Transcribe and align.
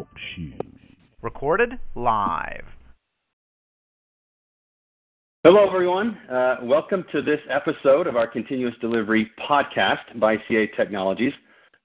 Talk 0.00 0.08
Show. 0.34 0.66
Recorded 1.20 1.72
live. 1.94 2.64
Hello, 5.44 5.66
everyone. 5.66 6.16
Uh, 6.30 6.56
welcome 6.62 7.04
to 7.12 7.20
this 7.20 7.40
episode 7.50 8.06
of 8.06 8.16
our 8.16 8.26
Continuous 8.26 8.74
Delivery 8.80 9.30
podcast 9.50 10.18
by 10.18 10.36
CA 10.48 10.68
Technologies. 10.68 11.34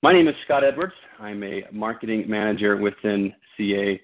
My 0.01 0.13
name 0.13 0.29
is 0.29 0.35
Scott 0.45 0.63
Edwards. 0.63 0.93
I'm 1.19 1.43
a 1.43 1.63
marketing 1.73 2.23
manager 2.29 2.77
within 2.77 3.33
CA 3.57 3.99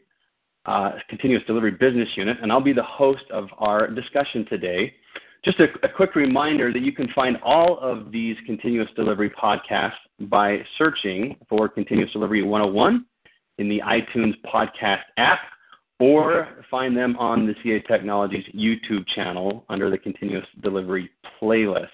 uh, 0.65 0.91
Continuous 1.07 1.43
Delivery 1.47 1.71
Business 1.71 2.09
Unit, 2.17 2.35
and 2.41 2.51
I'll 2.51 2.59
be 2.59 2.73
the 2.73 2.83
host 2.83 3.23
of 3.31 3.47
our 3.59 3.87
discussion 3.87 4.45
today. 4.49 4.93
Just 5.45 5.61
a, 5.61 5.67
a 5.83 5.89
quick 5.89 6.15
reminder 6.15 6.73
that 6.73 6.81
you 6.81 6.91
can 6.91 7.07
find 7.15 7.37
all 7.45 7.79
of 7.79 8.11
these 8.11 8.35
Continuous 8.45 8.89
Delivery 8.97 9.29
podcasts 9.41 9.93
by 10.19 10.57
searching 10.77 11.37
for 11.47 11.69
Continuous 11.69 12.11
Delivery 12.11 12.43
101 12.43 13.05
in 13.57 13.69
the 13.69 13.81
iTunes 13.85 14.33
podcast 14.45 15.01
app 15.17 15.39
or 15.99 16.47
find 16.69 16.97
them 16.97 17.15
on 17.17 17.45
the 17.45 17.53
CA 17.63 17.79
Technologies 17.81 18.43
YouTube 18.55 19.05
channel 19.15 19.65
under 19.69 19.89
the 19.89 19.97
Continuous 19.97 20.45
Delivery 20.63 21.09
playlist. 21.41 21.87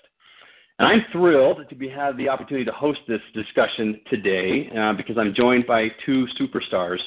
And 0.79 0.87
I'm 0.87 1.05
thrilled 1.11 1.67
to 1.67 1.75
be, 1.75 1.89
have 1.89 2.17
the 2.17 2.29
opportunity 2.29 2.63
to 2.65 2.71
host 2.71 2.99
this 3.07 3.21
discussion 3.33 3.99
today 4.09 4.69
uh, 4.77 4.93
because 4.93 5.17
I'm 5.17 5.33
joined 5.35 5.65
by 5.67 5.87
two 6.05 6.27
superstars, 6.39 6.99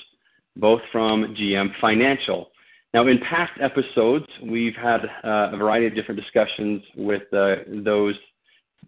both 0.56 0.80
from 0.92 1.34
GM 1.38 1.68
Financial. 1.80 2.50
Now, 2.92 3.06
in 3.06 3.18
past 3.20 3.52
episodes, 3.60 4.26
we've 4.44 4.74
had 4.74 5.04
uh, 5.24 5.52
a 5.52 5.56
variety 5.56 5.86
of 5.86 5.94
different 5.94 6.20
discussions 6.20 6.82
with 6.96 7.22
uh, 7.32 7.56
those 7.84 8.16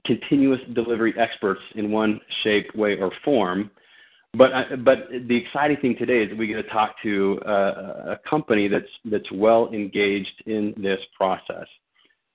continuous 0.04 0.60
delivery 0.74 1.14
experts 1.16 1.60
in 1.76 1.92
one 1.92 2.20
shape, 2.42 2.74
way, 2.74 2.98
or 2.98 3.12
form. 3.24 3.70
But 4.34 4.52
uh, 4.52 4.76
but 4.76 5.08
the 5.28 5.36
exciting 5.36 5.76
thing 5.82 5.96
today 5.98 6.22
is 6.22 6.30
that 6.30 6.38
we 6.38 6.46
get 6.46 6.54
to 6.54 6.62
talk 6.64 6.94
to 7.02 7.38
uh, 7.46 8.16
a 8.16 8.18
company 8.28 8.66
that's 8.66 8.86
that's 9.04 9.30
well 9.30 9.68
engaged 9.72 10.42
in 10.46 10.74
this 10.78 11.00
process. 11.14 11.66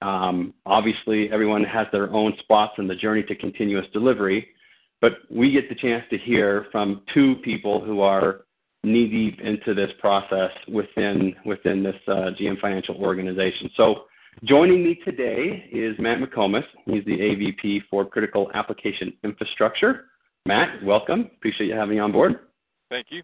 Um, 0.03 0.53
obviously, 0.67 1.31
everyone 1.31 1.63
has 1.63 1.87
their 1.91 2.11
own 2.13 2.33
spots 2.39 2.73
in 2.77 2.87
the 2.87 2.93
journey 2.93 3.23
to 3.23 3.35
continuous 3.35 3.87
delivery, 3.93 4.47
but 5.01 5.13
we 5.31 5.51
get 5.51 5.69
the 5.69 5.75
chance 5.75 6.03
to 6.11 6.19
hear 6.19 6.67
from 6.71 7.01
two 7.15 7.37
people 7.43 7.83
who 7.83 8.01
are 8.01 8.41
knee 8.83 9.07
deep 9.07 9.41
into 9.41 9.73
this 9.73 9.89
process 9.99 10.51
within 10.67 11.33
within 11.45 11.81
this 11.81 11.95
uh, 12.07 12.29
GM 12.39 12.59
Financial 12.61 12.95
organization. 12.97 13.71
So, 13.75 14.03
joining 14.43 14.83
me 14.83 14.99
today 15.03 15.67
is 15.71 15.97
Matt 15.97 16.19
McComas. 16.19 16.65
He's 16.85 17.03
the 17.05 17.17
AVP 17.17 17.81
for 17.89 18.05
Critical 18.05 18.51
Application 18.53 19.13
Infrastructure. 19.23 20.05
Matt, 20.47 20.81
welcome. 20.81 21.29
Appreciate 21.35 21.67
you 21.67 21.75
having 21.75 21.95
me 21.95 21.99
on 21.99 22.13
board. 22.13 22.39
Thank 22.89 23.07
you. 23.09 23.21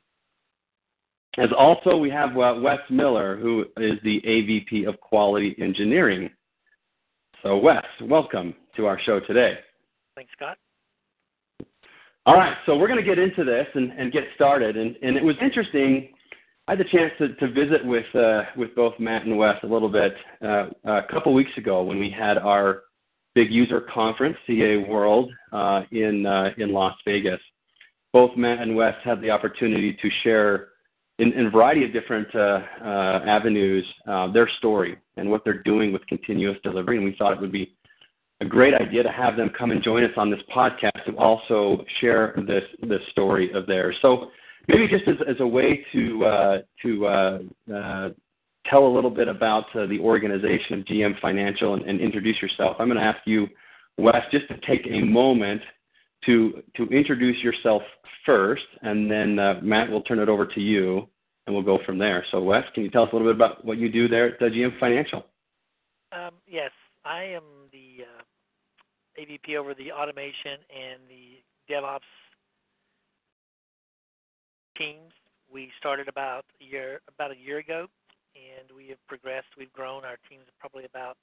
As 1.37 1.47
also, 1.57 1.95
we 1.95 2.09
have 2.09 2.37
uh, 2.37 2.55
Wes 2.61 2.79
Miller, 2.89 3.37
who 3.37 3.61
is 3.77 3.93
the 4.03 4.21
AVP 4.27 4.85
of 4.89 4.99
Quality 4.99 5.55
Engineering. 5.57 6.29
So, 7.41 7.57
Wes, 7.57 7.85
welcome 8.01 8.53
to 8.75 8.87
our 8.87 8.99
show 9.05 9.21
today. 9.21 9.57
Thanks, 10.15 10.33
Scott. 10.35 10.57
All 12.25 12.35
right, 12.35 12.57
so 12.65 12.75
we're 12.75 12.89
going 12.89 12.99
to 12.99 13.05
get 13.05 13.19
into 13.19 13.45
this 13.45 13.67
and, 13.73 13.93
and 13.93 14.11
get 14.11 14.23
started. 14.35 14.75
And, 14.75 14.97
and 15.01 15.15
it 15.15 15.23
was 15.23 15.35
interesting. 15.41 16.09
I 16.67 16.73
had 16.73 16.79
the 16.79 16.85
chance 16.91 17.13
to, 17.19 17.35
to 17.35 17.47
visit 17.53 17.85
with 17.85 18.05
uh, 18.15 18.43
with 18.57 18.75
both 18.75 18.93
Matt 18.99 19.25
and 19.25 19.37
Wes 19.37 19.55
a 19.63 19.67
little 19.67 19.89
bit 19.89 20.13
uh, 20.41 20.65
a 20.83 21.01
couple 21.09 21.33
weeks 21.33 21.51
ago 21.57 21.83
when 21.83 21.99
we 21.99 22.09
had 22.09 22.37
our 22.37 22.83
big 23.35 23.51
user 23.51 23.81
conference, 23.81 24.37
CA 24.47 24.77
World, 24.77 25.31
uh, 25.51 25.81
in 25.91 26.25
uh, 26.25 26.49
in 26.57 26.71
Las 26.71 26.95
Vegas. 27.05 27.39
Both 28.11 28.37
Matt 28.37 28.59
and 28.59 28.75
Wes 28.75 28.93
had 29.03 29.21
the 29.21 29.31
opportunity 29.31 29.97
to 30.01 30.09
share 30.23 30.67
in, 31.19 31.31
in 31.33 31.47
a 31.47 31.49
variety 31.49 31.85
of 31.85 31.93
different 31.93 32.27
uh, 32.35 32.59
uh, 32.83 33.21
avenues 33.25 33.85
uh, 34.07 34.31
their 34.31 34.49
story 34.57 34.97
and 35.17 35.29
what 35.29 35.43
they're 35.43 35.63
doing 35.63 35.91
with 35.93 36.05
continuous 36.07 36.57
delivery, 36.63 36.97
and 36.97 37.05
we 37.05 37.15
thought 37.17 37.33
it 37.33 37.41
would 37.41 37.51
be 37.51 37.75
a 38.41 38.45
great 38.45 38.73
idea 38.73 39.03
to 39.03 39.11
have 39.11 39.37
them 39.37 39.49
come 39.57 39.71
and 39.71 39.83
join 39.83 40.03
us 40.03 40.11
on 40.17 40.29
this 40.29 40.39
podcast 40.55 41.05
to 41.05 41.15
also 41.17 41.83
share 42.01 42.35
this 42.47 42.63
this 42.81 43.01
story 43.11 43.51
of 43.53 43.65
theirs. 43.67 43.95
So 44.01 44.31
maybe 44.67 44.87
just 44.87 45.07
as, 45.07 45.15
as 45.27 45.35
a 45.39 45.47
way 45.47 45.85
to 45.93 46.25
uh, 46.25 46.57
to 46.81 47.07
tell 48.69 48.85
a 48.85 48.93
little 48.93 49.09
bit 49.09 49.27
about 49.27 49.65
uh, 49.75 49.85
the 49.87 49.99
organization 49.99 50.79
of 50.79 50.85
GM 50.85 51.19
Financial 51.19 51.73
and, 51.73 51.99
introduce 51.99 52.41
yourself, 52.41 52.77
I'm 52.79 52.87
going 52.87 52.99
to 52.99 53.05
ask 53.05 53.19
you, 53.25 53.47
Wes, 53.97 54.21
just 54.31 54.47
to 54.47 54.55
take 54.67 54.87
a 54.89 55.01
moment 55.01 55.61
to 56.25 56.63
to 56.77 56.85
introduce 56.85 57.37
yourself 57.43 57.81
first, 58.25 58.63
and 58.81 59.11
then 59.11 59.37
uh, 59.37 59.59
Matt 59.61 59.89
will 59.89 60.01
turn 60.01 60.19
it 60.19 60.29
over 60.29 60.45
to 60.45 60.59
you, 60.61 61.07
and 61.45 61.53
we'll 61.53 61.63
go 61.63 61.79
from 61.85 61.97
there. 61.97 62.25
So, 62.31 62.41
Wes, 62.41 62.63
can 62.73 62.83
you 62.83 62.89
tell 62.89 63.03
us 63.03 63.09
a 63.11 63.15
little 63.15 63.31
bit 63.31 63.35
about 63.35 63.63
what 63.65 63.77
you 63.77 63.91
do 63.91 64.07
there 64.07 64.35
at 64.35 64.41
uh, 64.41 64.45
GM 64.45 64.79
Financial? 64.79 65.25
Um, 66.11 66.31
yes, 66.47 66.71
I 67.05 67.23
am 67.23 67.43
the 67.71 68.05
AVP 69.19 69.55
over 69.57 69.73
the 69.73 69.91
automation 69.91 70.57
and 70.69 71.01
the 71.07 71.73
DevOps 71.73 71.99
teams. 74.77 75.11
We 75.51 75.71
started 75.77 76.07
about 76.07 76.45
a 76.61 76.63
year 76.63 77.01
about 77.07 77.31
a 77.31 77.37
year 77.37 77.59
ago, 77.59 77.87
and 78.33 78.69
we 78.73 78.89
have 78.89 79.01
progressed. 79.07 79.49
We've 79.57 79.73
grown. 79.73 80.05
Our 80.05 80.17
team's 80.29 80.49
probably 80.59 80.85
about 80.85 81.17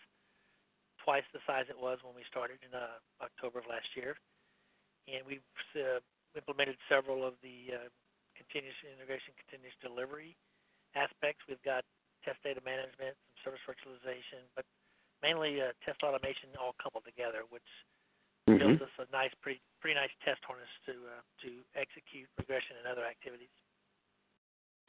twice 1.05 1.27
the 1.33 1.43
size 1.47 1.67
it 1.69 1.79
was 1.79 1.99
when 2.05 2.15
we 2.15 2.23
started 2.29 2.61
in 2.63 2.73
uh, 2.75 3.01
October 3.25 3.61
of 3.61 3.67
last 3.67 3.89
year, 3.97 4.15
and 5.09 5.25
we've 5.27 5.45
uh, 5.75 5.99
implemented 6.37 6.77
several 6.87 7.27
of 7.27 7.35
the 7.43 7.75
uh, 7.75 7.89
continuous 8.37 8.77
integration, 8.85 9.35
continuous 9.37 9.77
delivery 9.81 10.37
aspects. 10.95 11.43
We've 11.49 11.63
got 11.67 11.83
test 12.23 12.39
data 12.45 12.61
management, 12.63 13.17
some 13.29 13.37
service 13.43 13.65
virtualization, 13.65 14.45
but 14.55 14.65
mainly 15.25 15.61
uh, 15.61 15.73
test 15.85 16.01
automation 16.05 16.53
all 16.61 16.77
coupled 16.81 17.05
together, 17.09 17.49
which 17.49 17.67
mm-hmm. 18.49 18.61
builds 18.61 18.83
us 18.85 18.95
a 19.01 19.07
nice, 19.13 19.33
pretty 19.41 19.61
pretty 19.81 19.97
nice 19.97 20.13
test 20.25 20.41
harness 20.45 20.71
to 20.87 20.95
uh, 21.11 21.23
to 21.45 21.51
execute 21.75 22.29
regression 22.37 22.77
and 22.81 22.87
other 22.87 23.05
activities. 23.05 23.53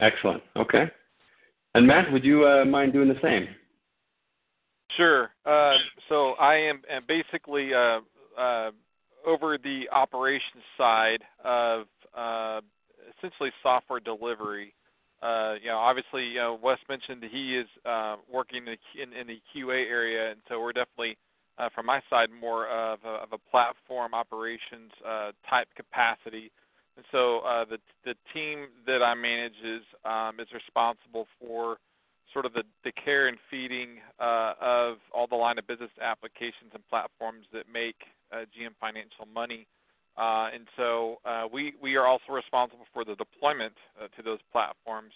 Excellent. 0.00 0.42
Okay. 0.56 0.90
And 1.74 1.86
Matt, 1.86 2.12
would 2.12 2.24
you 2.24 2.46
uh, 2.46 2.64
mind 2.64 2.92
doing 2.92 3.08
the 3.08 3.20
same? 3.22 3.48
Sure. 4.96 5.30
Uh, 5.46 5.76
so 6.08 6.32
I 6.32 6.54
am 6.54 6.82
basically 7.08 7.70
uh, 7.74 8.00
uh, 8.38 8.70
over 9.26 9.56
the 9.56 9.84
operations 9.90 10.62
side 10.76 11.22
of 11.44 11.86
uh, 12.16 12.60
essentially 13.16 13.50
software 13.62 14.00
delivery 14.00 14.74
uh, 15.22 15.54
you 15.62 15.68
know, 15.68 15.78
obviously, 15.78 16.24
you 16.24 16.38
know, 16.38 16.58
Wes 16.60 16.78
mentioned 16.88 17.22
he 17.30 17.56
is 17.56 17.68
uh, 17.86 18.16
working 18.30 18.66
in, 18.66 18.76
in, 19.00 19.12
in 19.12 19.26
the 19.28 19.38
QA 19.54 19.88
area, 19.88 20.32
and 20.32 20.40
so 20.48 20.60
we're 20.60 20.72
definitely, 20.72 21.16
uh, 21.58 21.68
from 21.74 21.86
my 21.86 22.00
side, 22.10 22.28
more 22.40 22.66
of 22.66 22.98
a, 23.04 23.22
of 23.22 23.28
a 23.32 23.38
platform 23.50 24.14
operations 24.14 24.90
uh, 25.06 25.30
type 25.48 25.68
capacity. 25.76 26.50
And 26.96 27.04
so 27.10 27.40
uh, 27.40 27.64
the 27.64 27.78
the 28.04 28.14
team 28.34 28.68
that 28.86 29.02
I 29.02 29.14
manage 29.14 29.56
is 29.64 29.82
um, 30.04 30.40
is 30.40 30.48
responsible 30.52 31.26
for 31.40 31.78
sort 32.32 32.46
of 32.46 32.52
the, 32.52 32.62
the 32.84 32.92
care 32.92 33.28
and 33.28 33.36
feeding 33.50 33.98
uh, 34.18 34.54
of 34.60 34.96
all 35.14 35.26
the 35.26 35.36
line 35.36 35.58
of 35.58 35.66
business 35.66 35.90
applications 36.00 36.72
and 36.72 36.82
platforms 36.88 37.44
that 37.52 37.64
make 37.72 37.96
uh, 38.32 38.44
GM 38.56 38.74
Financial 38.80 39.26
money. 39.32 39.66
Uh, 40.16 40.48
and 40.52 40.66
so 40.76 41.16
uh, 41.24 41.44
we 41.50 41.74
we 41.80 41.96
are 41.96 42.06
also 42.06 42.32
responsible 42.32 42.84
for 42.92 43.04
the 43.04 43.14
deployment 43.14 43.74
uh, 44.00 44.08
to 44.16 44.22
those 44.22 44.40
platforms. 44.52 45.12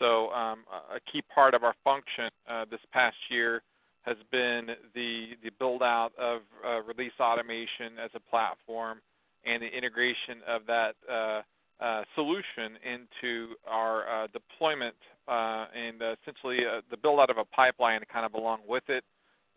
So 0.00 0.30
um, 0.30 0.64
a 0.90 0.98
key 1.12 1.22
part 1.32 1.54
of 1.54 1.62
our 1.62 1.74
function 1.84 2.28
uh, 2.48 2.64
this 2.68 2.80
past 2.92 3.16
year 3.30 3.62
has 4.02 4.16
been 4.32 4.70
the 4.94 5.36
the 5.44 5.50
build 5.60 5.82
out 5.84 6.10
of 6.18 6.40
uh, 6.66 6.82
release 6.82 7.12
automation 7.20 7.98
as 8.02 8.10
a 8.14 8.20
platform 8.20 8.98
and 9.46 9.62
the 9.62 9.68
integration 9.68 10.40
of 10.46 10.62
that 10.66 10.94
uh, 11.10 12.02
solution 12.14 12.78
into 12.84 13.54
our 13.66 14.28
deployment 14.32 14.96
and 15.28 16.00
essentially 16.22 16.58
the 16.90 16.96
build 16.96 17.20
out 17.20 17.30
of 17.30 17.38
a 17.38 17.44
pipeline 17.44 18.00
kind 18.12 18.26
of 18.26 18.34
along 18.34 18.60
with 18.66 18.84
it 18.88 19.04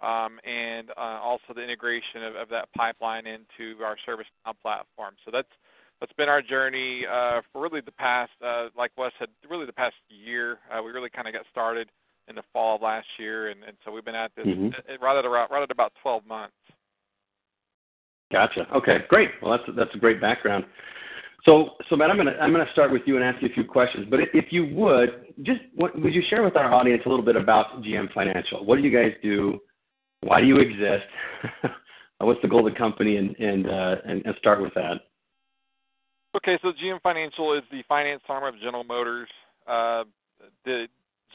um, 0.02 0.40
and 0.46 0.92
uh, 0.92 1.20
also 1.22 1.54
the 1.56 1.64
integration 1.64 2.24
of, 2.24 2.36
of, 2.36 2.50
that 2.50 2.70
pipeline 2.76 3.26
into 3.26 3.84
our 3.84 3.98
service 4.06 4.28
platform. 4.62 5.16
So 5.26 5.32
that's 5.34 5.50
that's 6.00 6.14
been 6.14 6.30
our 6.30 6.44
journey 6.44 7.06
uh, 7.12 7.42
for 7.52 7.62
really 7.62 7.82
the 7.82 7.92
past, 7.92 8.32
uh, 8.46 8.68
like 8.78 8.92
Wes 8.98 9.12
said, 9.18 9.30
really 9.50 9.66
the 9.66 9.74
past 9.74 9.96
year. 10.10 10.60
Uh, 10.72 10.84
we 10.84 10.92
really 10.92 11.10
kind 11.10 11.28
of 11.28 11.34
got 11.34 11.44
started 11.52 11.90
in 12.28 12.36
the 12.36 12.44
fall 12.54 12.76
of 12.76 12.84
last 12.84 13.08
year, 13.18 13.50
and, 13.50 13.64
and 13.64 13.76
so 13.84 13.92
we've 13.92 14.06
been 14.06 14.14
at 14.14 14.32
this 14.36 14.46
mm-hmm. 14.46 15.04
right 15.04 15.18
at 15.18 15.26
around 15.26 15.50
right 15.50 15.64
at 15.64 15.72
about 15.72 15.94
12 16.04 16.28
months. 16.28 16.54
Gotcha. 18.32 18.68
Okay, 18.76 18.98
great. 19.10 19.30
Well, 19.42 19.52
that's 19.52 19.78
that's 19.78 19.96
a 19.96 19.98
great 19.98 20.20
background. 20.20 20.66
So, 21.46 21.72
so 21.90 21.96
Matt, 21.96 22.10
I'm 22.10 22.18
gonna 22.18 22.36
I'm 22.42 22.52
gonna 22.52 22.66
start 22.74 22.92
with 22.92 23.04
you 23.06 23.16
and 23.16 23.24
ask 23.24 23.42
you 23.42 23.50
a 23.50 23.54
few 23.54 23.64
questions. 23.64 24.06
But 24.10 24.20
if 24.34 24.52
you 24.52 24.68
would, 24.76 25.34
just 25.44 25.62
what, 25.76 26.00
would 26.00 26.14
you 26.14 26.24
share 26.30 26.44
with 26.44 26.58
our 26.58 26.74
audience 26.74 27.04
a 27.06 27.10
little 27.10 27.24
bit 27.24 27.38
about 27.38 27.82
GM 27.84 28.14
Financial? 28.14 28.66
What 28.66 28.78
do 28.78 28.84
you 28.84 28.92
guys 28.92 29.14
do? 29.24 29.62
why 30.22 30.42
do 30.42 30.48
you 30.48 30.58
exist? 30.58 31.06
What's 32.20 32.42
the 32.42 32.48
goal 32.48 32.68
of 32.68 32.74
the 32.74 32.78
company, 32.78 33.18
and 33.18 33.36
and, 33.38 33.68
uh, 33.68 33.96
and 34.06 34.26
and 34.26 34.36
start 34.40 34.62
with 34.62 34.74
that. 34.74 35.02
Okay, 36.36 36.58
so 36.62 36.70
GM 36.70 37.02
Financial 37.02 37.56
is 37.56 37.64
the 37.72 37.84
finance 37.88 38.22
arm 38.28 38.44
of 38.44 38.60
General 38.60 38.84
Motors. 38.84 39.30
Uh, 39.68 40.04
the 40.66 40.88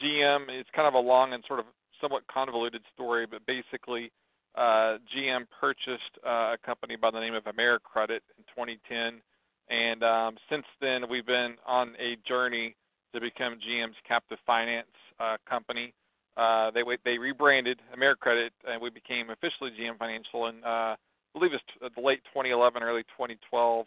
GM 0.03 0.59
is 0.59 0.65
kind 0.75 0.87
of 0.87 0.93
a 0.93 0.99
long 0.99 1.33
and 1.33 1.43
sort 1.47 1.59
of 1.59 1.65
somewhat 2.01 2.23
convoluted 2.27 2.81
story, 2.93 3.25
but 3.25 3.45
basically, 3.45 4.11
uh, 4.55 4.97
GM 5.15 5.45
purchased 5.59 6.17
uh, 6.25 6.53
a 6.53 6.57
company 6.63 6.95
by 6.95 7.11
the 7.11 7.19
name 7.19 7.33
of 7.33 7.43
AmeriCredit 7.45 8.21
in 8.37 8.43
2010, 8.55 9.21
and 9.69 10.03
um, 10.03 10.35
since 10.49 10.65
then 10.81 11.09
we've 11.09 11.25
been 11.25 11.55
on 11.65 11.93
a 11.99 12.17
journey 12.27 12.75
to 13.13 13.21
become 13.21 13.57
GM's 13.67 13.95
captive 14.07 14.37
finance 14.45 14.87
uh, 15.19 15.37
company. 15.49 15.93
Uh, 16.35 16.71
they 16.71 16.81
they 17.05 17.17
rebranded 17.17 17.79
AmeriCredit, 17.95 18.49
and 18.67 18.81
we 18.81 18.89
became 18.89 19.29
officially 19.29 19.71
GM 19.79 19.97
Financial 19.97 20.47
in 20.47 20.63
uh, 20.63 20.95
I 21.35 21.39
believe 21.39 21.53
it's 21.53 21.95
the 21.95 22.01
late 22.01 22.21
2011, 22.25 22.83
early 22.83 23.03
2012. 23.03 23.85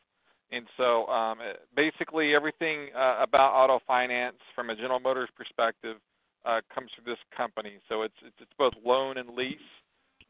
And 0.53 0.67
so, 0.77 1.07
um, 1.07 1.39
basically, 1.75 2.35
everything 2.35 2.89
uh, 2.97 3.17
about 3.21 3.53
auto 3.53 3.81
finance 3.87 4.37
from 4.55 4.71
a 4.71 4.77
General 4.77 5.01
Motors 5.01 5.29
perspective 5.37 5.97
uh, 6.45 6.61
comes 6.73 6.91
through 6.95 7.13
this 7.13 7.21
company. 7.37 7.79
So 7.89 8.03
it's 8.03 8.15
it's, 8.25 8.37
it's 8.41 8.53
both 8.59 8.73
loan 8.85 9.19
and 9.19 9.31
lease, 9.31 9.59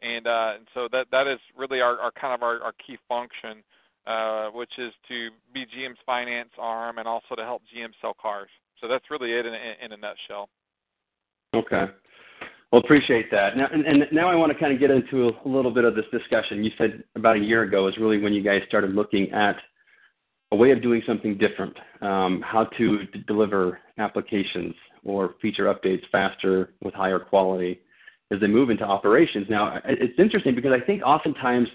and 0.02 0.26
uh, 0.26 0.52
and 0.56 0.66
so 0.74 0.88
that 0.92 1.06
that 1.10 1.26
is 1.26 1.38
really 1.56 1.80
our, 1.80 1.98
our 1.98 2.12
kind 2.12 2.34
of 2.34 2.42
our, 2.42 2.62
our 2.62 2.72
key 2.86 2.98
function, 3.08 3.62
uh, 4.06 4.48
which 4.48 4.72
is 4.78 4.92
to 5.08 5.28
be 5.54 5.64
GM's 5.64 5.98
finance 6.04 6.50
arm 6.58 6.98
and 6.98 7.08
also 7.08 7.34
to 7.36 7.42
help 7.42 7.62
GM 7.74 7.90
sell 8.00 8.14
cars. 8.20 8.48
So 8.80 8.88
that's 8.88 9.04
really 9.10 9.32
it 9.32 9.46
in, 9.46 9.54
in 9.54 9.92
a 9.92 9.96
nutshell. 9.96 10.48
Okay. 11.54 11.86
Well, 12.72 12.82
appreciate 12.82 13.30
that. 13.30 13.56
Now, 13.56 13.68
and, 13.72 13.86
and 13.86 14.06
now 14.12 14.28
I 14.28 14.34
want 14.34 14.52
to 14.52 14.58
kind 14.58 14.72
of 14.72 14.80
get 14.80 14.90
into 14.90 15.28
a, 15.28 15.48
a 15.48 15.48
little 15.48 15.70
bit 15.70 15.84
of 15.84 15.94
this 15.94 16.04
discussion. 16.12 16.64
You 16.64 16.72
said 16.76 17.04
about 17.14 17.36
a 17.36 17.40
year 17.40 17.62
ago 17.62 17.88
is 17.88 17.96
really 17.96 18.18
when 18.18 18.32
you 18.32 18.42
guys 18.42 18.60
started 18.68 18.90
looking 18.92 19.30
at 19.32 19.56
a 20.52 20.56
way 20.56 20.72
of 20.72 20.82
doing 20.82 21.02
something 21.06 21.38
different, 21.38 21.76
um, 22.02 22.42
how 22.44 22.64
to 22.76 23.06
d- 23.06 23.24
deliver 23.26 23.80
applications 23.98 24.74
or 25.04 25.34
feature 25.40 25.72
updates 25.72 26.02
faster 26.12 26.74
with 26.82 26.92
higher 26.94 27.18
quality 27.18 27.80
as 28.32 28.40
they 28.40 28.46
move 28.46 28.70
into 28.70 28.84
operations. 28.84 29.46
Now, 29.48 29.80
it's 29.84 30.18
interesting 30.18 30.54
because 30.54 30.72
I 30.72 30.84
think 30.84 31.02
oftentimes 31.02 31.68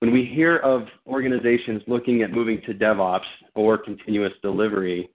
when 0.00 0.12
we 0.12 0.24
hear 0.24 0.58
of 0.58 0.86
organizations 1.06 1.82
looking 1.86 2.22
at 2.22 2.30
moving 2.30 2.60
to 2.66 2.74
DevOps 2.74 3.20
or 3.54 3.78
continuous 3.78 4.32
delivery, 4.42 5.10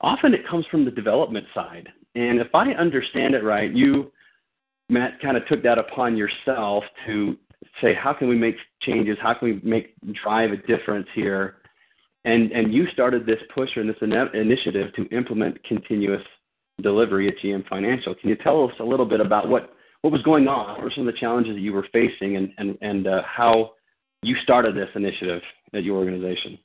often 0.00 0.34
it 0.34 0.46
comes 0.48 0.66
from 0.70 0.84
the 0.84 0.90
development 0.90 1.46
side. 1.54 1.88
And 2.14 2.40
if 2.40 2.54
I 2.54 2.72
understand 2.72 3.34
it 3.34 3.44
right, 3.44 3.72
you, 3.72 4.12
Matt, 4.88 5.20
kind 5.20 5.36
of 5.36 5.46
took 5.46 5.62
that 5.62 5.78
upon 5.78 6.16
yourself 6.16 6.84
to 7.06 7.36
say, 7.80 7.94
how 7.94 8.12
can 8.12 8.28
we 8.28 8.36
make 8.36 8.56
changes? 8.82 9.16
How 9.20 9.34
can 9.34 9.48
we 9.48 9.68
make 9.68 9.94
drive 10.22 10.50
a 10.52 10.56
difference 10.56 11.06
here? 11.14 11.56
And 12.24 12.50
and 12.50 12.74
you 12.74 12.86
started 12.92 13.24
this 13.24 13.38
push 13.54 13.70
and 13.76 13.88
this 13.88 13.96
initiative 14.34 14.92
to 14.96 15.04
implement 15.16 15.62
continuous 15.64 16.22
delivery 16.82 17.28
at 17.28 17.34
GM 17.42 17.66
Financial. 17.68 18.14
Can 18.16 18.28
you 18.28 18.36
tell 18.36 18.64
us 18.64 18.72
a 18.80 18.84
little 18.84 19.06
bit 19.06 19.20
about 19.20 19.48
what 19.48 19.75
what 20.06 20.12
was 20.12 20.22
going 20.22 20.46
on? 20.46 20.76
What 20.76 20.84
were 20.84 20.92
some 20.94 21.08
of 21.08 21.12
the 21.12 21.18
challenges 21.18 21.56
that 21.56 21.60
you 21.60 21.72
were 21.72 21.86
facing, 21.92 22.36
and 22.36 22.52
and 22.58 22.78
and 22.80 23.08
uh, 23.08 23.22
how 23.26 23.72
you 24.22 24.36
started 24.40 24.76
this 24.76 24.88
initiative 24.94 25.42
at 25.74 25.82
your 25.82 25.96
organization? 25.96 26.56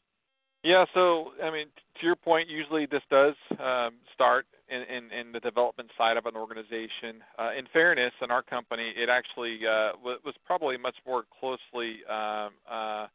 Yeah, 0.64 0.86
so 0.94 1.32
I 1.44 1.50
mean, 1.50 1.66
to 2.00 2.06
your 2.06 2.16
point, 2.16 2.50
usually 2.50 2.86
this 2.86 3.02
does 3.10 3.34
um, 3.60 3.96
start 4.14 4.46
in, 4.70 4.84
in, 4.84 5.12
in, 5.12 5.32
the 5.32 5.40
development 5.40 5.90
side 5.98 6.18
of 6.18 6.28
an 6.28 6.36
organization. 6.36 7.24
Uh, 7.40 7.50
in 7.58 7.66
fairness, 7.74 8.14
in 8.22 8.30
our 8.30 8.44
company, 8.44 8.94
it 8.96 9.10
actually 9.10 9.62
uh, 9.66 9.94
was 10.04 10.36
probably 10.46 10.78
much 10.78 10.98
more 11.08 11.24
closely 11.40 12.06
um, 12.08 12.52
uh, 12.70 13.08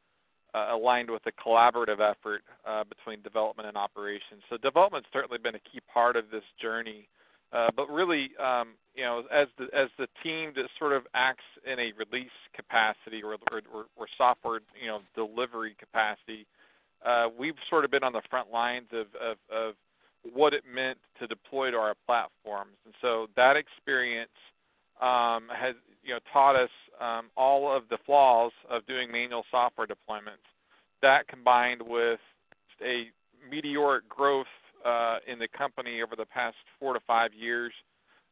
uh, 0.55 0.75
aligned 0.75 1.09
with 1.09 1.23
a 1.27 1.33
collaborative 1.41 2.01
effort 2.01 2.43
uh, 2.67 2.83
between 2.83 3.23
development 3.23 3.69
and 3.69 3.77
operations. 3.77 4.43
So 4.51 4.57
development's 4.57 5.09
certainly 5.13 5.39
been 5.39 5.55
a 5.55 5.61
key 5.61 5.81
part 5.95 6.17
of 6.17 6.25
this 6.33 6.45
journey. 6.61 7.07
Uh, 7.53 7.69
but 7.77 7.89
really, 7.89 8.31
um, 8.43 8.75
you 8.95 9.03
know, 9.03 9.23
as 9.33 9.47
the 9.59 9.65
as 9.77 9.89
the 9.99 10.09
team 10.23 10.53
that 10.57 10.65
sort 10.79 10.93
of 10.93 11.05
acts 11.15 11.45
in 11.65 11.79
a 11.79 11.93
release 11.97 12.31
capacity 12.55 13.23
or 13.23 13.35
or, 13.53 13.87
or 13.97 14.07
software, 14.19 14.61
you 14.81 14.89
know, 14.89 15.01
delivery 15.15 15.77
capacity, 15.79 16.47
uh, 17.05 17.29
we've 17.39 17.55
sort 17.71 17.85
of 17.85 17.91
been 17.91 18.03
on 18.03 18.13
the 18.13 18.23
front 18.29 18.51
lines 18.51 18.87
of, 18.93 19.07
of, 19.21 19.37
of 19.55 19.75
what 20.33 20.55
it 20.55 20.65
meant 20.73 20.99
to 21.21 21.27
deploy 21.27 21.71
to 21.71 21.77
our 21.77 21.95
platforms, 22.07 22.73
and 22.85 22.95
so 23.01 23.29
that 23.37 23.57
experience 23.57 24.31
um, 25.01 25.49
has 25.55 25.75
you 26.03 26.13
know 26.13 26.21
taught 26.33 26.57
us 26.57 26.71
um, 27.01 27.27
all 27.37 27.75
of 27.75 27.85
the 27.91 27.99
flaws 28.05 28.53
of 28.69 28.85
doing 28.87 29.11
manual 29.11 29.45
software 29.51 29.87
deployments. 29.87 30.45
That 31.03 31.29
combined 31.29 31.83
with 31.83 32.21
a 32.83 33.05
meteoric 33.49 34.09
growth 34.09 34.47
uh, 34.87 35.19
in 35.27 35.39
the 35.39 35.49
company 35.49 36.01
over 36.03 36.15
the 36.17 36.27
past 36.27 36.57
four 36.79 36.95
to 36.95 37.01
five 37.07 37.35
years. 37.35 37.73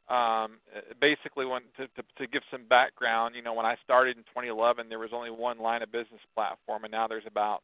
Um, 0.09 0.59
basically, 1.01 1.47
when, 1.47 1.63
to, 1.79 1.89
to, 1.89 2.03
to 2.19 2.27
give 2.27 2.43
some 2.51 2.69
background, 2.69 3.35
you 3.35 3.43
know, 3.43 3.55
when 3.55 3.67
I 3.67 3.77
started 3.83 4.17
in 4.17 4.23
2011, 4.25 4.89
there 4.89 4.99
was 4.99 5.11
only 5.13 5.31
one 5.31 5.59
line 5.59 5.83
of 5.83 5.91
business 5.91 6.21
platform, 6.35 6.85
and 6.85 6.93
now 6.93 7.09
there's 7.09 7.25
about, 7.27 7.63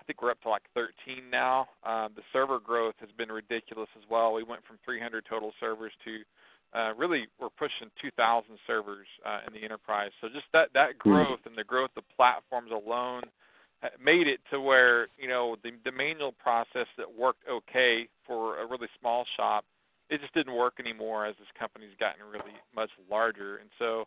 I 0.00 0.04
think 0.04 0.20
we're 0.20 0.32
up 0.32 0.42
to 0.42 0.50
like 0.50 0.62
13 0.74 1.30
now. 1.30 1.68
Um, 1.84 2.10
the 2.16 2.22
server 2.32 2.58
growth 2.58 2.96
has 2.98 3.10
been 3.16 3.30
ridiculous 3.30 3.88
as 3.96 4.02
well. 4.10 4.34
We 4.34 4.42
went 4.42 4.66
from 4.66 4.78
300 4.84 5.24
total 5.30 5.52
servers 5.60 5.92
to 6.04 6.18
uh, 6.74 6.92
really 6.98 7.26
we're 7.40 7.48
pushing 7.50 7.88
2,000 8.02 8.58
servers 8.66 9.06
uh, 9.24 9.38
in 9.46 9.54
the 9.54 9.62
enterprise. 9.64 10.10
So 10.20 10.28
just 10.28 10.46
that 10.52 10.68
that 10.74 10.98
hmm. 11.00 11.10
growth 11.10 11.40
and 11.46 11.56
the 11.56 11.64
growth 11.64 11.94
of 11.96 12.02
platforms 12.16 12.70
alone 12.72 13.22
made 14.02 14.26
it 14.26 14.40
to 14.50 14.60
where 14.60 15.08
you 15.18 15.28
know 15.28 15.56
the, 15.62 15.70
the 15.84 15.92
manual 15.92 16.32
process 16.32 16.86
that 16.96 17.06
worked 17.18 17.42
okay 17.50 18.08
for 18.26 18.60
a 18.60 18.66
really 18.66 18.88
small 19.00 19.24
shop, 19.36 19.64
it 20.10 20.20
just 20.20 20.34
didn't 20.34 20.54
work 20.54 20.74
anymore 20.78 21.26
as 21.26 21.34
this 21.38 21.48
company's 21.58 21.94
gotten 21.98 22.24
really 22.24 22.56
much 22.74 22.90
larger. 23.10 23.56
And 23.56 23.70
so 23.78 24.06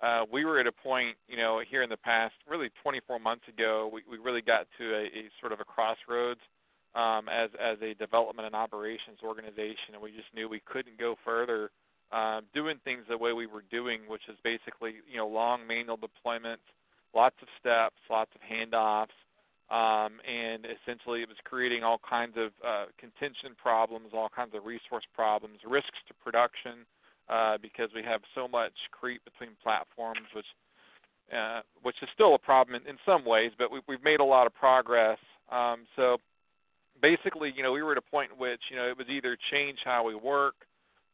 uh, 0.00 0.24
we 0.32 0.44
were 0.44 0.58
at 0.58 0.66
a 0.66 0.72
point, 0.72 1.16
you 1.28 1.36
know, 1.36 1.60
here 1.68 1.82
in 1.82 1.90
the 1.90 1.96
past, 1.96 2.34
really 2.48 2.70
24 2.82 3.18
months 3.18 3.44
ago, 3.48 3.90
we, 3.92 4.02
we 4.10 4.22
really 4.22 4.40
got 4.40 4.66
to 4.78 4.94
a, 4.94 5.04
a 5.04 5.30
sort 5.40 5.52
of 5.52 5.60
a 5.60 5.64
crossroads 5.64 6.40
um, 6.94 7.28
as 7.28 7.50
as 7.60 7.78
a 7.82 7.94
development 7.94 8.46
and 8.46 8.54
operations 8.54 9.18
organization, 9.22 9.94
and 9.94 10.02
we 10.02 10.10
just 10.10 10.32
knew 10.34 10.48
we 10.48 10.62
couldn't 10.64 10.98
go 10.98 11.16
further 11.24 11.70
uh, 12.12 12.40
doing 12.54 12.76
things 12.82 13.04
the 13.08 13.16
way 13.16 13.32
we 13.32 13.46
were 13.46 13.62
doing, 13.70 14.00
which 14.08 14.22
is 14.28 14.36
basically 14.42 14.94
you 15.10 15.16
know 15.16 15.28
long 15.28 15.66
manual 15.66 15.98
deployments, 15.98 16.64
lots 17.14 17.36
of 17.42 17.48
steps, 17.58 17.96
lots 18.08 18.30
of 18.34 18.40
handoffs, 18.40 19.16
um, 19.70 20.18
and 20.26 20.66
essentially 20.66 21.22
it 21.22 21.28
was 21.28 21.38
creating 21.44 21.84
all 21.84 22.00
kinds 22.08 22.36
of 22.36 22.50
uh, 22.66 22.86
contention 22.98 23.54
problems, 23.60 24.08
all 24.12 24.28
kinds 24.28 24.54
of 24.54 24.64
resource 24.64 25.04
problems, 25.14 25.58
risks 25.68 25.98
to 26.08 26.14
production 26.14 26.86
uh, 27.28 27.56
because 27.62 27.90
we 27.94 28.02
have 28.02 28.20
so 28.34 28.48
much 28.48 28.72
creep 28.90 29.22
between 29.24 29.50
platforms, 29.62 30.26
which 30.34 30.46
uh, 31.32 31.60
which 31.82 31.94
is 32.02 32.08
still 32.12 32.34
a 32.34 32.38
problem 32.38 32.74
in, 32.74 32.88
in 32.90 32.96
some 33.06 33.24
ways, 33.24 33.52
but 33.56 33.70
we, 33.70 33.80
we've 33.86 34.02
made 34.02 34.18
a 34.18 34.24
lot 34.24 34.48
of 34.48 34.54
progress. 34.54 35.18
Um, 35.52 35.86
so 35.94 36.16
basically, 37.00 37.52
you 37.56 37.62
know, 37.62 37.70
we 37.70 37.84
were 37.84 37.92
at 37.92 37.98
a 37.98 38.02
point 38.02 38.32
in 38.32 38.38
which 38.38 38.60
you 38.68 38.76
know 38.76 38.88
it 38.88 38.98
was 38.98 39.06
either 39.08 39.36
change 39.52 39.78
how 39.84 40.04
we 40.04 40.16
work 40.16 40.54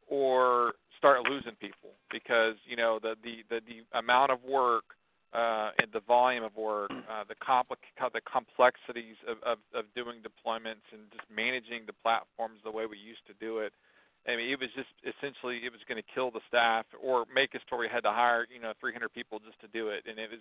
or 0.08 0.72
start 0.96 1.28
losing 1.28 1.54
people 1.60 1.90
because 2.10 2.54
you 2.66 2.76
know 2.76 2.98
the 3.00 3.14
the 3.22 3.44
the, 3.50 3.60
the 3.66 3.98
amount 3.98 4.30
of 4.30 4.42
work 4.42 4.84
uh, 5.36 5.76
and 5.76 5.92
the 5.92 6.00
volume 6.00 6.42
of 6.42 6.56
work, 6.56 6.88
uh, 6.88 7.24
the 7.28 7.36
compli- 7.36 7.76
the 8.00 8.24
complexities 8.24 9.20
of, 9.28 9.36
of, 9.44 9.58
of 9.76 9.84
doing 9.94 10.24
deployments 10.24 10.88
and 10.96 11.04
just 11.12 11.28
managing 11.28 11.84
the 11.84 11.92
platforms 12.00 12.56
the 12.64 12.72
way 12.72 12.88
we 12.88 12.96
used 12.96 13.20
to 13.28 13.36
do 13.36 13.60
it. 13.60 13.72
I 14.26 14.34
mean, 14.34 14.48
it 14.48 14.58
was 14.58 14.72
just 14.72 14.90
essentially 15.04 15.60
it 15.62 15.70
was 15.70 15.84
going 15.86 16.00
to 16.00 16.08
kill 16.16 16.32
the 16.32 16.40
staff 16.48 16.88
or 16.98 17.28
make 17.28 17.54
us 17.54 17.60
to 17.68 17.76
where 17.76 17.84
we 17.84 17.92
had 17.92 18.02
to 18.08 18.10
hire 18.10 18.48
you 18.48 18.58
know 18.58 18.72
300 18.80 19.12
people 19.12 19.38
just 19.44 19.60
to 19.60 19.68
do 19.68 19.92
it, 19.92 20.08
and 20.08 20.18
it 20.18 20.32
was 20.32 20.40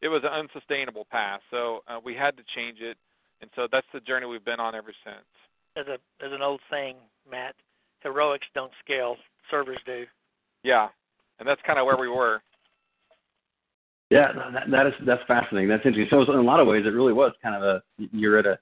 it 0.00 0.08
was 0.08 0.22
an 0.22 0.32
unsustainable 0.32 1.04
path. 1.10 1.42
So 1.50 1.82
uh, 1.90 1.98
we 1.98 2.14
had 2.14 2.38
to 2.38 2.44
change 2.54 2.78
it, 2.80 2.96
and 3.42 3.50
so 3.56 3.66
that's 3.66 3.90
the 3.92 4.00
journey 4.00 4.30
we've 4.30 4.46
been 4.46 4.62
on 4.62 4.74
ever 4.78 4.94
since. 5.02 5.26
As 5.74 5.90
a 5.90 5.98
as 6.24 6.32
an 6.32 6.40
old 6.40 6.60
saying, 6.70 6.96
Matt, 7.28 7.56
heroics 8.00 8.46
don't 8.54 8.72
scale, 8.82 9.16
servers 9.50 9.82
do. 9.84 10.06
Yeah, 10.62 10.88
and 11.38 11.48
that's 11.48 11.60
kind 11.66 11.78
of 11.78 11.84
where 11.84 11.98
we 11.98 12.08
were. 12.08 12.40
Yeah, 14.10 14.28
that, 14.52 14.70
that 14.70 14.86
is 14.86 14.92
that's 15.04 15.22
fascinating. 15.26 15.68
That's 15.68 15.84
interesting. 15.84 16.24
So 16.24 16.32
in 16.32 16.38
a 16.38 16.42
lot 16.42 16.60
of 16.60 16.66
ways, 16.66 16.84
it 16.86 16.90
really 16.90 17.12
was 17.12 17.32
kind 17.42 17.56
of 17.56 17.62
a 17.62 17.82
you're 18.12 18.38
at 18.38 18.46
a, 18.46 18.58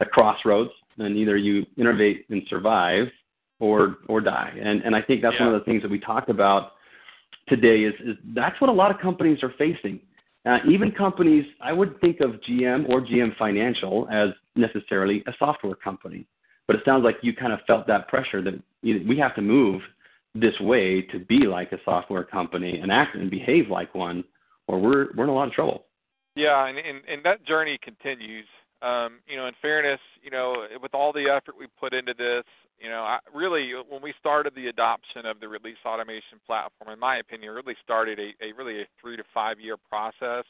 a 0.00 0.06
crossroads, 0.06 0.70
and 0.98 1.16
either 1.16 1.36
you 1.36 1.66
innovate 1.76 2.26
and 2.30 2.42
survive, 2.48 3.08
or 3.60 3.96
or 4.08 4.20
die. 4.22 4.52
And 4.58 4.82
and 4.82 4.96
I 4.96 5.02
think 5.02 5.20
that's 5.20 5.36
yeah. 5.38 5.46
one 5.46 5.54
of 5.54 5.60
the 5.60 5.64
things 5.64 5.82
that 5.82 5.90
we 5.90 6.00
talked 6.00 6.30
about 6.30 6.72
today. 7.48 7.82
Is 7.82 7.94
is 8.04 8.16
that's 8.34 8.58
what 8.60 8.70
a 8.70 8.72
lot 8.72 8.90
of 8.90 8.98
companies 8.98 9.42
are 9.42 9.52
facing. 9.58 10.00
Uh, 10.46 10.58
even 10.70 10.92
companies, 10.92 11.44
I 11.60 11.72
would 11.72 12.00
think 12.00 12.20
of 12.20 12.40
GM 12.48 12.88
or 12.88 13.00
GM 13.00 13.36
Financial 13.36 14.08
as 14.10 14.30
necessarily 14.54 15.24
a 15.26 15.32
software 15.38 15.74
company, 15.74 16.26
but 16.66 16.76
it 16.76 16.82
sounds 16.84 17.02
like 17.02 17.16
you 17.20 17.34
kind 17.34 17.52
of 17.52 17.58
felt 17.66 17.86
that 17.88 18.06
pressure 18.08 18.40
that 18.42 18.54
you, 18.80 19.04
we 19.08 19.18
have 19.18 19.34
to 19.34 19.42
move 19.42 19.82
this 20.34 20.58
way 20.60 21.02
to 21.02 21.18
be 21.18 21.46
like 21.46 21.72
a 21.72 21.78
software 21.84 22.22
company 22.22 22.78
and 22.78 22.92
act 22.92 23.16
and 23.16 23.30
behave 23.30 23.68
like 23.70 23.92
one, 23.94 24.22
or 24.68 24.80
we're 24.80 25.08
we're 25.16 25.24
in 25.24 25.30
a 25.30 25.34
lot 25.34 25.48
of 25.48 25.54
trouble. 25.54 25.84
Yeah, 26.34 26.66
and 26.66 26.78
and, 26.78 27.02
and 27.08 27.24
that 27.24 27.44
journey 27.46 27.78
continues. 27.82 28.46
Um, 28.82 29.20
you 29.26 29.36
know, 29.36 29.46
in 29.46 29.54
fairness, 29.62 30.00
you 30.22 30.30
know, 30.30 30.66
with 30.82 30.94
all 30.94 31.12
the 31.12 31.30
effort 31.30 31.56
we 31.58 31.66
put 31.80 31.94
into 31.94 32.12
this, 32.12 32.44
you 32.78 32.90
know, 32.90 33.02
I, 33.02 33.18
really 33.34 33.72
when 33.88 34.02
we 34.02 34.12
started 34.20 34.54
the 34.54 34.68
adoption 34.68 35.24
of 35.24 35.40
the 35.40 35.48
release 35.48 35.80
automation 35.84 36.38
platform, 36.46 36.92
in 36.92 37.00
my 37.00 37.16
opinion, 37.16 37.54
really 37.54 37.76
started 37.82 38.18
a, 38.18 38.32
a 38.44 38.52
really 38.52 38.82
a 38.82 38.86
three 39.00 39.16
to 39.16 39.24
five 39.32 39.58
year 39.58 39.76
process. 39.88 40.44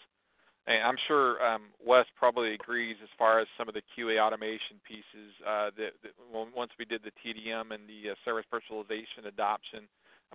And 0.67 0.83
I'm 0.83 0.97
sure 1.07 1.39
um, 1.47 1.71
Wes 1.79 2.07
probably 2.19 2.55
agrees 2.55 2.97
as 3.01 3.09
far 3.17 3.39
as 3.39 3.47
some 3.57 3.69
of 3.69 3.75
the 3.75 3.83
QA 3.95 4.21
automation 4.21 4.83
pieces 4.83 5.31
uh, 5.47 5.71
that, 5.79 5.95
that 6.03 6.11
once 6.33 6.73
we 6.77 6.85
did 6.85 7.03
the 7.07 7.15
TDM 7.23 7.71
and 7.71 7.87
the 7.87 8.11
uh, 8.11 8.15
service 8.25 8.45
virtualization 8.53 9.29
adoption, 9.29 9.87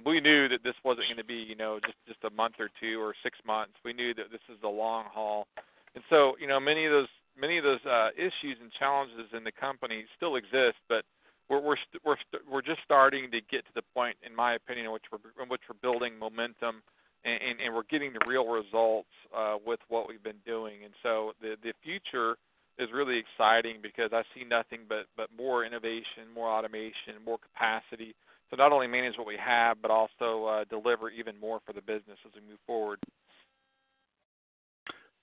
we 0.06 0.20
knew 0.20 0.48
that 0.50 0.64
this 0.64 0.76
wasn't 0.84 1.08
going 1.08 1.18
to 1.18 1.26
be, 1.26 1.36
you 1.36 1.56
know, 1.56 1.80
just 1.84 1.98
just 2.08 2.24
a 2.24 2.34
month 2.36 2.56
or 2.60 2.70
two 2.80 3.02
or 3.02 3.14
six 3.24 3.38
months. 3.46 3.74
We 3.86 3.94
knew 3.94 4.14
that 4.16 4.32
this 4.32 4.42
is 4.50 4.58
the 4.62 4.70
long 4.70 5.06
haul, 5.12 5.48
and 5.96 6.04
so 6.10 6.34
you 6.40 6.48
know 6.48 6.60
many 6.60 6.86
of 6.86 6.92
those 6.92 7.12
many 7.40 7.58
of 7.58 7.64
those 7.64 7.84
uh, 7.86 8.10
issues 8.18 8.58
and 8.62 8.72
challenges 8.78 9.32
in 9.36 9.44
the 9.44 9.52
company 9.52 10.06
still 10.16 10.36
exist, 10.36 10.78
but 10.90 11.04
we're 11.50 11.62
we're 11.62 11.78
st- 11.78 12.02
we're 12.06 12.18
st- 12.28 12.44
we're 12.50 12.62
just 12.62 12.80
starting 12.84 13.30
to 13.32 13.40
get 13.52 13.66
to 13.66 13.74
the 13.76 13.84
point, 13.94 14.18
in 14.26 14.36
my 14.36 14.56
opinion, 14.56 14.88
in 14.88 14.92
which 14.92 15.06
we're 15.12 15.44
in 15.44 15.50
which 15.50 15.62
we're 15.70 15.80
building 15.82 16.18
momentum 16.18 16.82
and, 17.26 17.40
and, 17.42 17.60
and 17.60 17.76
we're 17.76 17.88
getting 17.90 18.14
the 18.14 18.24
real 18.28 18.48
results 18.48 19.12
uh, 19.36 19.56
with 19.66 19.80
what 19.90 20.08
we've 20.08 20.24
been 20.24 20.42
doing. 20.46 20.84
And 20.84 20.94
so 21.04 21.34
the 21.42 21.56
the 21.62 21.74
future 21.84 22.38
is 22.80 22.90
really 22.94 23.20
exciting 23.20 23.78
because 23.84 24.12
I 24.14 24.24
see 24.34 24.44
nothing 24.48 24.82
but 24.88 25.06
but 25.18 25.30
more 25.36 25.66
innovation, 25.66 26.32
more 26.34 26.50
automation, 26.50 27.20
more 27.26 27.38
capacity 27.38 28.16
to 28.52 28.58
not 28.58 28.72
only 28.72 28.88
manage 28.88 29.18
what 29.18 29.26
we 29.26 29.38
have, 29.38 29.82
but 29.82 29.90
also 29.90 30.46
uh, 30.46 30.64
deliver 30.66 31.10
even 31.10 31.40
more 31.40 31.60
for 31.66 31.74
the 31.74 31.82
business 31.82 32.18
as 32.26 32.32
we 32.36 32.42
move 32.48 32.60
forward. 32.68 33.00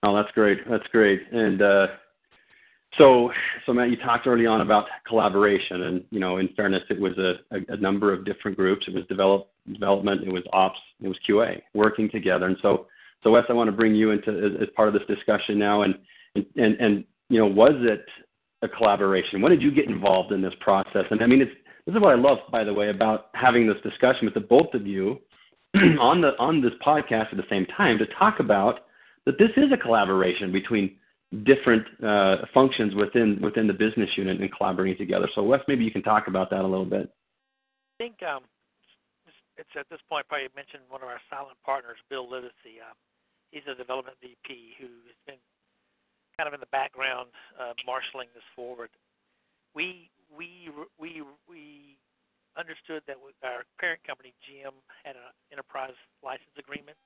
Oh, 0.02 0.16
that's 0.16 0.30
great. 0.32 0.58
That's 0.68 0.86
great. 0.90 1.20
And 1.32 1.60
uh, 1.60 1.86
so, 2.96 3.30
so 3.66 3.72
Matt, 3.72 3.90
you 3.90 3.96
talked 3.96 4.26
early 4.26 4.46
on 4.46 4.60
about 4.60 4.86
collaboration, 5.06 5.82
and 5.82 6.04
you 6.10 6.20
know, 6.20 6.38
in 6.38 6.48
fairness, 6.56 6.82
it 6.88 7.00
was 7.00 7.12
a, 7.18 7.34
a, 7.54 7.74
a 7.74 7.76
number 7.76 8.12
of 8.12 8.24
different 8.24 8.56
groups. 8.56 8.86
It 8.88 8.94
was 8.94 9.04
develop, 9.06 9.48
development, 9.70 10.22
it 10.22 10.32
was 10.32 10.44
ops, 10.52 10.78
it 11.02 11.08
was 11.08 11.16
QA, 11.28 11.60
working 11.74 12.08
together. 12.10 12.46
And 12.46 12.56
so, 12.62 12.86
so 13.22 13.30
Wes, 13.30 13.44
I 13.48 13.52
want 13.52 13.68
to 13.68 13.76
bring 13.76 13.94
you 13.94 14.12
into 14.12 14.30
as, 14.30 14.62
as 14.62 14.68
part 14.74 14.88
of 14.88 14.94
this 14.94 15.02
discussion 15.06 15.58
now. 15.58 15.82
And 15.82 15.96
and 16.34 16.46
and, 16.56 16.80
and 16.80 17.04
you 17.28 17.38
know, 17.38 17.46
was 17.46 17.74
it 17.74 18.06
a 18.62 18.68
collaboration? 18.68 19.42
When 19.42 19.50
did 19.52 19.62
you 19.62 19.70
get 19.70 19.86
involved 19.86 20.32
in 20.32 20.40
this 20.40 20.54
process? 20.60 21.04
And 21.10 21.22
I 21.22 21.26
mean, 21.26 21.42
it's 21.42 21.52
this 21.88 21.96
is 21.96 22.02
what 22.02 22.12
I 22.12 22.20
love, 22.20 22.36
by 22.52 22.64
the 22.64 22.74
way, 22.74 22.90
about 22.90 23.30
having 23.32 23.66
this 23.66 23.80
discussion 23.82 24.26
with 24.26 24.34
the 24.34 24.40
both 24.40 24.74
of 24.74 24.86
you 24.86 25.18
on 25.74 26.20
the 26.20 26.36
on 26.38 26.60
this 26.60 26.74
podcast 26.86 27.32
at 27.32 27.38
the 27.38 27.48
same 27.48 27.64
time 27.64 27.96
to 27.96 28.04
talk 28.18 28.40
about 28.40 28.80
that 29.24 29.38
this 29.38 29.48
is 29.56 29.72
a 29.72 29.76
collaboration 29.78 30.52
between 30.52 30.96
different 31.44 31.86
uh, 32.04 32.44
functions 32.52 32.94
within 32.94 33.40
within 33.40 33.66
the 33.66 33.72
business 33.72 34.10
unit 34.18 34.38
and 34.38 34.52
collaborating 34.52 34.98
together. 34.98 35.30
So, 35.34 35.42
Wes, 35.42 35.60
maybe 35.66 35.82
you 35.82 35.90
can 35.90 36.02
talk 36.02 36.28
about 36.28 36.50
that 36.50 36.60
a 36.60 36.68
little 36.68 36.84
bit. 36.84 37.08
I 37.08 38.04
think 38.04 38.16
um, 38.20 38.44
it's 39.56 39.72
at 39.72 39.88
this 39.88 40.00
point 40.10 40.28
probably 40.28 40.48
mentioned 40.54 40.82
one 40.90 41.00
of 41.00 41.08
our 41.08 41.20
silent 41.30 41.56
partners, 41.64 41.96
Bill 42.10 42.28
Livesey. 42.30 42.84
Uh, 42.84 42.92
he's 43.50 43.64
a 43.64 43.74
development 43.74 44.18
VP 44.20 44.76
who 44.76 44.92
has 45.08 45.16
been 45.24 45.40
kind 46.36 46.48
of 46.48 46.52
in 46.52 46.60
the 46.60 46.68
background 46.68 47.32
uh, 47.56 47.72
marshaling 47.88 48.28
this 48.34 48.44
forward. 48.54 48.90
We 49.74 50.10
we 50.32 50.70
we 51.00 51.22
we 51.48 51.96
understood 52.56 53.02
that 53.06 53.16
our 53.44 53.62
parent 53.78 54.02
company 54.02 54.34
GM 54.42 54.74
had 55.04 55.14
an 55.14 55.30
enterprise 55.52 55.96
license 56.24 56.52
agreement 56.58 56.98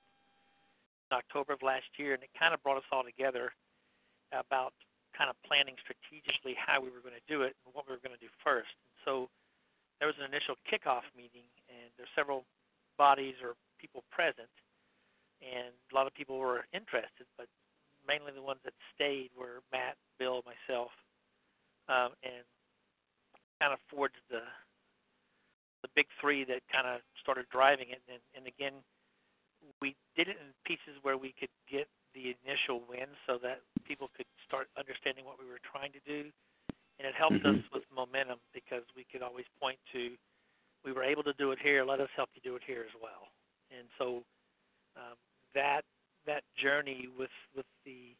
in 1.09 1.17
October 1.17 1.53
of 1.53 1.61
last 1.61 1.87
year, 1.97 2.13
and 2.17 2.23
it 2.23 2.33
kind 2.37 2.53
of 2.53 2.63
brought 2.63 2.77
us 2.77 2.87
all 2.91 3.03
together 3.05 3.53
about 4.33 4.73
kind 5.13 5.29
of 5.29 5.37
planning 5.45 5.77
strategically 5.77 6.57
how 6.57 6.81
we 6.81 6.89
were 6.89 7.05
going 7.05 7.13
to 7.13 7.27
do 7.29 7.45
it 7.45 7.53
and 7.63 7.69
what 7.77 7.85
we 7.85 7.93
were 7.93 8.01
going 8.01 8.17
to 8.17 8.23
do 8.23 8.31
first. 8.41 8.73
So 9.05 9.29
there 10.01 10.09
was 10.09 10.17
an 10.17 10.25
initial 10.25 10.57
kickoff 10.65 11.05
meeting, 11.13 11.45
and 11.69 11.93
there's 11.95 12.09
several 12.17 12.49
bodies 12.97 13.37
or 13.45 13.53
people 13.77 14.01
present, 14.09 14.49
and 15.45 15.69
a 15.69 15.93
lot 15.93 16.09
of 16.09 16.17
people 16.17 16.41
were 16.41 16.65
interested, 16.73 17.29
but 17.37 17.45
mainly 18.07 18.33
the 18.33 18.41
ones 18.41 18.59
that 18.65 18.73
stayed 18.97 19.29
were 19.37 19.61
Matt, 19.71 20.01
Bill, 20.17 20.41
myself, 20.49 20.89
um, 21.87 22.17
and 22.25 22.41
kind 23.63 23.71
of 23.71 23.79
forged 23.87 24.19
the 24.27 24.43
the 25.83 25.87
big 25.95 26.07
three 26.19 26.43
that 26.43 26.63
kind 26.71 26.87
of 26.87 27.03
started 27.19 27.43
driving 27.51 27.91
it. 27.91 27.99
And, 28.07 28.23
and 28.35 28.47
again, 28.47 28.71
we 29.83 29.95
did 30.15 30.31
it 30.31 30.39
in 30.39 30.55
pieces 30.63 30.95
where 31.03 31.19
we 31.19 31.35
could 31.35 31.51
get 31.67 31.91
the 32.15 32.35
initial 32.43 32.79
win, 32.87 33.07
so 33.27 33.39
that 33.43 33.63
people 33.83 34.07
could 34.15 34.27
start 34.47 34.67
understanding 34.79 35.23
what 35.23 35.39
we 35.39 35.47
were 35.47 35.59
trying 35.63 35.91
to 35.91 36.03
do, 36.07 36.31
and 36.99 37.03
it 37.07 37.15
helped 37.15 37.43
mm-hmm. 37.43 37.59
us 37.59 37.63
with 37.71 37.83
momentum 37.91 38.39
because 38.53 38.83
we 38.95 39.07
could 39.11 39.23
always 39.23 39.47
point 39.59 39.79
to 39.95 40.15
we 40.83 40.91
were 40.91 41.03
able 41.03 41.23
to 41.23 41.33
do 41.39 41.51
it 41.55 41.59
here. 41.63 41.83
Let 41.83 41.99
us 42.03 42.11
help 42.15 42.29
you 42.35 42.41
do 42.43 42.55
it 42.59 42.63
here 42.67 42.83
as 42.83 42.95
well. 42.99 43.31
And 43.71 43.87
so 43.97 44.23
um, 44.99 45.15
that 45.55 45.83
that 46.27 46.43
journey 46.59 47.07
with 47.17 47.33
with 47.55 47.67
the 47.83 48.15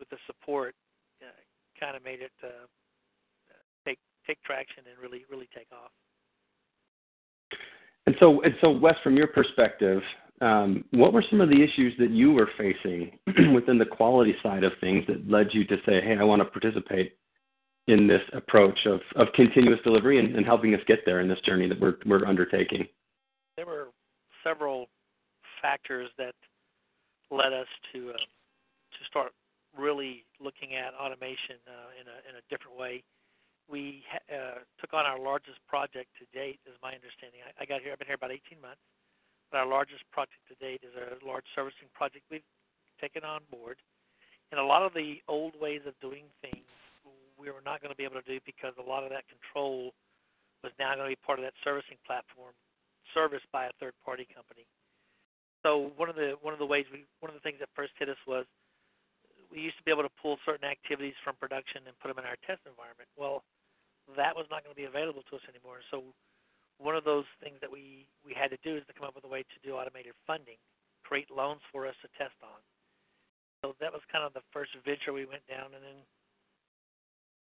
with 0.00 0.08
the 0.08 0.20
support 0.26 0.74
uh, 1.22 1.40
kind 1.78 1.96
of 1.96 2.04
made 2.04 2.20
it 2.20 2.32
uh, 2.42 2.66
take 4.26 4.42
traction 4.42 4.84
and 4.88 4.98
really 5.00 5.24
really 5.30 5.48
take 5.54 5.68
off. 5.72 5.90
And 8.06 8.16
so, 8.18 8.40
and 8.42 8.54
so, 8.60 8.70
Wes, 8.70 8.94
from 9.04 9.16
your 9.16 9.28
perspective, 9.28 10.02
um, 10.40 10.84
what 10.90 11.12
were 11.12 11.24
some 11.30 11.40
of 11.40 11.48
the 11.48 11.62
issues 11.62 11.92
that 11.98 12.10
you 12.10 12.32
were 12.32 12.48
facing 12.56 13.18
within 13.54 13.78
the 13.78 13.84
quality 13.84 14.34
side 14.42 14.64
of 14.64 14.72
things 14.80 15.04
that 15.06 15.30
led 15.30 15.48
you 15.52 15.64
to 15.66 15.76
say, 15.86 16.00
"Hey, 16.00 16.16
I 16.18 16.24
want 16.24 16.40
to 16.40 16.46
participate 16.46 17.16
in 17.88 18.06
this 18.06 18.22
approach 18.32 18.78
of, 18.86 19.00
of 19.16 19.28
continuous 19.34 19.80
delivery 19.84 20.18
and, 20.18 20.34
and 20.36 20.46
helping 20.46 20.74
us 20.74 20.80
get 20.86 21.00
there 21.04 21.20
in 21.20 21.28
this 21.28 21.40
journey 21.40 21.68
that 21.68 21.78
we're 21.78 21.96
we're 22.06 22.26
undertaking"? 22.26 22.86
There 23.56 23.66
were 23.66 23.88
several 24.42 24.86
factors 25.60 26.08
that 26.16 26.34
led 27.30 27.52
us 27.52 27.68
to 27.92 28.10
uh, 28.10 28.12
to 28.12 29.04
start 29.08 29.32
really 29.78 30.24
looking 30.40 30.74
at 30.74 30.94
automation 30.94 31.60
uh, 31.68 32.00
in 32.00 32.08
a 32.08 32.16
in 32.30 32.36
a 32.36 32.42
different 32.48 32.78
way 32.78 33.04
we 33.70 34.02
uh, 34.28 34.66
took 34.82 34.92
on 34.92 35.06
our 35.06 35.18
largest 35.18 35.62
project 35.70 36.10
to 36.18 36.26
date, 36.34 36.58
is 36.66 36.74
my 36.82 36.92
understanding. 36.92 37.40
I, 37.46 37.62
I 37.62 37.64
got 37.64 37.80
here, 37.80 37.94
I've 37.94 38.02
been 38.02 38.10
here 38.10 38.18
about 38.18 38.34
18 38.34 38.58
months, 38.60 38.82
but 39.48 39.62
our 39.62 39.70
largest 39.70 40.02
project 40.10 40.42
to 40.50 40.58
date 40.58 40.82
is 40.82 40.92
a 40.98 41.22
large 41.22 41.46
servicing 41.54 41.88
project 41.94 42.26
we've 42.30 42.46
taken 43.00 43.22
on 43.22 43.46
board. 43.48 43.78
And 44.50 44.58
a 44.58 44.66
lot 44.66 44.82
of 44.82 44.92
the 44.92 45.22
old 45.30 45.54
ways 45.62 45.86
of 45.86 45.94
doing 46.02 46.26
things 46.42 46.66
we 47.38 47.48
were 47.48 47.64
not 47.64 47.80
going 47.80 47.94
to 47.94 47.96
be 47.96 48.04
able 48.04 48.20
to 48.20 48.28
do 48.28 48.42
because 48.44 48.74
a 48.76 48.84
lot 48.84 49.06
of 49.06 49.10
that 49.14 49.24
control 49.30 49.94
was 50.60 50.74
now 50.76 50.92
going 50.92 51.08
to 51.08 51.14
be 51.16 51.22
part 51.24 51.40
of 51.40 51.44
that 51.46 51.56
servicing 51.64 51.96
platform 52.04 52.52
serviced 53.16 53.48
by 53.48 53.64
a 53.66 53.74
third 53.80 53.96
party 54.04 54.28
company. 54.28 54.68
So 55.64 55.92
one 55.96 56.08
of 56.12 56.16
the 56.16 56.36
one 56.40 56.52
of 56.52 56.60
the 56.60 56.68
ways 56.68 56.84
we 56.92 57.04
one 57.20 57.32
of 57.32 57.36
the 57.36 57.44
things 57.44 57.60
that 57.60 57.68
first 57.72 57.92
hit 57.96 58.08
us 58.08 58.20
was 58.28 58.44
we 59.52 59.60
used 59.60 59.76
to 59.76 59.84
be 59.84 59.90
able 59.90 60.04
to 60.04 60.14
pull 60.20 60.38
certain 60.46 60.68
activities 60.68 61.16
from 61.24 61.34
production 61.36 61.82
and 61.88 61.96
put 61.98 62.08
them 62.08 62.22
in 62.22 62.28
our 62.28 62.38
test 62.46 62.62
environment. 62.64 63.08
Well, 63.18 63.42
that 64.16 64.34
was 64.34 64.46
not 64.50 64.64
going 64.64 64.74
to 64.74 64.80
be 64.80 64.88
available 64.88 65.22
to 65.30 65.36
us 65.36 65.44
anymore. 65.48 65.82
So 65.90 66.02
one 66.80 66.96
of 66.96 67.04
those 67.04 67.28
things 67.44 67.60
that 67.60 67.70
we 67.70 68.08
we 68.24 68.32
had 68.32 68.50
to 68.50 68.60
do 68.64 68.76
is 68.76 68.84
to 68.88 68.94
come 68.96 69.06
up 69.06 69.14
with 69.14 69.24
a 69.24 69.32
way 69.32 69.44
to 69.44 69.58
do 69.62 69.76
automated 69.76 70.16
funding, 70.26 70.56
create 71.04 71.28
loans 71.30 71.60
for 71.70 71.86
us 71.86 71.94
to 72.02 72.08
test 72.16 72.36
on. 72.42 72.60
So 73.60 73.76
that 73.80 73.92
was 73.92 74.00
kind 74.08 74.24
of 74.24 74.32
the 74.32 74.40
first 74.52 74.72
venture 74.84 75.12
we 75.12 75.28
went 75.28 75.44
down, 75.44 75.76
and 75.76 75.84
then 75.84 76.00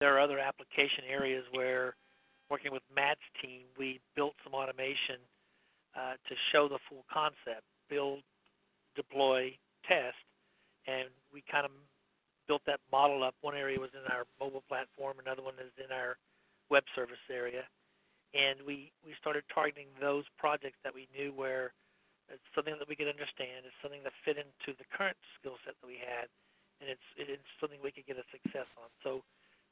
there 0.00 0.12
are 0.12 0.20
other 0.20 0.38
application 0.38 1.08
areas 1.08 1.44
where, 1.52 1.96
working 2.50 2.72
with 2.72 2.82
Matt's 2.94 3.24
team, 3.40 3.64
we 3.78 4.00
built 4.14 4.34
some 4.44 4.52
automation 4.52 5.16
uh, 5.96 6.20
to 6.28 6.34
show 6.52 6.68
the 6.68 6.78
full 6.90 7.08
concept: 7.08 7.64
build, 7.88 8.20
deploy, 8.94 9.56
test, 9.88 10.20
and 10.86 11.08
we 11.32 11.42
kind 11.50 11.64
of 11.64 11.72
built 12.46 12.60
that 12.66 12.80
model 12.92 13.24
up. 13.24 13.34
One 13.40 13.56
area 13.56 13.80
was 13.80 13.96
in 13.96 14.04
our 14.12 14.28
mobile 14.36 14.62
platform, 14.68 15.16
another 15.16 15.40
one 15.40 15.56
is 15.56 15.72
in 15.80 15.88
our 15.88 16.20
web 16.70 16.84
service 16.94 17.22
area, 17.30 17.64
and 18.34 18.58
we 18.66 18.92
we 19.04 19.14
started 19.20 19.44
targeting 19.52 19.88
those 20.00 20.24
projects 20.38 20.78
that 20.84 20.94
we 20.94 21.08
knew 21.14 21.32
where 21.32 21.72
it's 22.32 22.48
something 22.56 22.74
that 22.80 22.88
we 22.88 22.96
could 22.96 23.10
understand, 23.10 23.68
it's 23.68 23.76
something 23.84 24.00
that 24.00 24.16
fit 24.24 24.40
into 24.40 24.72
the 24.80 24.88
current 24.88 25.16
skill 25.36 25.60
set 25.64 25.76
that 25.76 25.88
we 25.88 26.00
had, 26.00 26.26
and 26.80 26.88
it's 26.88 27.08
it's 27.20 27.50
something 27.60 27.78
we 27.84 27.92
could 27.92 28.08
get 28.08 28.16
a 28.16 28.26
success 28.32 28.68
on. 28.80 28.88
So 29.04 29.20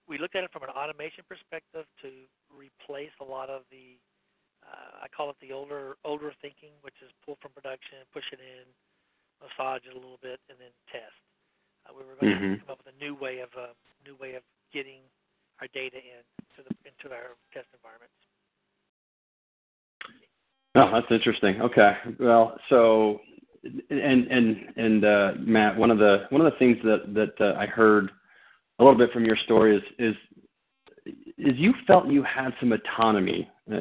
we 0.05 0.19
looked 0.19 0.37
at 0.37 0.45
it 0.45 0.53
from 0.53 0.67
an 0.67 0.73
automation 0.75 1.25
perspective 1.25 1.89
to 2.05 2.11
replace 2.53 3.15
a 3.21 3.27
lot 3.27 3.49
of 3.49 3.65
the 3.73 3.97
uh, 4.63 5.03
I 5.03 5.09
call 5.09 5.31
it 5.31 5.41
the 5.41 5.51
older 5.51 5.97
older 6.05 6.31
thinking, 6.45 6.77
which 6.85 6.97
is 7.01 7.11
pull 7.25 7.41
from 7.41 7.57
production, 7.57 8.05
push 8.13 8.27
it 8.31 8.39
in, 8.39 8.69
massage 9.41 9.83
it 9.89 9.97
a 9.97 9.99
little 9.99 10.21
bit, 10.23 10.39
and 10.53 10.61
then 10.61 10.71
test. 10.93 11.17
Uh, 11.89 11.97
we 11.97 12.07
were 12.07 12.15
going 12.21 12.37
mm-hmm. 12.37 12.53
to 12.55 12.63
come 12.63 12.73
up 12.77 12.81
with 12.85 12.95
a 12.95 12.99
new 13.03 13.17
way 13.17 13.41
of 13.41 13.51
uh, 13.59 13.75
new 14.05 14.15
way 14.21 14.37
of 14.37 14.45
getting 14.71 15.03
our 15.61 15.69
data 15.75 15.99
in 15.99 16.23
to 16.57 16.63
the 16.63 16.75
into 16.85 17.15
our 17.15 17.37
test 17.53 17.69
environments. 17.75 18.15
Oh, 20.75 20.91
that's 20.93 21.11
interesting. 21.11 21.61
Okay, 21.61 21.93
well, 22.19 22.59
so 22.69 23.21
and 23.91 24.27
and 24.27 24.57
and 24.77 25.05
uh, 25.05 25.33
Matt, 25.39 25.77
one 25.77 25.91
of 25.91 25.99
the 25.99 26.27
one 26.31 26.45
of 26.45 26.51
the 26.51 26.59
things 26.59 26.79
that 26.85 27.15
that 27.15 27.35
uh, 27.45 27.59
I 27.59 27.67
heard 27.67 28.11
a 28.79 28.85
little 28.85 28.99
bit 28.99 29.13
from 29.13 29.25
your 29.25 29.37
story 29.45 29.77
is 29.77 29.83
is 29.99 30.15
is 31.39 31.55
you 31.57 31.75
felt 31.87 32.07
you 32.07 32.23
had 32.23 32.51
some 32.61 32.73
autonomy, 32.73 33.49
uh, 33.73 33.79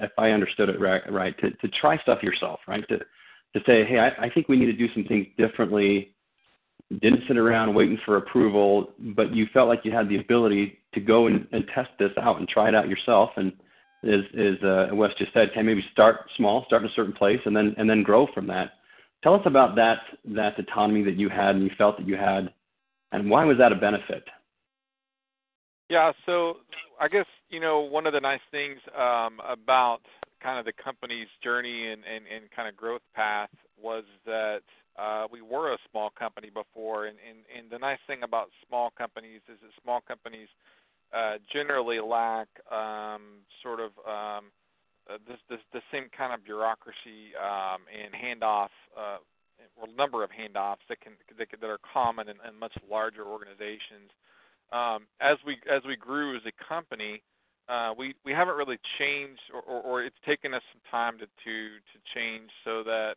if 0.00 0.10
I 0.18 0.30
understood 0.30 0.68
it 0.68 0.80
right, 0.80 1.02
right 1.10 1.34
to, 1.38 1.50
to 1.50 1.68
try 1.80 1.98
stuff 2.02 2.22
yourself, 2.22 2.60
right? 2.68 2.86
To 2.88 2.98
to 2.98 3.60
say, 3.66 3.84
hey, 3.84 3.98
I, 3.98 4.26
I 4.26 4.30
think 4.30 4.48
we 4.48 4.58
need 4.58 4.66
to 4.66 4.72
do 4.74 4.92
some 4.92 5.04
things 5.04 5.26
differently. 5.38 6.14
Didn't 6.90 7.22
sit 7.28 7.36
around 7.36 7.74
waiting 7.74 7.98
for 8.04 8.16
approval, 8.16 8.92
but 8.98 9.34
you 9.34 9.46
felt 9.52 9.68
like 9.68 9.80
you 9.84 9.92
had 9.92 10.08
the 10.08 10.18
ability 10.18 10.78
to 10.94 11.00
go 11.00 11.26
and, 11.26 11.46
and 11.52 11.64
test 11.74 11.90
this 11.98 12.10
out 12.20 12.38
and 12.38 12.48
try 12.48 12.68
it 12.68 12.74
out 12.74 12.88
yourself. 12.88 13.30
And 13.36 13.52
as, 14.04 14.20
as 14.34 14.62
uh, 14.64 14.88
Wes 14.94 15.10
just 15.18 15.32
said, 15.34 15.52
can 15.52 15.66
maybe 15.66 15.84
start 15.92 16.30
small, 16.36 16.64
start 16.66 16.82
in 16.82 16.88
a 16.88 16.92
certain 16.94 17.12
place, 17.12 17.40
and 17.44 17.54
then 17.54 17.74
and 17.76 17.90
then 17.90 18.02
grow 18.02 18.26
from 18.32 18.46
that. 18.46 18.70
Tell 19.22 19.34
us 19.34 19.42
about 19.44 19.76
that 19.76 19.98
that 20.24 20.58
autonomy 20.58 21.02
that 21.04 21.16
you 21.16 21.28
had 21.28 21.56
and 21.56 21.64
you 21.64 21.70
felt 21.76 21.98
that 21.98 22.08
you 22.08 22.16
had, 22.16 22.52
and 23.12 23.28
why 23.28 23.44
was 23.44 23.58
that 23.58 23.72
a 23.72 23.74
benefit? 23.76 24.24
Yeah, 25.90 26.12
so 26.24 26.58
I 27.00 27.08
guess 27.08 27.26
you 27.50 27.60
know 27.60 27.80
one 27.80 28.06
of 28.06 28.12
the 28.12 28.20
nice 28.20 28.40
things 28.50 28.78
um, 28.96 29.40
about 29.46 30.00
kind 30.42 30.58
of 30.58 30.64
the 30.64 30.72
company's 30.72 31.28
journey 31.42 31.88
and, 31.90 32.02
and, 32.04 32.24
and 32.32 32.50
kind 32.54 32.68
of 32.68 32.76
growth 32.76 33.02
path 33.14 33.50
was 33.80 34.04
that 34.24 34.60
uh, 34.98 35.26
we 35.30 35.40
were 35.40 35.72
a 35.72 35.78
small 35.90 36.10
company 36.18 36.50
before, 36.50 37.06
and, 37.06 37.16
and, 37.28 37.38
and 37.56 37.70
the 37.70 37.78
nice 37.78 37.98
thing 38.06 38.22
about 38.22 38.48
small 38.66 38.90
companies 38.98 39.40
is 39.48 39.58
that 39.62 39.70
small 39.82 40.00
companies 40.00 40.48
uh, 41.14 41.36
generally 41.52 42.00
lack 42.00 42.48
um, 42.70 43.40
sort 43.62 43.80
of 43.80 43.92
um, 44.06 44.50
uh, 45.08 45.16
the 45.48 45.80
same 45.92 46.08
kind 46.16 46.34
of 46.34 46.44
bureaucracy 46.44 47.32
um, 47.40 47.80
and 47.88 48.12
handoff 48.12 48.68
uh, 48.98 49.18
or 49.76 49.86
number 49.96 50.22
of 50.22 50.30
handoffs 50.30 50.84
that 50.88 51.00
can 51.00 51.12
that, 51.38 51.50
can, 51.50 51.60
that 51.60 51.70
are 51.70 51.78
common 51.92 52.28
in, 52.28 52.36
in 52.46 52.58
much 52.58 52.74
larger 52.90 53.24
organizations. 53.24 54.10
Um, 54.72 55.06
as 55.20 55.38
we 55.46 55.56
as 55.70 55.82
we 55.86 55.96
grew 55.96 56.36
as 56.36 56.42
a 56.44 56.52
company, 56.68 57.22
uh, 57.68 57.94
we 57.96 58.14
we 58.24 58.32
haven't 58.32 58.56
really 58.56 58.78
changed, 58.98 59.40
or, 59.54 59.62
or, 59.62 59.82
or 59.82 60.02
it's 60.02 60.16
taken 60.26 60.52
us 60.54 60.62
some 60.72 60.82
time 60.90 61.18
to 61.18 61.26
to 61.26 61.54
to 61.78 61.96
change 62.14 62.50
so 62.64 62.82
that 62.82 63.14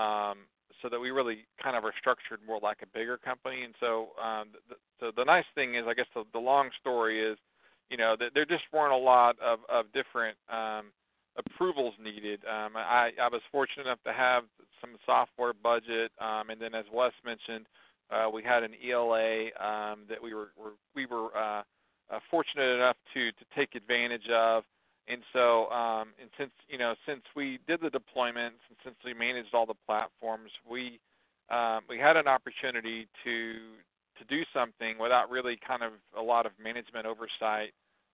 um, 0.00 0.38
so 0.82 0.88
that 0.88 1.00
we 1.00 1.10
really 1.10 1.46
kind 1.62 1.76
of 1.76 1.84
are 1.84 1.94
structured 1.98 2.40
more 2.46 2.60
like 2.62 2.78
a 2.82 2.86
bigger 2.86 3.16
company. 3.16 3.62
And 3.64 3.74
so, 3.80 4.08
um, 4.22 4.48
the, 4.68 4.76
so 5.00 5.10
the 5.16 5.24
nice 5.24 5.44
thing 5.54 5.74
is, 5.74 5.84
I 5.86 5.94
guess 5.94 6.06
the, 6.14 6.24
the 6.32 6.38
long 6.38 6.70
story 6.80 7.20
is, 7.20 7.38
you 7.90 7.96
know, 7.96 8.16
that 8.18 8.30
there 8.34 8.44
just 8.44 8.64
weren't 8.72 8.92
a 8.92 8.96
lot 8.96 9.36
of 9.40 9.60
of 9.68 9.86
different 9.92 10.36
um, 10.52 10.92
approvals 11.38 11.94
needed. 12.02 12.40
Um, 12.44 12.76
I, 12.76 13.10
I 13.20 13.28
was 13.28 13.42
fortunate 13.52 13.86
enough 13.86 14.02
to 14.04 14.12
have 14.12 14.44
some 14.80 14.96
software 15.04 15.52
budget, 15.52 16.10
um, 16.20 16.50
and 16.50 16.60
then 16.60 16.74
as 16.74 16.84
Wes 16.92 17.12
mentioned, 17.24 17.66
uh, 18.10 18.28
we 18.32 18.42
had 18.42 18.62
an 18.62 18.72
ELA 18.82 19.46
um, 19.60 20.00
that 20.08 20.22
we 20.22 20.34
were, 20.34 20.48
were 20.56 20.72
we 20.94 21.06
were 21.06 21.36
uh, 21.36 21.62
uh, 22.10 22.18
fortunate 22.30 22.74
enough 22.74 22.96
to 23.14 23.30
to 23.32 23.44
take 23.56 23.74
advantage 23.74 24.28
of. 24.32 24.64
And 25.08 25.22
so, 25.32 25.70
um, 25.70 26.08
and 26.20 26.30
since 26.38 26.50
you 26.68 26.78
know, 26.78 26.94
since 27.06 27.22
we 27.34 27.58
did 27.66 27.80
the 27.80 27.90
deployments 27.90 28.62
and 28.68 28.76
since 28.84 28.96
we 29.04 29.14
managed 29.14 29.54
all 29.54 29.66
the 29.66 29.78
platforms, 29.86 30.50
we 30.68 30.98
um, 31.48 31.80
we 31.88 31.98
had 31.98 32.16
an 32.16 32.26
opportunity 32.26 33.06
to 33.24 33.54
to 34.18 34.24
do 34.28 34.42
something 34.52 34.98
without 34.98 35.30
really 35.30 35.58
kind 35.66 35.82
of 35.82 35.92
a 36.18 36.22
lot 36.22 36.46
of 36.46 36.52
management 36.62 37.06
oversight. 37.06 37.72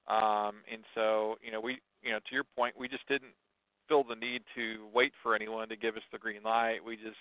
Um, 0.08 0.66
and 0.70 0.82
so, 0.94 1.37
you 1.42 1.52
know, 1.52 1.61
we 1.61 1.80
you 2.02 2.11
know, 2.11 2.18
to 2.18 2.34
your 2.34 2.44
point, 2.56 2.75
we 2.78 2.88
just 2.88 3.06
didn't 3.08 3.32
feel 3.88 4.04
the 4.04 4.16
need 4.16 4.42
to 4.54 4.87
wait 4.92 5.12
for 5.22 5.34
anyone 5.34 5.68
to 5.68 5.76
give 5.76 5.96
us 5.96 6.02
the 6.12 6.18
green 6.18 6.42
light. 6.42 6.84
We 6.84 6.96
just 6.96 7.16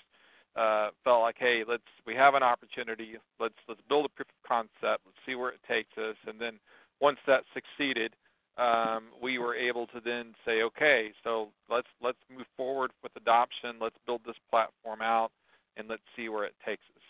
uh, 0.56 0.90
felt 1.04 1.22
like, 1.22 1.38
hey, 1.40 1.64
let's 1.68 1.84
we 2.06 2.16
have 2.16 2.34
an 2.36 2.44
opportunity. 2.44 3.16
Let's 3.40 3.56
let's 3.70 3.82
build 3.88 4.06
a 4.06 4.10
proof 4.10 4.28
of 4.28 4.48
concept. 4.48 5.04
Let's 5.06 5.22
see 5.26 5.36
where 5.36 5.50
it 5.50 5.62
takes 5.68 5.98
us. 5.98 6.18
And 6.28 6.40
then 6.40 6.60
once 7.00 7.20
that 7.28 7.44
succeeded, 7.54 8.14
um, 8.58 9.06
we 9.22 9.38
were 9.38 9.56
able 9.56 9.88
to 9.88 10.02
then 10.04 10.34
say, 10.46 10.62
okay, 10.64 11.12
so 11.24 11.50
let's 11.70 11.88
let's 12.02 12.18
move 12.36 12.46
forward 12.58 12.92
with 13.02 13.12
adoption. 13.16 13.78
Let's 13.80 13.96
build 14.06 14.22
this 14.26 14.36
platform 14.50 15.02
out, 15.02 15.32
and 15.78 15.88
let's 15.88 16.02
see 16.16 16.30
where 16.30 16.44
it 16.44 16.54
takes 16.66 16.84
us. 16.96 17.02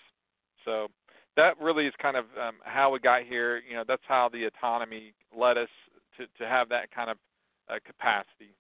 So 0.65 0.87
that 1.35 1.59
really 1.59 1.87
is 1.87 1.93
kind 2.01 2.17
of 2.17 2.25
um, 2.39 2.55
how 2.63 2.91
we 2.91 2.99
got 2.99 3.23
here. 3.23 3.61
You 3.67 3.75
know, 3.75 3.83
that's 3.87 4.03
how 4.07 4.29
the 4.31 4.45
autonomy 4.45 5.13
led 5.35 5.57
us 5.57 5.69
to 6.17 6.25
to 6.37 6.47
have 6.47 6.69
that 6.69 6.91
kind 6.91 7.09
of 7.09 7.17
uh, 7.69 7.79
capacity. 7.85 8.53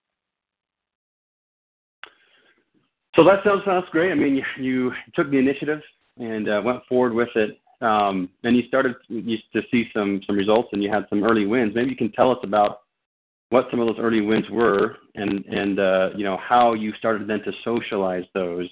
So 3.15 3.23
that 3.25 3.43
sounds 3.43 3.61
sounds 3.65 3.85
great. 3.91 4.11
I 4.11 4.15
mean, 4.15 4.35
you, 4.35 4.43
you 4.57 4.91
took 5.15 5.29
the 5.29 5.37
initiative 5.37 5.81
and 6.17 6.49
uh, 6.49 6.61
went 6.63 6.79
forward 6.87 7.13
with 7.13 7.29
it, 7.35 7.59
um, 7.81 8.29
and 8.43 8.55
you 8.55 8.63
started 8.67 8.95
to 9.09 9.61
see 9.71 9.89
some 9.93 10.21
some 10.27 10.35
results, 10.35 10.69
and 10.73 10.83
you 10.83 10.89
had 10.91 11.05
some 11.09 11.23
early 11.23 11.45
wins. 11.45 11.73
Maybe 11.75 11.89
you 11.89 11.95
can 11.95 12.11
tell 12.11 12.31
us 12.31 12.37
about 12.43 12.81
what 13.49 13.67
some 13.69 13.79
of 13.79 13.87
those 13.87 13.99
early 13.99 14.21
wins 14.21 14.45
were, 14.49 14.97
and 15.15 15.45
and 15.45 15.79
uh, 15.79 16.09
you 16.15 16.23
know 16.23 16.37
how 16.37 16.73
you 16.73 16.93
started 16.99 17.27
then 17.27 17.41
to 17.43 17.51
socialize 17.63 18.23
those 18.33 18.69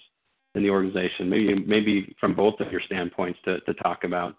in 0.56 0.64
the 0.64 0.70
organization. 0.70 1.30
Maybe 1.30 1.56
maybe 1.56 2.16
from 2.20 2.36
both 2.36 2.60
of 2.60 2.72
your 2.72 2.82
standpoints 2.86 3.40
to 3.46 3.60
to 3.62 3.74
talk 3.76 4.04
about. 4.04 4.36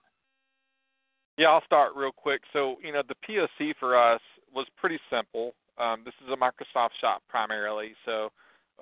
Yeah, 1.37 1.49
I'll 1.49 1.65
start 1.65 1.93
real 1.97 2.13
quick. 2.13 2.43
So 2.53 2.77
you 2.83 2.93
know 2.93 3.03
the 3.07 3.15
POC 3.29 3.75
for 3.79 3.99
us 3.99 4.21
was 4.55 4.67
pretty 4.77 4.99
simple. 5.11 5.55
Um, 5.79 6.03
this 6.05 6.15
is 6.25 6.33
a 6.33 6.37
Microsoft 6.37 6.91
shop 7.01 7.23
primarily, 7.29 7.93
so 8.05 8.31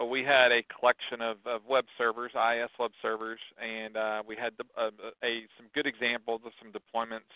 we 0.04 0.22
had 0.22 0.52
a 0.52 0.62
collection 0.62 1.20
of, 1.20 1.38
of 1.46 1.62
web 1.68 1.84
servers, 1.96 2.32
IIS 2.34 2.70
web 2.78 2.92
servers, 3.02 3.40
and 3.62 3.96
uh, 3.96 4.22
we 4.26 4.36
had 4.36 4.52
the, 4.58 4.64
uh, 4.80 4.90
a 5.24 5.42
some 5.56 5.66
good 5.74 5.86
examples 5.86 6.40
of 6.44 6.52
some 6.62 6.72
deployments 6.72 7.30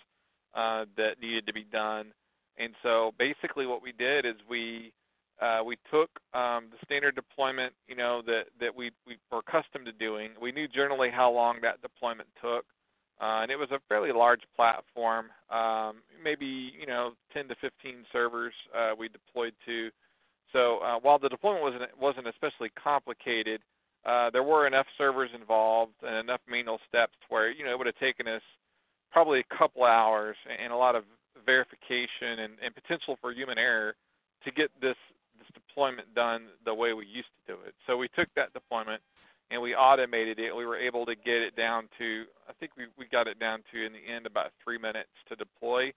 uh, 0.54 0.84
that 0.96 1.20
needed 1.20 1.46
to 1.46 1.52
be 1.52 1.64
done. 1.64 2.12
And 2.58 2.74
so 2.82 3.12
basically, 3.18 3.66
what 3.66 3.82
we 3.82 3.92
did 3.92 4.26
is 4.26 4.34
we 4.48 4.92
uh, 5.40 5.62
we 5.64 5.76
took 5.90 6.10
um, 6.34 6.66
the 6.70 6.78
standard 6.84 7.16
deployment, 7.16 7.72
you 7.88 7.96
know, 7.96 8.22
that 8.26 8.44
that 8.60 8.74
we 8.74 8.90
we 9.06 9.16
were 9.30 9.38
accustomed 9.38 9.86
to 9.86 9.92
doing. 9.92 10.30
We 10.40 10.52
knew 10.52 10.68
generally 10.68 11.10
how 11.10 11.32
long 11.32 11.58
that 11.62 11.82
deployment 11.82 12.28
took, 12.40 12.64
uh, 13.20 13.40
and 13.42 13.50
it 13.50 13.56
was 13.56 13.70
a 13.70 13.80
fairly 13.88 14.12
large 14.12 14.42
platform, 14.54 15.26
um, 15.50 16.02
maybe 16.22 16.72
you 16.78 16.86
know 16.86 17.12
10 17.32 17.48
to 17.48 17.54
15 17.60 18.04
servers 18.12 18.52
uh, 18.76 18.92
we 18.96 19.08
deployed 19.08 19.54
to. 19.66 19.90
So 20.52 20.78
uh, 20.78 20.98
while 21.00 21.18
the 21.18 21.28
deployment 21.28 21.62
wasn't 21.62 21.82
wasn't 22.00 22.28
especially 22.28 22.70
complicated, 22.82 23.60
uh, 24.04 24.30
there 24.30 24.42
were 24.42 24.66
enough 24.66 24.86
servers 24.98 25.30
involved 25.34 25.92
and 26.02 26.16
enough 26.16 26.40
manual 26.48 26.78
steps 26.88 27.16
where 27.28 27.50
you 27.50 27.64
know 27.64 27.70
it 27.70 27.78
would 27.78 27.86
have 27.86 27.98
taken 27.98 28.28
us 28.28 28.42
probably 29.10 29.40
a 29.40 29.56
couple 29.56 29.84
hours 29.84 30.36
and 30.62 30.72
a 30.72 30.76
lot 30.76 30.96
of 30.96 31.04
verification 31.44 32.40
and, 32.40 32.54
and 32.64 32.74
potential 32.74 33.16
for 33.20 33.32
human 33.32 33.58
error 33.58 33.94
to 34.44 34.50
get 34.50 34.70
this 34.80 34.96
this 35.38 35.48
deployment 35.54 36.14
done 36.14 36.46
the 36.64 36.74
way 36.74 36.92
we 36.92 37.06
used 37.06 37.28
to 37.46 37.54
do 37.54 37.58
it. 37.66 37.74
So 37.86 37.96
we 37.96 38.08
took 38.08 38.28
that 38.36 38.52
deployment 38.52 39.02
and 39.50 39.60
we 39.60 39.74
automated 39.74 40.38
it. 40.38 40.54
We 40.54 40.66
were 40.66 40.78
able 40.78 41.04
to 41.06 41.14
get 41.14 41.42
it 41.42 41.56
down 41.56 41.88
to 41.98 42.24
I 42.48 42.52
think 42.58 42.72
we 42.76 42.86
we 42.98 43.06
got 43.06 43.26
it 43.26 43.38
down 43.38 43.60
to 43.72 43.86
in 43.86 43.92
the 43.92 44.04
end 44.04 44.26
about 44.26 44.52
three 44.62 44.78
minutes 44.78 45.12
to 45.28 45.36
deploy. 45.36 45.92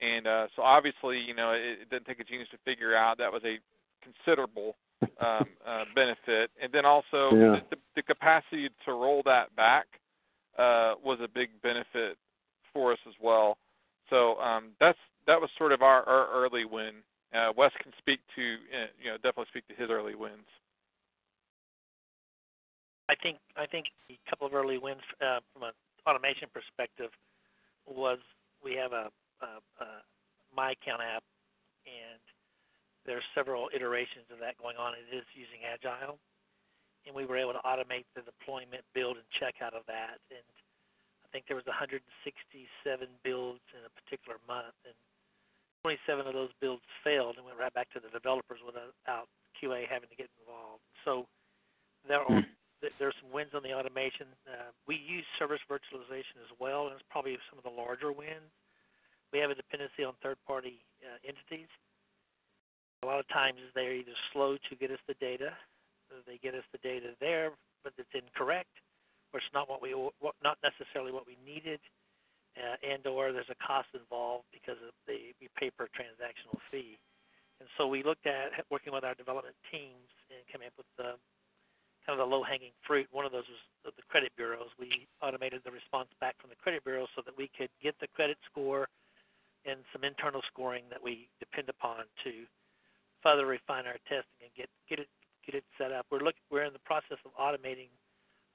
And 0.00 0.26
uh, 0.26 0.46
so 0.56 0.62
obviously, 0.62 1.18
you 1.18 1.34
know, 1.34 1.52
it, 1.52 1.82
it 1.82 1.90
didn't 1.90 2.06
take 2.06 2.20
a 2.20 2.24
genius 2.24 2.48
to 2.52 2.58
figure 2.64 2.96
out 2.96 3.18
that 3.18 3.30
was 3.30 3.42
a 3.44 3.58
considerable 4.02 4.76
um, 5.02 5.46
uh, 5.66 5.84
benefit. 5.94 6.50
And 6.62 6.72
then 6.72 6.84
also 6.84 7.30
yeah. 7.32 7.60
the, 7.70 7.76
the 7.96 8.02
capacity 8.02 8.68
to 8.84 8.92
roll 8.92 9.22
that 9.24 9.54
back 9.56 9.86
uh, 10.58 10.94
was 11.02 11.18
a 11.22 11.28
big 11.28 11.50
benefit 11.62 12.16
for 12.72 12.92
us 12.92 12.98
as 13.06 13.14
well. 13.20 13.58
So 14.08 14.38
um, 14.38 14.70
that's 14.80 14.98
that 15.26 15.40
was 15.40 15.50
sort 15.56 15.72
of 15.72 15.82
our, 15.82 16.02
our 16.08 16.28
early 16.32 16.64
win. 16.64 17.02
Uh, 17.32 17.52
Wes 17.56 17.70
can 17.82 17.92
speak 17.98 18.18
to 18.34 18.42
uh, 18.74 18.86
you 19.00 19.10
know 19.10 19.16
definitely 19.16 19.46
speak 19.48 19.68
to 19.68 19.74
his 19.74 19.90
early 19.90 20.14
wins. 20.14 20.46
I 23.08 23.14
think 23.22 23.38
I 23.56 23.66
think 23.66 23.86
a 24.10 24.18
couple 24.28 24.46
of 24.46 24.54
early 24.54 24.78
wins 24.78 25.02
uh, 25.20 25.38
from 25.52 25.62
an 25.62 25.72
automation 26.06 26.48
perspective 26.52 27.10
was 27.86 28.18
we 28.62 28.74
have 28.74 28.92
a, 28.92 29.10
a, 29.42 29.46
a 29.82 29.86
my 30.54 30.72
account 30.72 31.02
app 31.02 31.22
and 31.86 32.20
there's 33.06 33.24
several 33.34 33.72
iterations 33.72 34.28
of 34.28 34.38
that 34.40 34.60
going 34.60 34.76
on. 34.76 34.92
It 34.94 35.08
is 35.08 35.24
using 35.32 35.64
Agile, 35.64 36.20
and 37.06 37.12
we 37.16 37.24
were 37.24 37.40
able 37.40 37.56
to 37.56 37.64
automate 37.64 38.04
the 38.12 38.20
deployment, 38.20 38.84
build, 38.92 39.16
and 39.16 39.26
checkout 39.40 39.72
of 39.72 39.88
that. 39.88 40.20
And 40.28 40.44
I 41.24 41.28
think 41.32 41.48
there 41.48 41.56
was 41.56 41.66
167 41.66 42.04
builds 43.24 43.64
in 43.72 43.82
a 43.86 43.92
particular 43.96 44.36
month, 44.44 44.76
and 44.84 44.96
27 45.80 46.28
of 46.28 46.36
those 46.36 46.52
builds 46.60 46.84
failed 47.00 47.40
and 47.40 47.46
went 47.48 47.56
right 47.56 47.72
back 47.72 47.88
to 47.96 48.00
the 48.00 48.12
developers 48.12 48.60
without 48.60 48.92
QA 49.56 49.88
having 49.88 50.12
to 50.12 50.18
get 50.18 50.28
involved. 50.44 50.84
So 51.08 51.24
there 52.04 52.20
are 52.20 52.28
hmm. 52.28 52.44
there's 53.00 53.16
some 53.20 53.32
wins 53.32 53.56
on 53.56 53.64
the 53.64 53.72
automation. 53.72 54.28
Uh, 54.44 54.76
we 54.84 55.00
use 55.00 55.24
service 55.40 55.60
virtualization 55.72 56.36
as 56.44 56.52
well, 56.60 56.88
and 56.88 56.96
it's 56.96 57.04
probably 57.08 57.36
some 57.48 57.56
of 57.56 57.64
the 57.64 57.72
larger 57.72 58.12
wins. 58.12 58.52
We 59.32 59.40
have 59.40 59.48
a 59.48 59.56
dependency 59.56 60.04
on 60.04 60.12
third-party 60.20 60.82
uh, 61.00 61.16
entities 61.24 61.70
a 63.02 63.06
lot 63.06 63.20
of 63.20 63.28
times 63.28 63.58
they're 63.74 63.94
either 63.94 64.16
slow 64.32 64.56
to 64.68 64.76
get 64.76 64.90
us 64.90 65.00
the 65.08 65.14
data, 65.20 65.52
they 66.26 66.38
get 66.42 66.54
us 66.54 66.66
the 66.72 66.82
data 66.82 67.16
there, 67.20 67.52
but 67.82 67.92
it's 67.96 68.12
incorrect, 68.12 68.72
or 69.32 69.40
it's 69.40 69.54
not 69.54 69.70
what 69.70 69.80
we 69.80 69.92
what, 69.92 70.34
not 70.42 70.58
necessarily 70.60 71.12
what 71.12 71.26
we 71.26 71.38
needed, 71.46 71.80
uh, 72.58 72.76
and 72.84 73.06
or 73.06 73.32
there's 73.32 73.48
a 73.48 73.60
cost 73.64 73.88
involved 73.94 74.44
because 74.52 74.76
of 74.84 74.92
the 75.06 75.32
we 75.40 75.48
pay 75.56 75.70
per 75.70 75.88
transactional 75.96 76.58
fee. 76.70 76.98
And 77.60 77.68
so 77.76 77.86
we 77.86 78.02
looked 78.02 78.26
at 78.26 78.52
working 78.70 78.92
with 78.92 79.04
our 79.04 79.14
development 79.14 79.56
teams 79.70 80.08
and 80.32 80.40
came 80.48 80.64
up 80.64 80.72
with 80.76 80.88
the 80.96 81.20
kind 82.08 82.16
of 82.16 82.24
the 82.24 82.28
low-hanging 82.28 82.72
fruit. 82.88 83.04
One 83.12 83.28
of 83.28 83.32
those 83.32 83.44
was 83.84 83.92
the 83.92 84.06
credit 84.08 84.32
bureaus. 84.36 84.72
We 84.80 85.06
automated 85.20 85.60
the 85.64 85.70
response 85.70 86.08
back 86.20 86.40
from 86.40 86.48
the 86.48 86.56
credit 86.56 86.82
bureaus 86.84 87.12
so 87.14 87.20
that 87.24 87.36
we 87.36 87.52
could 87.52 87.68
get 87.84 87.94
the 88.00 88.08
credit 88.16 88.40
score 88.48 88.88
and 89.68 89.84
some 89.92 90.04
internal 90.04 90.40
scoring 90.48 90.84
that 90.88 91.04
we 91.04 91.28
depend 91.38 91.68
upon 91.68 92.08
to 92.24 92.48
further 93.22 93.46
refine 93.46 93.86
our 93.86 94.00
testing 94.08 94.40
and 94.42 94.52
get 94.56 94.68
get 94.88 94.98
it 94.98 95.08
get 95.44 95.54
it 95.54 95.64
set 95.78 95.92
up. 95.92 96.06
We're 96.10 96.20
look 96.20 96.36
we're 96.50 96.64
in 96.64 96.72
the 96.72 96.84
process 96.84 97.18
of 97.24 97.32
automating 97.36 97.92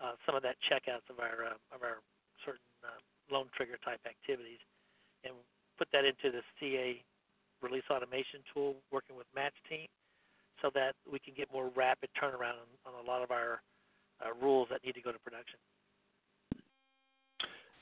uh, 0.02 0.20
some 0.26 0.36
of 0.36 0.44
that 0.44 0.56
checkouts 0.68 1.08
of 1.10 1.20
our 1.20 1.56
uh, 1.56 1.76
of 1.76 1.84
our 1.84 2.02
certain 2.46 2.66
uh, 2.84 3.00
loan 3.34 3.48
trigger 3.56 3.78
type 3.84 4.02
activities, 4.06 4.62
and 5.24 5.34
put 5.78 5.88
that 5.94 6.06
into 6.06 6.32
the 6.32 6.42
CA 6.60 7.02
release 7.62 7.86
automation 7.90 8.42
tool, 8.54 8.76
working 8.92 9.16
with 9.16 9.26
Matt's 9.34 9.56
Team, 9.70 9.88
so 10.62 10.70
that 10.76 10.94
we 11.10 11.20
can 11.20 11.34
get 11.36 11.52
more 11.52 11.72
rapid 11.76 12.10
turnaround 12.22 12.62
on, 12.62 12.94
on 12.94 12.94
a 13.04 13.08
lot 13.08 13.24
of 13.24 13.32
our 13.32 13.62
uh, 14.22 14.30
rules 14.42 14.68
that 14.70 14.84
need 14.86 14.94
to 14.94 15.02
go 15.02 15.12
to 15.12 15.20
production. 15.20 15.60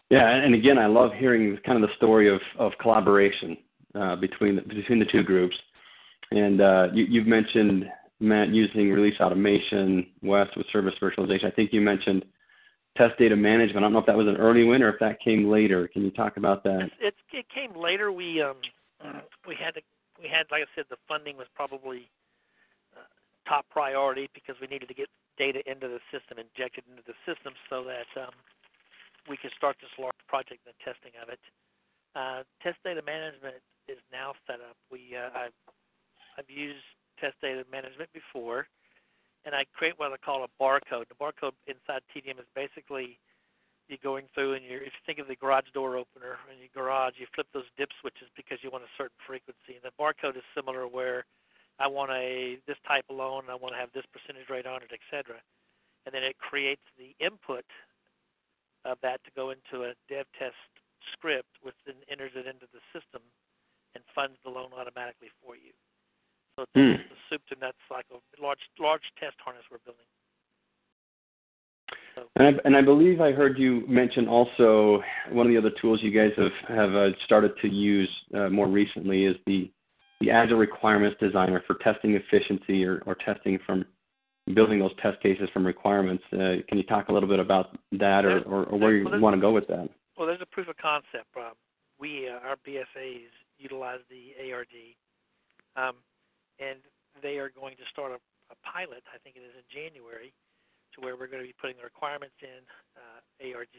Yeah, 0.10 0.30
and 0.30 0.54
again, 0.54 0.78
I 0.78 0.86
love 0.86 1.12
hearing 1.18 1.58
kind 1.66 1.82
of 1.84 1.90
the 1.90 1.96
story 1.96 2.34
of, 2.34 2.40
of 2.60 2.72
collaboration 2.80 3.58
uh, 3.96 4.16
between 4.16 4.58
the, 4.58 4.62
between 4.62 5.00
the 5.00 5.06
two 5.06 5.24
groups. 5.24 5.56
And 6.32 6.62
uh, 6.62 6.88
you, 6.94 7.06
you've 7.06 7.28
mentioned 7.28 7.86
Matt 8.20 8.50
using 8.50 8.92
release 8.92 9.20
automation, 9.20 10.08
Wes 10.22 10.48
with 10.56 10.66
service 10.72 10.94
virtualization. 11.02 11.46
I 11.46 11.52
think 11.52 11.74
you 11.74 11.82
mentioned 11.82 12.26
test 12.98 13.18
data 13.18 13.36
management. 13.36 13.78
I 13.78 13.82
don't 13.82 13.94
know 13.94 14.00
if 14.00 14.06
that 14.06 14.18
was 14.18 14.28
an 14.28 14.38
early 14.38 14.64
win 14.64 14.82
or 14.82 14.90
if 14.90 15.00
that 15.00 15.20
came 15.20 15.50
later. 15.50 15.88
Can 15.88 16.04
you 16.04 16.12
talk 16.12 16.38
about 16.38 16.64
that? 16.64 16.90
It 17.00 17.16
came 17.54 17.76
later. 17.76 18.12
We 18.12 18.42
um, 18.42 18.58
we 19.48 19.56
had 19.58 19.76
to, 19.76 19.82
we 20.22 20.30
had 20.30 20.46
like 20.52 20.64
I 20.64 20.70
said, 20.76 20.86
the 20.90 21.02
funding 21.08 21.38
was 21.38 21.48
probably 21.56 22.10
uh, 22.96 23.10
top 23.50 23.66
priority 23.70 24.30
because 24.34 24.56
we 24.62 24.68
needed 24.68 24.88
to 24.88 24.94
get 24.94 25.10
data 25.38 25.60
into 25.66 25.88
the 25.88 26.00
system, 26.14 26.38
injected 26.38 26.84
into 26.90 27.02
the 27.06 27.18
system, 27.26 27.54
so 27.70 27.84
that 27.84 28.10
um, 28.22 28.34
we 29.28 29.38
could 29.38 29.52
start 29.58 29.76
this 29.82 29.92
large 29.98 30.14
project 30.28 30.62
and 30.66 30.74
the 30.74 30.80
testing 30.86 31.12
of 31.22 31.30
it. 31.30 31.42
Uh, 32.16 32.46
test 32.62 32.78
data 32.86 33.02
management 33.02 33.58
is 33.90 33.98
now 34.14 34.34
set 34.46 34.62
up. 34.62 34.78
We 34.92 35.18
uh, 35.18 35.50
I've, 36.38 36.50
used 36.50 36.84
test 37.20 37.36
data 37.42 37.64
management 37.72 38.10
before 38.14 38.68
and 39.46 39.54
I 39.54 39.66
create 39.76 39.96
what 39.98 40.12
I 40.12 40.18
call 40.18 40.44
a 40.44 40.52
barcode. 40.62 41.08
The 41.12 41.20
barcode 41.20 41.56
inside 41.68 42.02
TDM 42.12 42.40
is 42.40 42.48
basically 42.56 43.20
you 43.92 43.98
going 44.02 44.26
through 44.34 44.54
and 44.54 44.64
you're 44.64 44.80
if 44.80 44.96
you 44.96 45.04
think 45.06 45.20
of 45.20 45.28
the 45.28 45.36
garage 45.36 45.68
door 45.74 45.98
opener 45.98 46.40
in 46.48 46.60
your 46.60 46.72
garage, 46.74 47.20
you 47.20 47.28
flip 47.36 47.48
those 47.54 47.68
dip 47.78 47.90
switches 48.00 48.32
because 48.36 48.60
you 48.64 48.72
want 48.72 48.84
a 48.84 48.94
certain 48.98 49.20
frequency. 49.28 49.76
And 49.76 49.84
the 49.84 49.96
barcode 50.00 50.38
is 50.38 50.48
similar 50.56 50.88
where 50.88 51.26
I 51.80 51.88
want 51.88 52.12
a 52.12 52.58
this 52.68 52.80
type 52.88 53.06
of 53.10 53.18
loan, 53.18 53.52
I 53.52 53.56
want 53.56 53.76
to 53.76 53.82
have 53.82 53.92
this 53.92 54.08
percentage 54.14 54.50
rate 54.50 54.66
on 54.66 54.82
it, 54.82 54.92
etc. 54.96 55.36
And 56.06 56.16
then 56.16 56.24
it 56.24 56.38
creates 56.40 56.84
the 56.98 57.12
input 57.20 57.66
of 58.86 58.98
that 59.04 59.24
to 59.24 59.32
go 59.36 59.52
into 59.52 59.88
a 59.88 59.96
dev 60.08 60.28
test 60.40 60.60
script, 61.12 61.60
which 61.62 61.76
then 61.86 61.96
enters 62.08 62.32
it 62.36 62.48
into 62.48 62.68
the 62.72 62.84
system 62.96 63.22
and 63.96 64.04
funds 64.16 64.40
the 64.44 64.52
loan 64.52 64.72
automatically 64.76 65.30
for 65.44 65.56
you. 65.56 65.76
So 66.56 66.64
it's 66.64 66.72
mm. 66.78 66.96
a 66.96 67.16
soup 67.30 67.42
to 67.50 67.60
nuts 67.60 67.78
cycle, 67.90 68.22
large 68.42 68.60
large 68.80 69.02
test 69.20 69.36
harness 69.44 69.64
we're 69.72 69.80
building. 69.86 70.06
So. 72.16 72.24
And, 72.36 72.48
I, 72.48 72.60
and 72.66 72.76
I 72.78 72.82
believe 72.82 73.22
I 73.22 73.32
heard 73.32 73.58
you 73.58 73.84
mention 73.88 74.28
also 74.28 75.02
one 75.32 75.48
of 75.48 75.52
the 75.52 75.58
other 75.58 75.72
tools 75.82 76.00
you 76.04 76.12
guys 76.12 76.32
have 76.38 76.78
have 76.78 76.96
uh, 76.96 77.10
started 77.26 77.54
to 77.62 77.68
use 77.68 78.10
uh, 78.36 78.50
more 78.50 78.68
recently 78.68 79.26
is 79.26 79.36
the 79.48 79.72
the 80.22 80.32
Agile 80.32 80.58
Requirements 80.58 81.18
Designer 81.20 81.62
for 81.68 81.76
testing 81.84 82.14
efficiency 82.16 82.86
or, 82.86 83.02
or 83.06 83.16
testing 83.16 83.60
from 83.66 83.84
building 84.54 84.80
those 84.80 84.96
test 85.02 85.22
cases 85.22 85.50
from 85.54 85.66
requirements. 85.66 86.24
Uh, 86.32 86.64
can 86.70 86.78
you 86.78 86.84
talk 86.84 87.10
a 87.10 87.14
little 87.14 87.28
bit 87.28 87.40
about 87.40 87.78
that 87.94 88.24
or, 88.24 88.40
or, 88.42 88.64
or 88.66 88.80
where 88.80 88.94
you 88.94 89.06
well, 89.10 89.20
want 89.20 89.36
to 89.36 89.42
go 89.42 89.52
with 89.52 89.68
that? 89.68 89.90
Well, 90.18 90.28
there's 90.28 90.42
a 90.42 90.46
proof 90.46 90.68
of 90.68 90.78
concept. 90.78 91.28
Um, 91.36 91.54
we, 92.00 92.30
uh, 92.30 92.48
our 92.48 92.56
BSAs, 92.68 93.32
utilize 93.58 94.00
the 94.10 94.34
ARD. 94.52 94.68
Um, 95.76 95.96
and 96.64 96.80
they 97.20 97.38
are 97.38 97.52
going 97.52 97.76
to 97.76 97.86
start 97.92 98.16
a, 98.16 98.20
a 98.52 98.58
pilot. 98.64 99.04
I 99.12 99.20
think 99.20 99.36
it 99.36 99.44
is 99.44 99.56
in 99.60 99.68
January, 99.68 100.32
to 100.96 101.02
where 101.02 101.20
we're 101.20 101.28
going 101.28 101.44
to 101.44 101.50
be 101.50 101.58
putting 101.60 101.76
the 101.76 101.84
requirements 101.84 102.38
in 102.40 102.64
uh, 102.96 103.20
ARD 103.52 103.78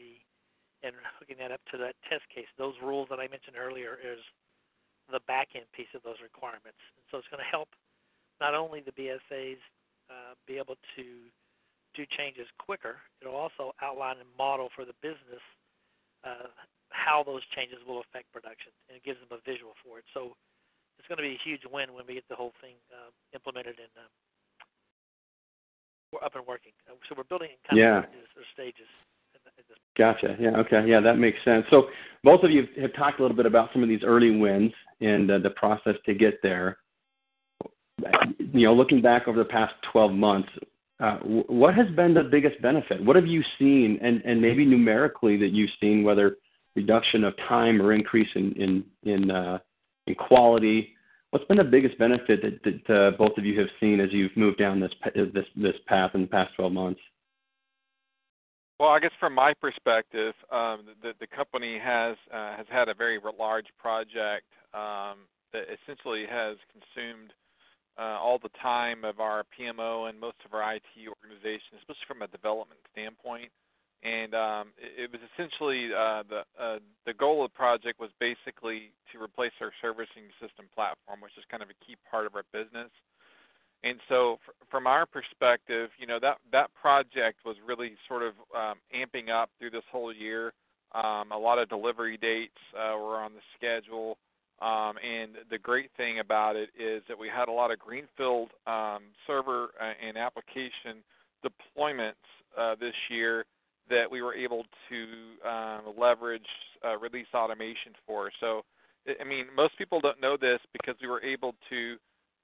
and 0.83 0.93
hooking 1.17 1.41
that 1.41 1.49
up 1.49 1.61
to 1.73 1.77
that 1.81 1.97
test 2.05 2.23
case. 2.29 2.47
Those 2.61 2.77
rules 2.83 3.09
that 3.09 3.17
I 3.17 3.25
mentioned 3.31 3.57
earlier 3.57 3.97
is 3.97 4.21
the 5.09 5.23
back 5.25 5.55
end 5.55 5.65
piece 5.73 5.89
of 5.97 6.05
those 6.05 6.21
requirements. 6.21 6.77
And 6.97 7.03
so 7.09 7.17
it's 7.17 7.29
going 7.33 7.41
to 7.41 7.49
help 7.49 7.73
not 8.37 8.53
only 8.53 8.85
the 8.85 8.93
BSAs 8.93 9.61
uh, 10.11 10.37
be 10.45 10.61
able 10.61 10.77
to 10.97 11.05
do 11.95 12.03
changes 12.13 12.45
quicker, 12.59 12.99
it'll 13.21 13.37
also 13.37 13.73
outline 13.81 14.19
and 14.19 14.29
model 14.37 14.69
for 14.75 14.83
the 14.83 14.97
business 15.01 15.41
uh, 16.25 16.51
how 16.89 17.23
those 17.23 17.41
changes 17.55 17.79
will 17.87 18.01
affect 18.01 18.31
production, 18.33 18.73
and 18.89 18.97
it 18.97 19.03
gives 19.03 19.19
them 19.21 19.31
a 19.31 19.41
visual 19.45 19.73
for 19.83 19.99
it. 19.99 20.05
So 20.13 20.35
it's 20.99 21.07
going 21.07 21.17
to 21.17 21.27
be 21.27 21.35
a 21.35 21.43
huge 21.43 21.61
win 21.71 21.93
when 21.93 22.05
we 22.07 22.15
get 22.15 22.27
the 22.29 22.35
whole 22.35 22.53
thing 22.61 22.75
uh, 22.91 23.11
implemented 23.33 23.77
and 23.77 23.93
um, 23.97 24.11
we're 26.11 26.23
up 26.23 26.35
and 26.35 26.45
working. 26.47 26.71
Uh, 26.89 26.95
so 27.07 27.15
we're 27.17 27.27
building 27.29 27.49
in 27.51 27.59
kind 27.67 27.79
yeah. 27.79 27.99
of 27.99 28.45
stages. 28.53 28.87
Gotcha. 29.97 30.35
Yeah. 30.39 30.57
Okay. 30.57 30.83
Yeah, 30.85 30.99
that 30.99 31.17
makes 31.17 31.37
sense. 31.45 31.65
So 31.69 31.83
both 32.23 32.43
of 32.43 32.51
you 32.51 32.67
have 32.81 32.93
talked 32.95 33.19
a 33.19 33.21
little 33.21 33.37
bit 33.37 33.45
about 33.45 33.69
some 33.71 33.81
of 33.81 33.89
these 33.89 34.01
early 34.03 34.37
wins 34.37 34.73
and 34.99 35.31
uh, 35.31 35.39
the 35.39 35.51
process 35.51 35.95
to 36.05 36.13
get 36.13 36.41
there. 36.43 36.77
You 38.39 38.67
know, 38.67 38.73
looking 38.73 39.01
back 39.01 39.27
over 39.27 39.37
the 39.37 39.45
past 39.45 39.73
12 39.93 40.11
months, 40.11 40.49
uh, 40.99 41.17
what 41.19 41.75
has 41.75 41.87
been 41.95 42.13
the 42.13 42.23
biggest 42.23 42.61
benefit? 42.61 43.03
What 43.03 43.15
have 43.15 43.25
you 43.25 43.41
seen, 43.57 43.99
and, 44.01 44.21
and 44.25 44.41
maybe 44.41 44.65
numerically 44.65 45.37
that 45.37 45.51
you've 45.51 45.69
seen, 45.79 46.03
whether 46.03 46.37
reduction 46.75 47.23
of 47.23 47.33
time 47.47 47.81
or 47.81 47.93
increase 47.93 48.27
in 48.35 48.51
in, 48.53 48.83
in 49.03 49.31
uh, 49.31 49.59
in 50.07 50.15
quality. 50.15 50.95
What's 51.31 51.45
been 51.45 51.57
the 51.57 51.63
biggest 51.63 51.97
benefit 51.97 52.63
that, 52.63 52.95
uh, 52.95 53.17
both 53.17 53.37
of 53.37 53.45
you 53.45 53.59
have 53.59 53.67
seen 53.79 53.99
as 53.99 54.09
you've 54.11 54.35
moved 54.37 54.57
down 54.57 54.79
this 54.79 54.91
this 55.13 55.45
this 55.55 55.75
path 55.87 56.11
in 56.13 56.21
the 56.21 56.27
past 56.27 56.53
12 56.55 56.71
months? 56.71 57.01
Well, 58.79 58.89
I 58.89 58.99
guess 58.99 59.11
from 59.19 59.33
my 59.33 59.53
perspective, 59.53 60.33
um, 60.51 60.87
the 61.01 61.27
company 61.27 61.79
has 61.79 62.15
uh, 62.33 62.55
has 62.57 62.65
had 62.69 62.89
a 62.89 62.93
very 62.93 63.19
large 63.37 63.67
project 63.79 64.45
um, 64.73 65.27
that 65.53 65.63
essentially 65.71 66.25
has 66.29 66.57
consumed 66.71 67.33
uh, 67.97 68.19
all 68.19 68.39
the 68.41 68.51
time 68.61 69.05
of 69.05 69.19
our 69.19 69.43
PMO 69.57 70.09
and 70.09 70.19
most 70.19 70.37
of 70.45 70.53
our 70.53 70.75
IT 70.75 70.91
organization, 71.07 71.79
especially 71.79 72.07
from 72.07 72.21
a 72.21 72.27
development 72.27 72.79
standpoint 72.91 73.51
and 74.03 74.33
um, 74.33 74.67
it, 74.77 75.05
it 75.05 75.11
was 75.11 75.21
essentially 75.33 75.89
uh, 75.93 76.23
the 76.29 76.41
uh, 76.59 76.79
the 77.05 77.13
goal 77.13 77.43
of 77.43 77.51
the 77.51 77.57
project 77.57 77.99
was 77.99 78.09
basically 78.19 78.91
to 79.11 79.21
replace 79.21 79.53
our 79.61 79.71
servicing 79.81 80.29
system 80.39 80.65
platform, 80.73 81.21
which 81.21 81.33
is 81.37 81.43
kind 81.49 81.63
of 81.63 81.69
a 81.69 81.77
key 81.85 81.95
part 82.09 82.25
of 82.25 82.35
our 82.35 82.45
business. 82.51 82.91
And 83.83 83.99
so, 84.09 84.39
from 84.71 84.87
our 84.87 85.05
perspective, 85.05 85.89
you 85.99 86.07
know 86.07 86.19
that 86.21 86.37
that 86.51 86.73
project 86.73 87.39
was 87.45 87.55
really 87.65 87.93
sort 88.07 88.23
of 88.23 88.33
um, 88.55 88.77
amping 88.95 89.29
up 89.29 89.49
through 89.59 89.71
this 89.71 89.85
whole 89.91 90.13
year. 90.13 90.53
Um, 90.93 91.31
a 91.31 91.37
lot 91.37 91.59
of 91.59 91.67
delivery 91.67 92.17
dates 92.17 92.57
uh, 92.73 92.95
were 92.97 93.17
on 93.17 93.33
the 93.33 93.41
schedule, 93.57 94.17
um, 94.61 94.93
and 95.03 95.31
the 95.49 95.57
great 95.57 95.89
thing 95.97 96.19
about 96.19 96.55
it 96.55 96.69
is 96.79 97.03
that 97.09 97.19
we 97.19 97.27
had 97.27 97.49
a 97.49 97.51
lot 97.51 97.71
of 97.71 97.79
greenfield 97.79 98.51
um, 98.65 99.03
server 99.27 99.69
uh, 99.81 99.93
and 100.05 100.17
application 100.17 101.03
deployments 101.43 102.13
uh, 102.57 102.75
this 102.79 102.93
year 103.09 103.45
that 103.89 104.09
we 104.09 104.21
were 104.21 104.33
able 104.33 104.63
to 104.89 105.49
um, 105.49 105.93
leverage 105.97 106.47
uh, 106.83 106.97
release 106.97 107.27
automation 107.33 107.93
for. 108.05 108.31
So, 108.39 108.63
I 109.07 109.23
mean, 109.23 109.45
most 109.55 109.77
people 109.77 109.99
don't 109.99 110.19
know 110.19 110.37
this 110.39 110.59
because 110.73 110.95
we 111.01 111.07
were 111.07 111.21
able 111.21 111.53
to 111.69 111.97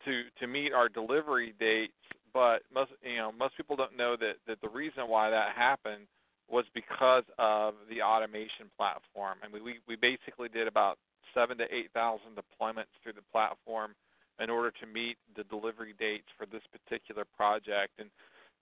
to 0.05 0.23
to 0.39 0.47
meet 0.47 0.73
our 0.73 0.89
delivery 0.89 1.53
dates, 1.59 1.93
but 2.33 2.61
most 2.73 2.91
you 3.03 3.17
know 3.17 3.31
most 3.31 3.57
people 3.57 3.75
don't 3.75 3.97
know 3.97 4.15
that 4.19 4.35
that 4.47 4.61
the 4.61 4.69
reason 4.69 5.07
why 5.07 5.29
that 5.29 5.55
happened 5.55 6.07
was 6.49 6.65
because 6.73 7.23
of 7.39 7.75
the 7.89 8.01
automation 8.01 8.69
platform. 8.77 9.37
I 9.43 9.47
mean, 9.47 9.63
we 9.63 9.79
we 9.87 9.95
basically 9.95 10.49
did 10.49 10.67
about 10.67 10.97
seven 11.33 11.57
to 11.57 11.65
eight 11.73 11.91
thousand 11.93 12.35
deployments 12.35 12.93
through 13.01 13.13
the 13.13 13.25
platform 13.31 13.95
in 14.39 14.49
order 14.49 14.71
to 14.71 14.87
meet 14.87 15.17
the 15.35 15.43
delivery 15.45 15.93
dates 15.99 16.27
for 16.37 16.45
this 16.45 16.63
particular 16.71 17.25
project. 17.37 17.93
And 17.99 18.09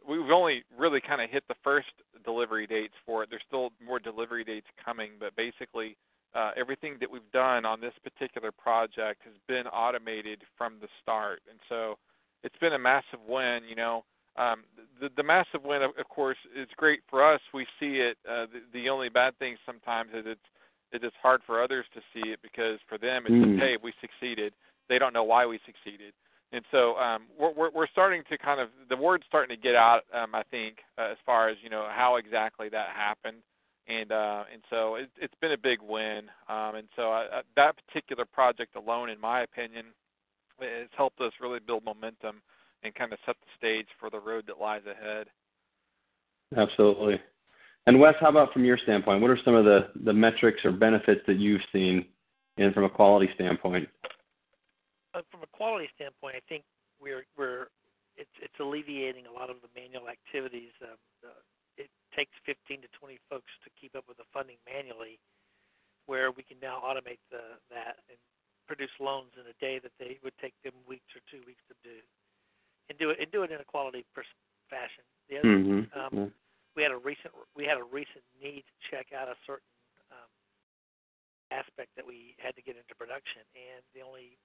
we've 0.08 0.32
only 0.32 0.64
really 0.78 1.02
kind 1.02 1.22
of 1.22 1.30
hit 1.30 1.44
the 1.48 1.56
first 1.64 1.88
delivery 2.24 2.68
dates 2.68 2.94
for 3.06 3.24
it. 3.24 3.30
There's 3.30 3.42
still 3.48 3.72
more 3.86 4.00
delivery 4.00 4.44
dates 4.44 4.68
coming, 4.84 5.12
but 5.20 5.36
basically 5.36 5.96
uh, 6.36 6.52
everything 6.58 6.98
that 7.00 7.10
we've 7.10 7.32
done 7.34 7.66
on 7.66 7.82
this 7.82 7.94
particular 8.04 8.52
project 8.52 9.22
has 9.26 9.34
been 9.48 9.68
automated 9.68 10.42
from 10.58 10.74
the 10.82 10.88
start, 11.02 11.42
and 11.50 11.60
so 11.68 11.98
it's 12.44 12.58
been 12.58 12.74
a 12.74 12.80
massive 12.80 13.20
win. 13.28 13.62
You 13.68 13.76
know, 13.76 14.04
um, 14.38 14.64
the, 15.02 15.10
the 15.18 15.24
massive 15.24 15.64
win, 15.64 15.82
of, 15.82 15.92
of 16.00 16.08
course, 16.10 16.38
is 16.56 16.68
great 16.78 17.02
for 17.10 17.24
us. 17.24 17.42
We 17.54 17.66
see 17.80 17.98
it. 17.98 18.18
Uh, 18.30 18.46
the, 18.54 18.62
the 18.74 18.90
only 18.90 19.10
bad 19.10 19.38
thing 19.40 19.58
sometimes 19.66 20.12
is 20.14 20.26
it's 20.26 20.48
It 20.92 21.04
is 21.04 21.14
hard 21.22 21.42
for 21.46 21.62
others 21.62 21.86
to 21.94 22.02
see 22.14 22.30
it 22.34 22.40
because 22.42 22.80
for 22.90 22.98
them 22.98 23.26
it's 23.26 23.36
Mm. 23.36 23.44
just, 23.46 23.60
hey, 23.62 23.78
we 23.82 23.94
succeeded. 24.02 24.54
They 24.88 24.98
don't 24.98 25.14
know 25.14 25.24
why 25.34 25.46
we 25.46 25.60
succeeded. 25.66 26.14
And 26.52 26.66
so 26.72 26.96
um, 26.96 27.28
we're, 27.40 27.54
we're 27.54 27.72
we're 27.72 27.88
starting 27.88 28.24
to 28.30 28.38
kind 28.38 28.60
of 28.60 28.70
the 28.90 28.98
word's 28.98 29.24
starting 29.28 29.56
to 29.56 29.62
get 29.62 29.76
out. 29.76 30.02
Um, 30.14 30.34
I 30.34 30.44
think 30.50 30.78
uh, 30.98 31.12
as 31.12 31.18
far 31.26 31.50
as 31.50 31.58
you 31.62 31.70
know 31.70 31.88
how 31.92 32.16
exactly 32.16 32.70
that 32.70 32.88
happened, 32.96 33.38
and 33.88 34.12
uh, 34.12 34.44
and 34.52 34.62
so 34.70 34.96
it, 34.96 35.10
it's 35.22 35.34
been 35.42 35.52
a 35.52 35.58
big 35.58 35.80
win. 35.82 36.22
Um, 36.48 36.76
and 36.76 36.88
so 36.96 37.12
I, 37.12 37.28
I, 37.32 37.42
that 37.56 37.76
particular 37.86 38.26
project 38.26 38.76
alone, 38.76 39.10
in 39.10 39.22
my 39.22 39.42
opinion, 39.42 39.86
has 40.60 40.90
helped 40.98 41.22
us 41.22 41.34
really 41.40 41.60
build 41.60 41.84
momentum 41.86 42.42
and 42.84 42.96
kind 42.96 43.14
of 43.14 43.20
set 43.26 43.36
the 43.42 43.48
stage 43.58 43.88
for 44.00 44.10
the 44.10 44.20
road 44.20 44.46
that 44.48 44.60
lies 44.60 44.82
ahead. 44.90 45.28
Absolutely. 46.58 47.20
And 47.86 48.00
Wes, 48.00 48.16
how 48.20 48.30
about 48.30 48.54
from 48.54 48.66
your 48.66 48.78
standpoint? 48.78 49.22
What 49.22 49.32
are 49.32 49.40
some 49.44 49.56
of 49.56 49.66
the, 49.66 49.90
the 50.04 50.14
metrics 50.14 50.60
or 50.64 50.72
benefits 50.72 51.22
that 51.28 51.38
you've 51.38 51.62
seen 51.72 52.06
and 52.58 52.74
from 52.74 52.84
a 52.84 52.90
quality 52.90 53.30
standpoint? 53.36 53.88
Uh, 55.13 55.26
from 55.34 55.41
a 55.41 55.50
quality 55.50 55.89
standpoint, 55.98 56.38
I 56.38 56.43
think 56.45 56.63
we're 57.02 57.26
we're 57.34 57.74
it's 58.17 58.36
it's 58.41 58.60
alleviating 58.60 59.26
a 59.26 59.34
lot 59.34 59.50
of 59.50 59.58
the 59.65 59.72
manual 59.74 60.10
activities. 60.10 60.76
Um, 60.84 61.00
uh, 61.26 61.41
it 61.80 61.89
takes 62.12 62.36
15 62.43 62.84
to 62.84 62.89
20 63.00 63.15
folks 63.32 63.50
to 63.63 63.72
keep 63.80 63.95
up 63.95 64.04
with 64.06 64.19
the 64.19 64.28
funding 64.36 64.60
manually, 64.67 65.17
where 66.06 66.30
we 66.30 66.43
can 66.43 66.60
now 66.62 66.84
automate 66.84 67.24
the 67.32 67.58
that 67.74 68.04
and 68.12 68.19
produce 68.67 68.93
loans 69.02 69.34
in 69.34 69.50
a 69.50 69.58
day 69.58 69.82
that 69.82 69.95
they 69.98 70.22
would 70.22 70.36
take 70.38 70.54
them 70.62 70.78
weeks 70.86 71.10
or 71.17 71.26
two 71.26 71.41
weeks 71.50 71.63
to 71.72 71.76
do, 71.82 71.98
and 72.91 73.00
do 73.02 73.10
it 73.10 73.17
and 73.17 73.32
do 73.34 73.41
it 73.41 73.50
in 73.50 73.58
a 73.58 73.65
quality 73.65 74.06
pers- 74.13 74.38
fashion. 74.69 75.02
The 75.26 75.41
other 75.41 75.58
Mm-hmm. 75.58 75.89
Um, 75.98 76.34
we 76.78 76.84
had 76.86 76.93
a 76.93 77.02
recent 77.02 77.34
we 77.58 77.65
had 77.65 77.82
a 77.82 77.88
recent 77.88 78.22
need 78.38 78.62
to 78.62 78.76
check 78.93 79.10
out 79.10 79.28
a 79.28 79.36
certain 79.50 79.74
um, 80.13 80.30
aspect 81.50 81.89
that 81.98 82.06
we 82.06 82.38
had 82.38 82.54
to 82.56 82.62
get 82.62 82.78
into 82.78 82.93
production, 82.93 83.41
and 83.58 83.82
the 83.98 84.06
only 84.06 84.38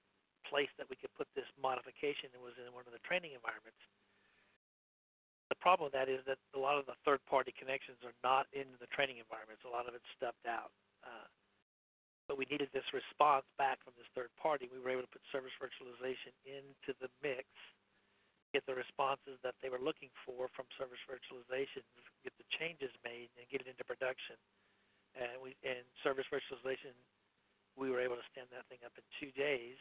place 0.47 0.71
that 0.77 0.87
we 0.89 0.95
could 0.95 1.13
put 1.13 1.29
this 1.33 1.47
modification 1.59 2.31
that 2.33 2.41
was 2.41 2.55
in 2.61 2.69
one 2.73 2.87
of 2.87 2.93
the 2.93 3.03
training 3.03 3.33
environments. 3.33 3.79
The 5.49 5.59
problem 5.61 5.89
with 5.89 5.97
that 5.97 6.09
is 6.09 6.25
that 6.25 6.41
a 6.57 6.61
lot 6.61 6.81
of 6.81 6.89
the 6.89 6.97
third-party 7.05 7.53
connections 7.53 8.01
are 8.01 8.17
not 8.25 8.49
in 8.49 8.65
the 8.81 8.89
training 8.89 9.21
environments. 9.21 9.61
A 9.61 9.69
lot 9.69 9.85
of 9.85 9.93
it's 9.93 10.09
stubbed 10.17 10.45
out. 10.49 10.73
Uh, 11.05 11.29
but 12.25 12.41
we 12.41 12.49
needed 12.49 12.73
this 12.73 12.85
response 12.89 13.45
back 13.61 13.77
from 13.85 13.93
this 13.93 14.09
third 14.17 14.33
party. 14.41 14.65
We 14.65 14.81
were 14.81 14.89
able 14.89 15.05
to 15.05 15.13
put 15.13 15.21
service 15.29 15.53
virtualization 15.61 16.33
into 16.49 16.97
the 16.97 17.13
mix 17.21 17.45
get 18.55 18.63
the 18.71 18.79
responses 18.79 19.35
that 19.43 19.51
they 19.59 19.67
were 19.67 19.83
looking 19.83 20.07
for 20.23 20.47
from 20.55 20.63
service 20.79 21.03
virtualization, 21.03 21.83
get 22.23 22.31
the 22.39 22.47
changes 22.55 22.87
made, 23.03 23.27
and 23.35 23.43
get 23.51 23.59
it 23.59 23.67
into 23.67 23.83
production. 23.83 24.39
And 25.11 25.43
we 25.43 25.59
and 25.67 25.83
service 26.07 26.23
virtualization, 26.31 26.95
we 27.75 27.91
were 27.91 27.99
able 27.99 28.15
to 28.15 28.23
stand 28.31 28.47
that 28.55 28.63
thing 28.71 28.79
up 28.87 28.95
in 28.95 29.03
two 29.19 29.35
days, 29.35 29.75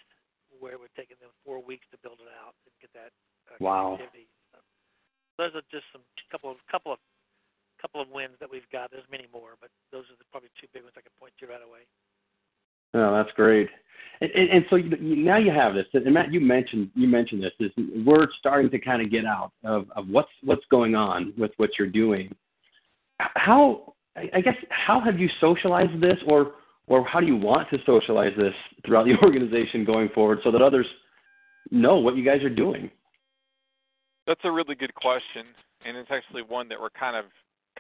where 0.61 0.73
it 0.73 0.81
would 0.81 0.95
taken 0.97 1.17
them 1.21 1.31
four 1.45 1.63
weeks 1.63 1.87
to 1.91 1.99
build 2.03 2.19
it 2.23 2.31
out 2.41 2.55
and 2.67 2.73
get 2.81 2.93
that 2.95 3.13
uh, 3.51 3.57
Wow. 3.61 3.99
connectivity. 3.99 4.27
So 4.53 4.59
those 5.39 5.53
are 5.55 5.67
just 5.71 5.85
some 5.93 6.03
couple 6.31 6.51
of 6.51 6.59
couple 6.71 6.93
of 6.93 6.99
couple 7.81 8.01
of 8.01 8.09
wins 8.11 8.35
that 8.41 8.51
we've 8.51 8.69
got. 8.73 8.91
There's 8.91 9.05
many 9.11 9.27
more, 9.33 9.61
but 9.61 9.71
those 9.93 10.05
are 10.11 10.17
the, 10.19 10.25
probably 10.31 10.49
two 10.61 10.67
big 10.73 10.83
ones 10.83 10.95
I 10.97 11.03
can 11.03 11.13
point 11.21 11.33
to 11.41 11.47
right 11.47 11.61
away. 11.61 11.85
Oh, 12.95 13.13
that's 13.13 13.35
great. 13.35 13.69
And, 14.21 14.31
and, 14.31 14.49
and 14.51 14.65
so 14.71 14.77
you, 14.77 14.97
you, 15.01 15.17
now 15.17 15.37
you 15.37 15.51
have 15.51 15.75
this, 15.75 15.87
and 15.93 16.15
Matt, 16.15 16.33
you 16.33 16.41
mentioned 16.41 16.91
you 16.95 17.09
mentioned 17.09 17.43
this. 17.43 17.53
This 17.59 17.73
word 18.07 18.31
starting 18.39 18.71
to 18.71 18.79
kind 18.79 19.03
of 19.03 19.11
get 19.11 19.27
out 19.27 19.53
of, 19.65 19.87
of 19.97 20.09
what's 20.09 20.31
what's 20.43 20.65
going 20.71 20.95
on 20.95 21.35
with 21.37 21.51
what 21.57 21.71
you're 21.79 21.89
doing. 21.89 22.35
How 23.19 23.95
I 24.33 24.41
guess 24.41 24.57
how 24.71 25.01
have 25.01 25.19
you 25.19 25.29
socialized 25.41 26.01
this, 26.01 26.19
or 26.27 26.53
or 26.87 27.05
how 27.07 27.21
do 27.21 27.27
you 27.27 27.37
want 27.37 27.69
to 27.71 27.79
socialize 27.87 28.33
this 28.37 28.55
throughout 28.85 29.05
the 29.05 29.17
organization 29.23 29.85
going 29.85 30.09
forward, 30.15 30.39
so 30.45 30.51
that 30.51 30.63
others 30.63 30.87
know 31.71 31.97
what 31.97 32.17
you 32.17 32.25
guys 32.25 32.43
are 32.43 32.51
doing? 32.51 32.91
That's 34.27 34.41
a 34.45 34.51
really 34.51 34.75
good 34.75 34.95
question, 34.95 35.47
and 35.85 35.97
it's 35.97 36.11
actually 36.11 36.43
one 36.43 36.69
that 36.69 36.81
we're 36.81 36.91
kind 36.91 37.17
of 37.17 37.27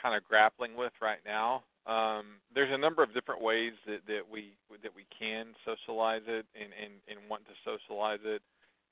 kind 0.01 0.17
of 0.17 0.25
grappling 0.25 0.77
with 0.77 0.93
right 1.01 1.21
now. 1.25 1.62
Um, 1.87 2.40
there's 2.55 2.73
a 2.73 2.79
number 2.79 3.03
of 3.03 3.12
different 3.12 3.43
ways 3.43 3.73
that, 3.87 4.01
that 4.07 4.23
we 4.31 4.55
that 4.83 4.93
we 4.95 5.05
can 5.17 5.55
socialize 5.64 6.23
it 6.27 6.47
and, 6.57 6.73
and, 6.73 6.93
and 7.09 7.29
want 7.29 7.45
to 7.45 7.53
socialize 7.64 8.21
it. 8.25 8.43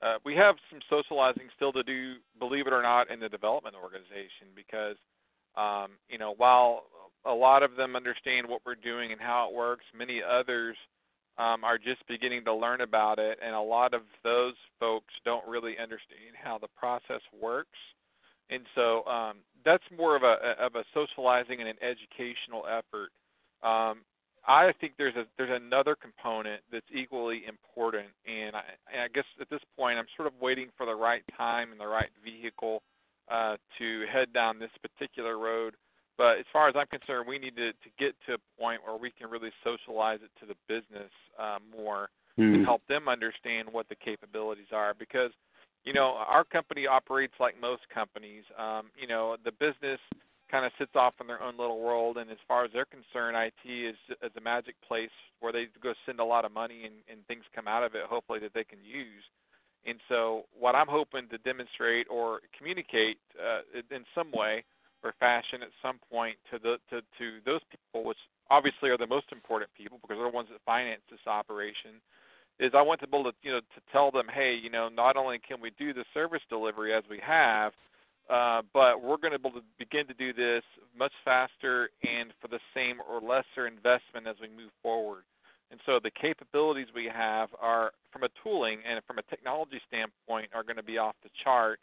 Uh, 0.01 0.17
we 0.25 0.35
have 0.35 0.55
some 0.69 0.79
socializing 0.89 1.49
still 1.55 1.71
to 1.71 1.81
do, 1.83 2.15
believe 2.37 2.67
it 2.67 2.73
or 2.73 2.81
not, 2.81 3.09
in 3.09 3.19
the 3.19 3.29
development 3.29 3.75
organization 3.75 4.51
because 4.55 4.97
um, 5.55 5.91
you 6.09 6.17
know 6.17 6.33
while 6.37 6.83
a 7.25 7.33
lot 7.33 7.63
of 7.63 7.75
them 7.75 7.95
understand 7.95 8.47
what 8.47 8.61
we're 8.65 8.75
doing 8.75 9.11
and 9.11 9.21
how 9.21 9.49
it 9.49 9.55
works, 9.55 9.85
many 9.97 10.21
others 10.21 10.75
um, 11.37 11.63
are 11.63 11.77
just 11.77 12.05
beginning 12.07 12.43
to 12.45 12.53
learn 12.53 12.81
about 12.81 13.17
it, 13.17 13.39
and 13.43 13.55
a 13.55 13.61
lot 13.61 13.93
of 13.93 14.01
those 14.23 14.53
folks 14.79 15.13
don't 15.25 15.47
really 15.47 15.77
understand 15.81 16.35
how 16.41 16.57
the 16.57 16.67
process 16.77 17.21
works. 17.41 17.77
And 18.49 18.63
so 18.75 19.03
um, 19.05 19.37
that's 19.65 19.83
more 19.97 20.15
of 20.15 20.23
a 20.23 20.35
of 20.59 20.75
a 20.75 20.83
socializing 20.93 21.59
and 21.59 21.69
an 21.69 21.77
educational 21.81 22.65
effort. 22.67 23.09
Um, 23.67 24.01
I 24.45 24.73
think 24.79 24.93
there's 24.97 25.15
a 25.15 25.23
there's 25.37 25.49
another 25.49 25.95
component 25.95 26.61
that's 26.71 26.85
equally 26.93 27.43
important, 27.47 28.07
and 28.27 28.55
I, 28.55 28.61
and 28.91 29.01
I 29.01 29.07
guess 29.07 29.23
at 29.39 29.49
this 29.49 29.61
point 29.77 29.97
I'm 29.97 30.11
sort 30.17 30.27
of 30.27 30.33
waiting 30.41 30.67
for 30.77 30.85
the 30.85 30.95
right 30.95 31.23
time 31.37 31.71
and 31.71 31.79
the 31.79 31.87
right 31.87 32.09
vehicle 32.23 32.83
uh, 33.31 33.57
to 33.79 34.05
head 34.11 34.33
down 34.33 34.59
this 34.59 34.71
particular 34.81 35.37
road. 35.37 35.75
But 36.17 36.37
as 36.37 36.45
far 36.53 36.69
as 36.69 36.75
I'm 36.77 36.87
concerned, 36.87 37.27
we 37.27 37.39
need 37.39 37.55
to, 37.55 37.71
to 37.71 37.89
get 37.97 38.13
to 38.27 38.35
a 38.35 38.61
point 38.61 38.81
where 38.85 38.97
we 38.97 39.11
can 39.11 39.29
really 39.29 39.51
socialize 39.63 40.19
it 40.23 40.29
to 40.39 40.45
the 40.45 40.55
business 40.67 41.11
uh, 41.39 41.57
more 41.75 42.09
Hmm. 42.35 42.53
to 42.53 42.63
help 42.63 42.81
them 42.87 43.07
understand 43.07 43.69
what 43.71 43.87
the 43.89 43.95
capabilities 43.95 44.71
are 44.71 44.95
because 44.97 45.29
you 45.83 45.93
know 45.93 46.15
our 46.27 46.43
company 46.43 46.87
operates 46.87 47.33
like 47.39 47.59
most 47.61 47.83
companies 47.93 48.43
um, 48.57 48.89
you 48.99 49.05
know 49.05 49.37
the 49.45 49.51
business 49.51 49.99
kind 50.49 50.65
of 50.65 50.71
sits 50.79 50.95
off 50.95 51.13
in 51.21 51.27
their 51.27 51.43
own 51.43 51.57
little 51.59 51.79
world 51.79 52.17
and 52.17 52.31
as 52.31 52.41
far 52.47 52.65
as 52.65 52.71
they're 52.73 52.85
concerned 52.85 53.37
IT 53.37 53.69
is 53.69 53.95
is 54.23 54.31
a 54.35 54.41
magic 54.41 54.73
place 54.81 55.13
where 55.41 55.53
they 55.53 55.67
go 55.83 55.93
send 56.07 56.19
a 56.19 56.25
lot 56.25 56.43
of 56.43 56.51
money 56.51 56.85
and, 56.85 56.95
and 57.07 57.23
things 57.27 57.43
come 57.53 57.67
out 57.67 57.83
of 57.83 57.93
it 57.93 58.01
hopefully 58.09 58.39
that 58.39 58.53
they 58.55 58.63
can 58.63 58.79
use 58.83 59.21
and 59.85 59.99
so 60.07 60.43
what 60.57 60.75
I'm 60.75 60.87
hoping 60.87 61.27
to 61.29 61.37
demonstrate 61.39 62.07
or 62.09 62.41
communicate 62.57 63.17
uh, 63.37 63.61
in 63.95 64.03
some 64.15 64.31
way 64.31 64.63
or 65.03 65.13
fashion 65.19 65.61
at 65.61 65.69
some 65.81 65.99
point 66.11 66.37
to 66.51 66.59
the 66.59 66.77
to, 66.89 67.01
to 67.19 67.39
those 67.45 67.61
people 67.69 68.07
which 68.07 68.17
obviously 68.49 68.89
are 68.89 68.97
the 68.97 69.07
most 69.07 69.27
important 69.31 69.69
people 69.77 69.99
because 70.01 70.17
they're 70.17 70.31
the 70.31 70.35
ones 70.35 70.49
that 70.51 70.61
finance 70.65 71.01
this 71.09 71.25
operation 71.27 71.99
is 72.59 72.71
I 72.75 72.81
want 72.81 72.99
to 73.01 73.07
be 73.07 73.17
able 73.17 73.31
to 73.31 73.37
you 73.41 73.51
know 73.51 73.59
to 73.59 73.81
tell 73.91 74.11
them, 74.11 74.27
hey, 74.33 74.53
you 74.53 74.69
know, 74.69 74.89
not 74.89 75.17
only 75.17 75.39
can 75.39 75.59
we 75.61 75.71
do 75.77 75.93
the 75.93 76.05
service 76.13 76.41
delivery 76.49 76.93
as 76.93 77.03
we 77.09 77.19
have, 77.25 77.73
uh, 78.29 78.61
but 78.73 79.01
we're 79.01 79.17
going 79.17 79.33
to 79.33 79.39
be 79.39 79.47
able 79.47 79.59
to 79.59 79.65
begin 79.79 80.07
to 80.07 80.13
do 80.13 80.33
this 80.33 80.63
much 80.97 81.11
faster 81.25 81.89
and 82.03 82.31
for 82.41 82.47
the 82.47 82.59
same 82.73 82.97
or 83.09 83.19
lesser 83.19 83.67
investment 83.67 84.27
as 84.27 84.35
we 84.41 84.47
move 84.47 84.71
forward. 84.81 85.23
And 85.71 85.79
so 85.85 85.99
the 86.01 86.11
capabilities 86.11 86.87
we 86.93 87.09
have 87.13 87.49
are, 87.59 87.91
from 88.11 88.23
a 88.23 88.29
tooling 88.43 88.79
and 88.89 89.03
from 89.05 89.17
a 89.17 89.23
technology 89.23 89.81
standpoint, 89.87 90.49
are 90.53 90.63
going 90.63 90.77
to 90.77 90.83
be 90.83 90.97
off 90.97 91.15
the 91.23 91.29
chart. 91.43 91.79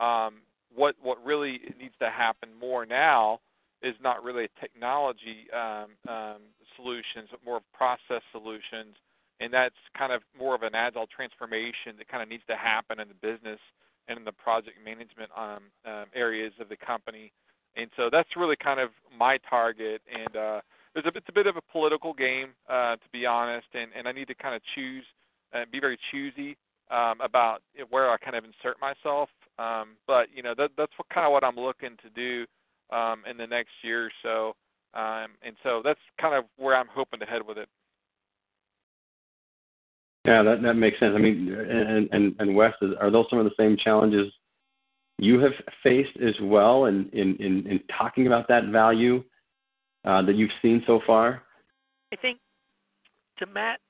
Um, 0.00 0.42
what 0.74 0.96
what 1.00 1.24
really 1.24 1.60
needs 1.78 1.94
to 2.00 2.10
happen 2.10 2.48
more 2.58 2.84
now 2.84 3.40
is 3.82 3.94
not 4.02 4.24
really 4.24 4.44
a 4.44 4.60
technology 4.60 5.46
um, 5.52 5.90
um, 6.08 6.40
solutions, 6.74 7.28
but 7.30 7.44
more 7.44 7.58
of 7.58 7.72
process 7.72 8.22
solutions 8.32 8.96
and 9.40 9.52
that's 9.52 9.74
kind 9.96 10.12
of 10.12 10.22
more 10.38 10.54
of 10.54 10.62
an 10.62 10.74
agile 10.74 11.06
transformation 11.06 11.98
that 11.98 12.08
kind 12.08 12.22
of 12.22 12.28
needs 12.28 12.44
to 12.48 12.56
happen 12.56 13.00
in 13.00 13.08
the 13.08 13.14
business 13.14 13.58
and 14.08 14.18
in 14.18 14.24
the 14.24 14.32
project 14.32 14.76
management 14.84 15.30
um, 15.36 15.70
um, 15.84 16.06
areas 16.14 16.52
of 16.60 16.68
the 16.68 16.76
company. 16.76 17.32
And 17.76 17.90
so 17.96 18.08
that's 18.10 18.28
really 18.36 18.56
kind 18.56 18.78
of 18.78 18.90
my 19.16 19.38
target. 19.50 20.02
And 20.08 20.36
uh, 20.36 20.60
there's 20.94 21.06
a, 21.06 21.16
it's 21.16 21.28
a 21.28 21.32
bit 21.32 21.46
of 21.46 21.56
a 21.56 21.62
political 21.72 22.12
game, 22.12 22.50
uh, 22.68 22.96
to 22.96 23.08
be 23.12 23.26
honest, 23.26 23.66
and, 23.74 23.90
and 23.96 24.06
I 24.06 24.12
need 24.12 24.28
to 24.28 24.34
kind 24.34 24.54
of 24.54 24.62
choose 24.74 25.04
and 25.52 25.70
be 25.70 25.80
very 25.80 25.98
choosy 26.10 26.56
um, 26.90 27.20
about 27.20 27.62
where 27.90 28.10
I 28.10 28.16
kind 28.18 28.36
of 28.36 28.44
insert 28.44 28.80
myself. 28.80 29.28
Um, 29.58 29.96
but 30.06 30.28
you 30.34 30.42
know 30.42 30.54
that, 30.56 30.70
that's 30.76 30.92
what, 30.96 31.08
kind 31.10 31.26
of 31.26 31.32
what 31.32 31.44
I'm 31.44 31.56
looking 31.56 31.96
to 32.02 32.10
do 32.10 32.46
um, 32.96 33.22
in 33.28 33.36
the 33.36 33.46
next 33.46 33.70
year 33.82 34.06
or 34.06 34.10
so. 34.22 34.56
Um, 34.98 35.30
and 35.42 35.56
so 35.62 35.80
that's 35.84 36.00
kind 36.20 36.34
of 36.34 36.44
where 36.56 36.76
I'm 36.76 36.88
hoping 36.88 37.20
to 37.20 37.26
head 37.26 37.42
with 37.46 37.58
it. 37.58 37.68
Yeah, 40.24 40.42
that 40.42 40.62
that 40.62 40.74
makes 40.74 40.98
sense. 41.00 41.12
I 41.14 41.18
mean, 41.18 41.52
and 41.52 42.08
and 42.12 42.34
and 42.38 42.56
Wes, 42.56 42.72
are 43.00 43.10
those 43.10 43.26
some 43.30 43.38
of 43.38 43.44
the 43.44 43.54
same 43.58 43.76
challenges 43.76 44.32
you 45.18 45.38
have 45.40 45.52
faced 45.82 46.16
as 46.24 46.34
well 46.42 46.86
in 46.86 47.08
in 47.12 47.36
in, 47.36 47.66
in 47.66 47.80
talking 47.96 48.26
about 48.26 48.48
that 48.48 48.66
value 48.66 49.22
uh, 50.04 50.22
that 50.22 50.34
you've 50.34 50.50
seen 50.62 50.82
so 50.86 51.00
far? 51.06 51.42
I 52.12 52.16
think 52.16 52.38
to 53.38 53.46
Matt 53.46 53.80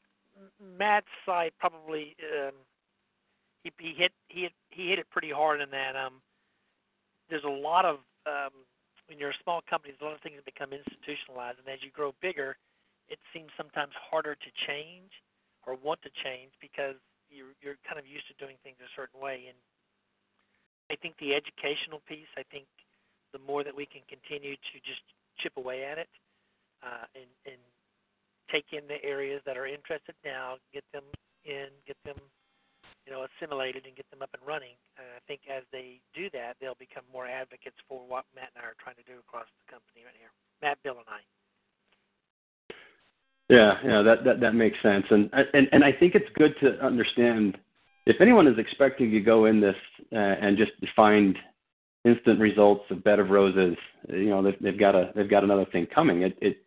Matt's 0.78 1.06
side 1.26 1.52
probably 1.58 2.16
um, 2.46 2.54
he 3.62 3.70
he 3.78 3.94
hit 3.96 4.12
he 4.28 4.42
hit 4.42 4.52
he 4.70 4.88
hit 4.88 4.98
it 4.98 5.06
pretty 5.10 5.30
hard 5.30 5.60
in 5.60 5.70
that 5.70 5.94
um 5.94 6.14
there's 7.28 7.44
a 7.44 7.48
lot 7.48 7.84
of 7.84 7.96
um 8.26 8.50
when 9.06 9.18
you're 9.18 9.30
a 9.30 9.42
small 9.42 9.60
company 9.68 9.92
there's 9.92 10.02
a 10.02 10.10
lot 10.10 10.14
of 10.14 10.22
things 10.22 10.36
that 10.36 10.44
become 10.44 10.72
institutionalized 10.72 11.58
and 11.58 11.68
as 11.68 11.82
you 11.82 11.90
grow 11.90 12.12
bigger 12.20 12.56
it 13.08 13.18
seems 13.32 13.50
sometimes 13.56 13.92
harder 13.94 14.34
to 14.34 14.50
change 14.66 15.12
or 15.66 15.76
want 15.76 16.00
to 16.02 16.10
change 16.24 16.52
because 16.60 16.96
you're 17.28 17.52
you're 17.60 17.78
kind 17.84 17.98
of 17.98 18.06
used 18.06 18.28
to 18.28 18.36
doing 18.40 18.56
things 18.62 18.80
a 18.80 18.90
certain 18.96 19.20
way. 19.20 19.48
And 19.48 19.58
I 20.88 20.96
think 20.96 21.16
the 21.18 21.34
educational 21.34 22.00
piece, 22.06 22.30
I 22.36 22.44
think 22.48 22.68
the 23.32 23.42
more 23.42 23.64
that 23.64 23.74
we 23.74 23.84
can 23.84 24.04
continue 24.06 24.54
to 24.54 24.74
just 24.84 25.04
chip 25.38 25.52
away 25.56 25.84
at 25.84 25.98
it 25.98 26.08
uh, 26.82 27.06
and, 27.14 27.30
and 27.46 27.60
take 28.52 28.66
in 28.72 28.86
the 28.88 29.02
areas 29.02 29.40
that 29.46 29.56
are 29.56 29.66
interested 29.66 30.14
now, 30.24 30.56
get 30.72 30.84
them 30.92 31.04
in, 31.44 31.68
get 31.86 31.96
them 32.04 32.16
you 33.06 33.12
know 33.12 33.26
assimilated 33.28 33.84
and 33.86 33.96
get 33.96 34.08
them 34.10 34.22
up 34.22 34.30
and 34.32 34.42
running. 34.46 34.76
And 34.96 35.06
I 35.16 35.20
think 35.28 35.42
as 35.48 35.62
they 35.72 36.00
do 36.14 36.28
that, 36.32 36.56
they'll 36.60 36.78
become 36.78 37.04
more 37.12 37.26
advocates 37.26 37.76
for 37.88 38.00
what 38.06 38.24
Matt 38.34 38.50
and 38.56 38.64
I 38.64 38.68
are 38.68 38.78
trying 38.80 38.96
to 38.96 39.06
do 39.06 39.18
across 39.20 39.46
the 39.60 39.72
company 39.72 40.04
right 40.04 40.16
here. 40.16 40.32
Matt, 40.62 40.78
Bill, 40.82 40.96
and 40.96 41.08
I. 41.08 41.20
Yeah, 43.48 43.76
yeah, 43.84 44.02
that 44.02 44.24
that 44.24 44.40
that 44.40 44.54
makes 44.54 44.80
sense, 44.82 45.04
and 45.10 45.28
and 45.52 45.68
and 45.70 45.84
I 45.84 45.92
think 45.92 46.14
it's 46.14 46.30
good 46.34 46.54
to 46.62 46.80
understand 46.80 47.58
if 48.06 48.20
anyone 48.20 48.46
is 48.48 48.58
expecting 48.58 49.10
to 49.10 49.20
go 49.20 49.44
in 49.44 49.60
this 49.60 49.76
uh, 50.12 50.16
and 50.16 50.56
just 50.56 50.72
find 50.96 51.36
instant 52.04 52.38
results 52.38 52.84
of 52.90 53.02
bed 53.04 53.18
of 53.18 53.30
roses, 53.30 53.76
you 54.08 54.28
know, 54.28 54.42
they've, 54.42 54.58
they've 54.60 54.78
got 54.78 54.94
a 54.94 55.12
they've 55.14 55.30
got 55.30 55.44
another 55.44 55.66
thing 55.66 55.86
coming. 55.94 56.22
It 56.22 56.36
it 56.40 56.58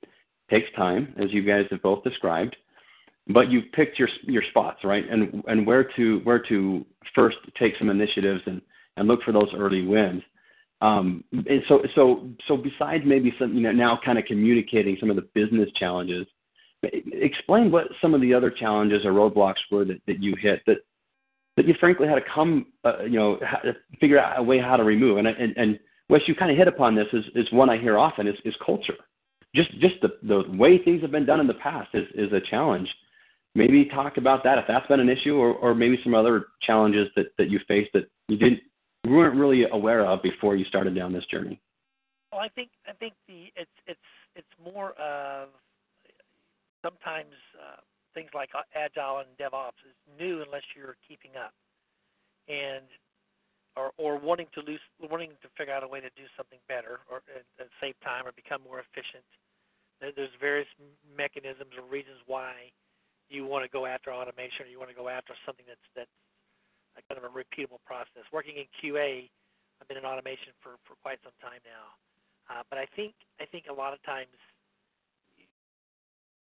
takes 0.49 0.67
time, 0.75 1.13
as 1.21 1.31
you 1.31 1.43
guys 1.43 1.65
have 1.71 1.81
both 1.81 2.03
described, 2.03 2.55
but 3.27 3.49
you've 3.49 3.71
picked 3.73 3.99
your 3.99 4.09
your 4.23 4.43
spots, 4.49 4.83
right? 4.83 5.03
And 5.09 5.43
and 5.47 5.65
where 5.65 5.89
to 5.95 6.19
where 6.23 6.41
to 6.49 6.85
first 7.13 7.37
take 7.59 7.73
some 7.77 7.89
initiatives 7.89 8.41
and 8.45 8.61
and 8.97 9.07
look 9.07 9.21
for 9.23 9.31
those 9.31 9.49
early 9.55 9.85
wins. 9.85 10.23
Um, 10.81 11.23
and 11.31 11.63
so 11.67 11.81
so 11.95 12.29
so 12.47 12.57
besides 12.57 13.03
maybe 13.05 13.33
some 13.39 13.53
you 13.53 13.61
know 13.61 13.71
now 13.71 13.99
kind 14.03 14.17
of 14.17 14.25
communicating 14.25 14.97
some 14.99 15.09
of 15.09 15.15
the 15.15 15.27
business 15.33 15.69
challenges 15.75 16.27
explain 16.83 17.71
what 17.71 17.87
some 18.01 18.13
of 18.13 18.21
the 18.21 18.33
other 18.33 18.51
challenges 18.51 19.03
or 19.03 19.11
roadblocks 19.11 19.55
were 19.71 19.85
that, 19.85 20.01
that 20.05 20.21
you 20.21 20.35
hit 20.39 20.61
that 20.67 20.77
that 21.57 21.67
you 21.67 21.73
frankly 21.79 22.07
had 22.07 22.15
to 22.15 22.21
come, 22.33 22.67
uh, 22.85 23.03
you 23.03 23.19
know, 23.19 23.39
figure 23.99 24.19
out 24.19 24.39
a 24.39 24.43
way 24.43 24.59
how 24.59 24.77
to 24.77 24.83
remove. 24.83 25.17
And 25.17 25.27
and, 25.27 25.57
and 25.57 25.79
Wes, 26.09 26.21
you 26.27 26.35
kind 26.35 26.51
of 26.51 26.57
hit 26.57 26.69
upon 26.69 26.95
this 26.95 27.07
is, 27.11 27.25
is 27.35 27.51
one 27.51 27.69
I 27.69 27.77
hear 27.77 27.97
often 27.97 28.27
is, 28.27 28.35
is 28.45 28.55
culture. 28.65 28.95
Just 29.53 29.71
just 29.81 29.95
the 30.01 30.09
the 30.23 30.43
way 30.55 30.77
things 30.77 31.01
have 31.01 31.11
been 31.11 31.25
done 31.25 31.41
in 31.41 31.47
the 31.47 31.55
past 31.55 31.89
is 31.93 32.05
is 32.15 32.31
a 32.31 32.39
challenge. 32.49 32.87
Maybe 33.55 33.85
talk 33.85 34.17
about 34.17 34.43
that 34.43 34.59
if 34.59 34.65
that's 34.67 34.85
been 34.87 34.99
an 34.99 35.09
issue, 35.09 35.35
or 35.35 35.53
or 35.55 35.73
maybe 35.73 35.99
some 36.03 36.13
other 36.13 36.45
challenges 36.61 37.07
that 37.15 37.27
that 37.37 37.49
you 37.49 37.59
faced 37.67 37.89
that 37.93 38.09
you 38.27 38.37
didn't 38.37 38.59
weren't 39.05 39.35
really 39.35 39.65
aware 39.71 40.05
of 40.05 40.21
before 40.21 40.55
you 40.55 40.65
started 40.65 40.95
down 40.95 41.11
this 41.11 41.25
journey. 41.25 41.59
Well, 42.31 42.41
I 42.41 42.49
think 42.49 42.69
I 42.87 42.93
think 42.93 43.13
the 43.27 43.45
it's 43.55 43.71
it's 43.87 43.99
it's 44.35 44.73
more 44.73 44.91
of 44.91 45.49
sometimes 46.83 47.33
uh, 47.57 47.81
things 48.17 48.33
like 48.33 48.49
agile 48.73 49.21
and 49.21 49.29
DevOps 49.37 49.77
is 49.85 49.93
new 50.17 50.41
unless 50.41 50.65
you're 50.73 50.97
keeping 51.05 51.37
up, 51.37 51.53
and 52.49 52.89
or 53.77 53.93
or 54.01 54.17
wanting 54.17 54.49
to 54.57 54.65
lose, 54.65 54.81
wanting 54.97 55.37
to 55.45 55.47
figure 55.53 55.69
out 55.69 55.85
a 55.85 55.87
way 55.87 56.01
to 56.01 56.09
do 56.17 56.25
something 56.33 56.57
better 56.65 57.05
or 57.05 57.21
save 57.77 57.93
time 58.01 58.25
or 58.25 58.33
become 58.33 58.65
more 58.65 58.81
efficient. 58.81 59.21
There's 60.01 60.33
various 60.41 60.69
mechanisms 61.05 61.77
or 61.77 61.85
reasons 61.85 62.17
why 62.25 62.73
you 63.29 63.45
want 63.45 63.61
to 63.65 63.69
go 63.69 63.85
after 63.85 64.09
automation 64.09 64.65
or 64.65 64.69
you 64.69 64.81
want 64.81 64.89
to 64.89 64.97
go 64.97 65.13
after 65.13 65.37
something 65.45 65.69
that's 65.69 65.85
that's 65.93 66.17
a 66.97 67.05
kind 67.05 67.21
of 67.21 67.25
a 67.29 67.33
repeatable 67.33 67.81
process. 67.85 68.25
Working 68.33 68.57
in 68.57 68.65
QA, 68.81 69.29
I've 69.77 69.85
been 69.85 70.01
in 70.01 70.09
automation 70.09 70.57
for 70.65 70.81
for 70.89 70.97
quite 71.05 71.21
some 71.21 71.37
time 71.37 71.61
now, 71.61 71.93
uh, 72.49 72.65
but 72.65 72.81
I 72.81 72.89
think 72.97 73.13
I 73.37 73.45
think 73.45 73.69
a 73.69 73.77
lot 73.77 73.93
of 73.93 74.01
times 74.01 74.33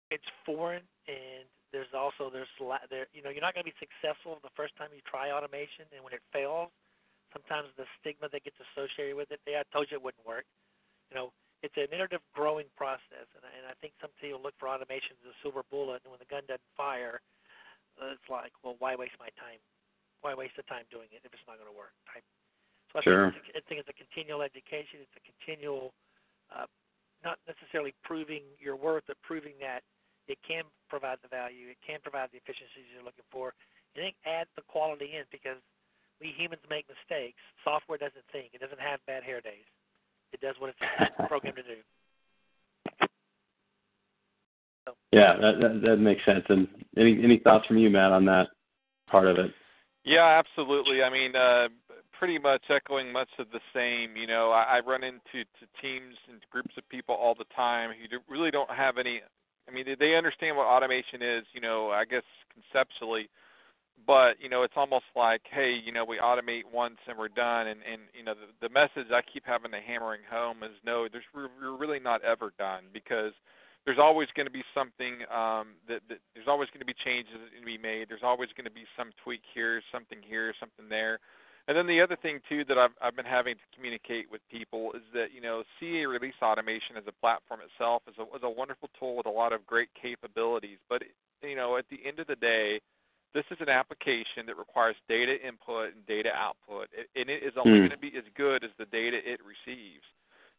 it's 0.10 0.28
foreign 0.46 0.84
and 1.08 1.46
there's 1.76 1.92
also 1.92 2.32
there's 2.32 2.50
there 2.88 3.12
you 3.12 3.20
know 3.20 3.30
you're 3.30 3.44
not 3.44 3.52
going 3.52 3.64
to 3.64 3.72
be 3.72 3.80
successful 3.82 4.40
the 4.40 4.54
first 4.56 4.72
time 4.80 4.88
you 4.96 5.04
try 5.04 5.32
automation 5.32 5.84
and 5.92 6.00
when 6.00 6.16
it 6.16 6.24
fails 6.32 6.72
sometimes 7.36 7.68
the 7.76 7.84
stigma 8.00 8.32
that 8.32 8.44
gets 8.48 8.56
associated 8.72 9.16
with 9.20 9.28
it 9.32 9.40
yeah 9.44 9.64
I 9.64 9.68
told 9.76 9.92
you 9.92 10.00
it 10.00 10.04
wouldn't 10.04 10.24
work. 10.24 10.48
You 11.12 11.20
know 11.20 11.28
it's 11.66 11.76
an 11.76 11.90
iterative 11.92 12.24
growing 12.32 12.70
process 12.80 13.28
and, 13.36 13.44
and 13.44 13.68
I 13.68 13.76
think 13.84 13.98
some 14.00 14.14
people 14.22 14.40
look 14.40 14.56
for 14.56 14.72
automation 14.72 15.20
as 15.20 15.36
a 15.36 15.38
silver 15.44 15.68
bullet 15.68 16.04
and 16.08 16.10
when 16.14 16.22
the 16.24 16.32
gun 16.32 16.48
doesn't 16.48 16.72
fire 16.80 17.20
uh, 18.00 18.16
it's 18.16 18.30
like 18.32 18.56
well 18.64 18.80
why 18.80 18.96
waste 18.96 19.20
my 19.20 19.32
time? 19.36 19.60
Why 20.24 20.34
waste 20.34 20.58
the 20.58 20.66
time 20.66 20.88
doing 20.90 21.12
it 21.14 21.22
if 21.22 21.30
it's 21.30 21.46
not 21.46 21.62
going 21.62 21.70
to 21.70 21.76
work? 21.76 21.94
Type 22.10 22.26
so 22.96 23.00
I 23.00 23.04
sure. 23.04 23.24
think, 23.28 23.44
it's 23.44 23.52
a, 23.52 23.60
I 23.60 23.62
think 23.68 23.78
it's 23.84 23.92
a 23.92 24.00
continual 24.00 24.40
education 24.40 25.04
it's 25.04 25.18
a 25.20 25.24
continual 25.28 25.92
uh, 26.48 26.64
not 27.28 27.44
necessarily 27.44 27.92
proving 28.08 28.48
your 28.56 28.80
worth 28.80 29.04
but 29.12 29.20
proving 29.20 29.60
that 29.60 29.84
it 30.28 30.38
can 30.44 30.64
provide 30.90 31.18
the 31.24 31.32
value. 31.32 31.72
It 31.72 31.80
can 31.86 32.00
provide 32.04 32.30
the 32.32 32.40
efficiencies 32.40 32.88
you're 32.92 33.04
looking 33.04 33.28
for. 33.32 33.54
And 33.96 34.12
it 34.12 34.16
adds 34.28 34.50
the 34.56 34.64
quality 34.68 35.16
in 35.16 35.24
because 35.32 35.60
we 36.20 36.36
humans 36.36 36.62
make 36.70 36.86
mistakes. 36.88 37.40
Software 37.64 37.98
doesn't 37.98 38.26
think. 38.32 38.52
It 38.54 38.62
doesn't 38.62 38.82
have 38.82 39.00
bad 39.08 39.24
hair 39.24 39.42
days. 39.42 39.66
It 40.34 40.42
does 40.42 40.56
what 40.60 40.76
it's 40.76 40.84
programmed 41.28 41.58
to 41.58 41.64
do. 41.64 41.80
So. 44.88 44.94
Yeah, 45.12 45.36
that, 45.40 45.60
that 45.62 45.82
that 45.84 45.98
makes 45.98 46.24
sense. 46.26 46.46
And 46.50 46.68
any 46.98 47.20
any 47.24 47.40
thoughts 47.40 47.66
from 47.68 47.78
you, 47.78 47.90
Matt, 47.90 48.12
on 48.12 48.26
that 48.26 48.48
part 49.10 49.28
of 49.28 49.38
it? 49.38 49.52
Yeah, 50.04 50.40
absolutely. 50.40 51.04
I 51.04 51.10
mean, 51.10 51.36
uh, 51.36 51.68
pretty 52.18 52.40
much 52.40 52.64
echoing 52.70 53.12
much 53.12 53.30
of 53.40 53.48
the 53.52 53.60
same. 53.74 54.16
You 54.16 54.28
know, 54.28 54.52
I, 54.52 54.78
I 54.78 54.80
run 54.80 55.04
into 55.04 55.44
to 55.60 55.82
teams 55.82 56.16
and 56.30 56.40
groups 56.50 56.74
of 56.78 56.88
people 56.90 57.16
all 57.16 57.36
the 57.36 57.46
time 57.56 57.92
who 57.92 58.08
do, 58.08 58.20
really 58.30 58.52
don't 58.52 58.72
have 58.72 58.98
any 58.98 59.22
I 59.68 59.74
mean, 59.74 59.86
they 60.00 60.16
understand 60.16 60.56
what 60.56 60.66
automation 60.66 61.22
is, 61.22 61.44
you 61.54 61.62
know, 61.62 61.92
I 61.92 62.06
guess 62.06 62.24
conceptually, 62.54 63.30
but 64.06 64.40
you 64.40 64.50
know, 64.50 64.64
it's 64.64 64.78
almost 64.78 65.06
like, 65.16 65.42
hey, 65.52 65.76
you 65.84 65.92
know, 65.92 66.06
we 66.06 66.18
automate 66.18 66.64
once 66.72 66.98
and 67.08 67.18
we're 67.18 67.30
done. 67.30 67.68
And 67.68 67.82
and 67.82 68.02
you 68.14 68.24
know, 68.24 68.34
the, 68.34 68.68
the 68.68 68.74
message 68.74 69.12
I 69.12 69.22
keep 69.22 69.44
having 69.46 69.72
to 69.72 69.80
hammering 69.80 70.22
home 70.30 70.64
is, 70.64 70.72
no, 70.86 71.08
there's 71.12 71.26
we're 71.34 71.50
really 71.76 72.00
not 72.00 72.24
ever 72.24 72.54
done 72.58 72.84
because 72.94 73.34
there's 73.86 74.00
always 74.00 74.28
going 74.36 74.46
to 74.46 74.52
be 74.52 74.64
something 74.76 75.24
um, 75.32 75.80
that, 75.88 76.04
that 76.10 76.20
there's 76.36 76.48
always 76.48 76.68
going 76.70 76.84
to 76.84 76.86
be 76.86 76.96
changes 77.06 77.40
to 77.58 77.66
be 77.66 77.78
made. 77.78 78.10
There's 78.10 78.24
always 78.24 78.50
going 78.56 78.66
to 78.66 78.72
be 78.72 78.84
some 78.98 79.12
tweak 79.24 79.42
here, 79.56 79.82
something 79.92 80.20
here, 80.22 80.54
something 80.60 80.90
there. 80.90 81.20
And 81.68 81.76
then 81.76 81.86
the 81.86 82.00
other 82.00 82.16
thing 82.16 82.40
too 82.48 82.64
that 82.66 82.78
I've 82.78 82.96
I've 83.02 83.16
been 83.16 83.26
having 83.26 83.56
to 83.56 83.68
communicate 83.76 84.32
with 84.32 84.42
people 84.50 84.94
is 84.94 85.04
that 85.14 85.36
you 85.36 85.42
know 85.42 85.64
CA 85.80 86.06
release 86.06 86.40
automation 86.42 86.96
as 86.98 87.04
a 87.08 87.12
platform 87.12 87.60
itself 87.60 88.04
is 88.08 88.16
a 88.18 88.24
is 88.36 88.44
a 88.44 88.50
wonderful 88.50 88.90
tool 88.98 89.18
with 89.18 89.26
a 89.26 89.32
lot 89.32 89.52
of 89.52 89.66
great 89.66 89.90
capabilities, 90.00 90.80
but 90.88 91.04
you 91.44 91.56
know 91.56 91.78
at 91.78 91.86
the 91.90 92.00
end 92.08 92.20
of 92.20 92.28
the 92.28 92.38
day, 92.38 92.80
this 93.34 93.44
is 93.52 93.58
an 93.60 93.70
application 93.70 94.48
that 94.48 94.58
requires 94.58 94.96
data 95.10 95.36
input 95.46 95.94
and 95.94 96.06
data 96.08 96.30
output, 96.32 96.88
and 97.16 97.30
it 97.30 97.44
is 97.44 97.54
only 97.58 97.80
mm. 97.80 97.90
going 97.90 97.92
to 97.92 97.98
be 97.98 98.16
as 98.18 98.24
good 98.36 98.64
as 98.64 98.72
the 98.80 98.86
data 98.86 99.18
it 99.24 99.40
receives. 99.44 100.08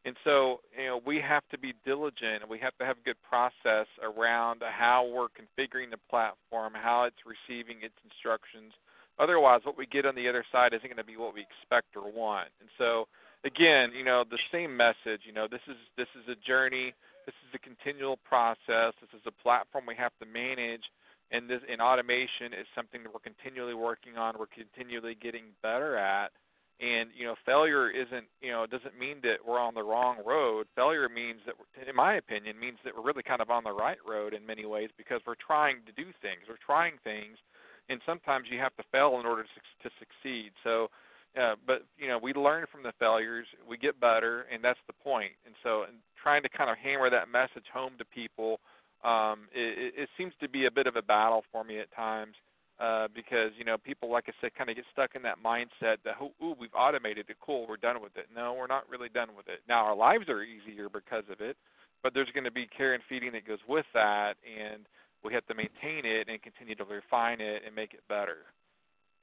And 0.05 0.16
so, 0.23 0.61
you 0.79 0.87
know, 0.87 1.01
we 1.05 1.21
have 1.21 1.42
to 1.51 1.59
be 1.59 1.75
diligent 1.85 2.42
and 2.42 2.49
we 2.49 2.59
have 2.61 2.77
to 2.79 2.85
have 2.85 2.97
a 2.99 3.05
good 3.05 3.21
process 3.21 3.87
around 4.01 4.62
how 4.62 5.05
we're 5.05 5.27
configuring 5.27 5.90
the 5.90 5.99
platform, 6.09 6.73
how 6.75 7.05
it's 7.05 7.27
receiving 7.27 7.83
its 7.83 7.99
instructions, 8.05 8.73
Otherwise, 9.18 9.61
what 9.64 9.76
we 9.76 9.87
get 9.87 10.07
on 10.07 10.14
the 10.14 10.28
other 10.28 10.44
side 10.50 10.72
isn't 10.72 10.87
going 10.87 10.96
to 10.96 11.04
be 11.04 11.16
what 11.16 11.35
we 11.35 11.42
expect 11.42 11.96
or 11.96 12.11
want. 12.11 12.48
And 12.61 12.68
so, 12.78 13.09
again, 13.44 13.90
you 13.96 14.04
know, 14.04 14.24
the 14.28 14.38
same 14.52 14.76
message. 14.76 15.22
You 15.26 15.33
know, 15.33 15.48
this 15.50 15.62
is 15.66 15.76
this 15.96 16.09
is 16.14 16.28
a 16.28 16.37
journey. 16.46 16.94
This 17.26 17.35
is 17.48 17.54
a 17.54 17.59
continual 17.59 18.16
process. 18.24 18.94
This 19.00 19.12
is 19.12 19.26
a 19.26 19.42
platform 19.42 19.85
we 19.87 19.96
have 19.96 20.12
to 20.20 20.26
manage, 20.26 20.85
and 21.31 21.50
this 21.50 21.61
in 21.68 21.81
automation 21.81 22.54
is 22.54 22.66
something 22.74 23.02
that 23.02 23.12
we're 23.12 23.20
continually 23.20 23.74
working 23.74 24.16
on. 24.16 24.37
We're 24.38 24.46
continually 24.46 25.16
getting 25.20 25.44
better 25.62 25.96
at. 25.96 26.31
And 26.81 27.11
you 27.12 27.26
know, 27.26 27.35
failure 27.44 27.90
isn't 27.90 28.26
you 28.40 28.52
know 28.52 28.64
doesn't 28.66 28.96
mean 28.96 29.18
that 29.24 29.42
we're 29.44 29.59
on 29.59 29.74
the 29.74 29.83
wrong 29.83 30.18
road. 30.24 30.68
Failure 30.76 31.09
means 31.09 31.40
that, 31.44 31.57
in 31.88 31.96
my 31.96 32.14
opinion, 32.14 32.58
means 32.58 32.79
that 32.85 32.94
we're 32.96 33.02
really 33.02 33.25
kind 33.25 33.42
of 33.42 33.50
on 33.50 33.64
the 33.64 33.73
right 33.73 33.98
road 34.08 34.33
in 34.33 34.46
many 34.46 34.64
ways 34.64 34.90
because 34.96 35.21
we're 35.27 35.35
trying 35.35 35.79
to 35.87 35.92
do 35.92 36.14
things. 36.23 36.46
We're 36.48 36.62
trying 36.64 36.94
things 37.02 37.37
and 37.89 38.01
sometimes 38.05 38.47
you 38.51 38.59
have 38.59 38.77
to 38.77 38.85
fail 38.93 39.19
in 39.21 39.27
order 39.27 39.43
to, 39.43 39.89
to 39.89 39.95
succeed. 39.99 40.53
So, 40.65 40.89
uh, 41.41 41.55
but 41.67 41.85
you 41.99 42.09
know, 42.09 42.19
we 42.19 42.33
learn 42.33 42.67
from 42.71 42.83
the 42.83 42.93
failures, 42.99 43.47
we 43.69 43.77
get 43.77 44.01
better, 44.01 44.47
and 44.53 44.63
that's 44.63 44.81
the 44.87 44.93
point. 44.93 45.33
And 45.47 45.55
so, 45.63 45.85
and 45.85 45.99
trying 46.21 46.43
to 46.43 46.49
kind 46.49 46.71
of 46.71 46.77
hammer 46.79 47.11
that 47.11 47.31
message 47.31 47.67
home 47.73 47.93
to 47.99 48.05
people, 48.05 48.61
um, 49.05 49.49
it, 49.55 49.95
it 49.97 50.09
seems 50.17 50.33
to 50.41 50.49
be 50.49 50.67
a 50.67 50.71
bit 50.71 50.87
of 50.87 50.97
a 50.97 51.03
battle 51.03 51.45
for 51.53 51.65
me 51.65 51.79
at 51.81 51.93
times. 51.95 52.35
Uh, 52.81 53.09
because 53.13 53.51
you 53.59 53.65
know 53.65 53.77
people, 53.77 54.09
like 54.09 54.27
I 54.29 54.33
said, 54.41 54.55
kind 54.55 54.71
of 54.71 54.77
get 54.77 54.85
stuck 54.93 55.17
in 55.17 55.23
that 55.23 55.43
mindset 55.45 55.97
that 56.05 56.15
ooh, 56.23 56.55
we've 56.61 56.71
automated 56.79 57.27
it, 57.29 57.37
cool, 57.45 57.67
we're 57.69 57.77
done 57.77 58.01
with 58.01 58.17
it. 58.17 58.27
No, 58.33 58.55
we're 58.57 58.69
not 58.69 58.89
really 58.89 59.09
done 59.09 59.31
with 59.37 59.49
it. 59.49 59.59
Now 59.69 59.85
our 59.85 59.97
lives 59.97 60.29
are 60.29 60.45
easier 60.45 60.89
because 60.89 61.25
of 61.29 61.41
it, 61.41 61.57
but 62.05 62.15
there's 62.15 62.31
going 62.33 62.45
to 62.45 62.53
be 62.53 62.69
care 62.69 62.95
and 62.95 63.03
feeding 63.09 63.33
that 63.33 63.49
goes 63.49 63.59
with 63.69 63.87
that, 63.95 64.35
and 64.47 64.87
we 65.25 65.33
have 65.35 65.46
to 65.46 65.54
maintain 65.54 66.04
it 66.04 66.29
and 66.29 66.42
continue 66.42 66.75
to 66.77 66.85
refine 66.85 67.40
it 67.40 67.62
and 67.66 67.75
make 67.75 67.94
it 67.94 68.00
better. 68.08 68.38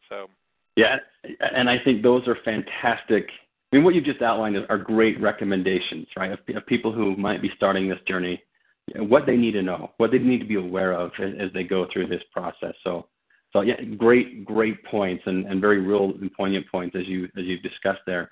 So. 0.09 0.27
Yeah, 0.75 0.97
and 1.39 1.69
I 1.69 1.77
think 1.83 2.03
those 2.03 2.27
are 2.27 2.37
fantastic. 2.43 3.27
I 3.71 3.77
mean, 3.77 3.85
what 3.85 3.95
you 3.95 4.01
just 4.01 4.21
outlined 4.21 4.57
are 4.69 4.77
great 4.77 5.19
recommendations, 5.21 6.07
right? 6.17 6.31
Of, 6.31 6.39
of 6.55 6.65
people 6.65 6.91
who 6.91 7.15
might 7.15 7.41
be 7.41 7.49
starting 7.55 7.87
this 7.87 7.99
journey 8.07 8.41
what 8.93 9.25
they 9.25 9.35
need 9.35 9.53
to 9.53 9.61
know, 9.61 9.91
what 9.97 10.11
they 10.11 10.19
need 10.19 10.39
to 10.39 10.45
be 10.45 10.55
aware 10.55 10.93
of 10.93 11.11
as, 11.19 11.31
as 11.39 11.53
they 11.53 11.63
go 11.63 11.87
through 11.91 12.07
this 12.07 12.21
process. 12.31 12.73
So, 12.83 13.07
so 13.51 13.61
yeah, 13.61 13.81
great, 13.97 14.45
great 14.45 14.83
points 14.85 15.23
and, 15.25 15.45
and 15.45 15.59
very 15.61 15.79
real 15.79 16.13
and 16.21 16.31
poignant 16.33 16.67
points 16.71 16.95
as 16.95 17.07
you 17.07 17.25
as 17.37 17.45
you've 17.45 17.63
discussed 17.63 18.01
there. 18.05 18.31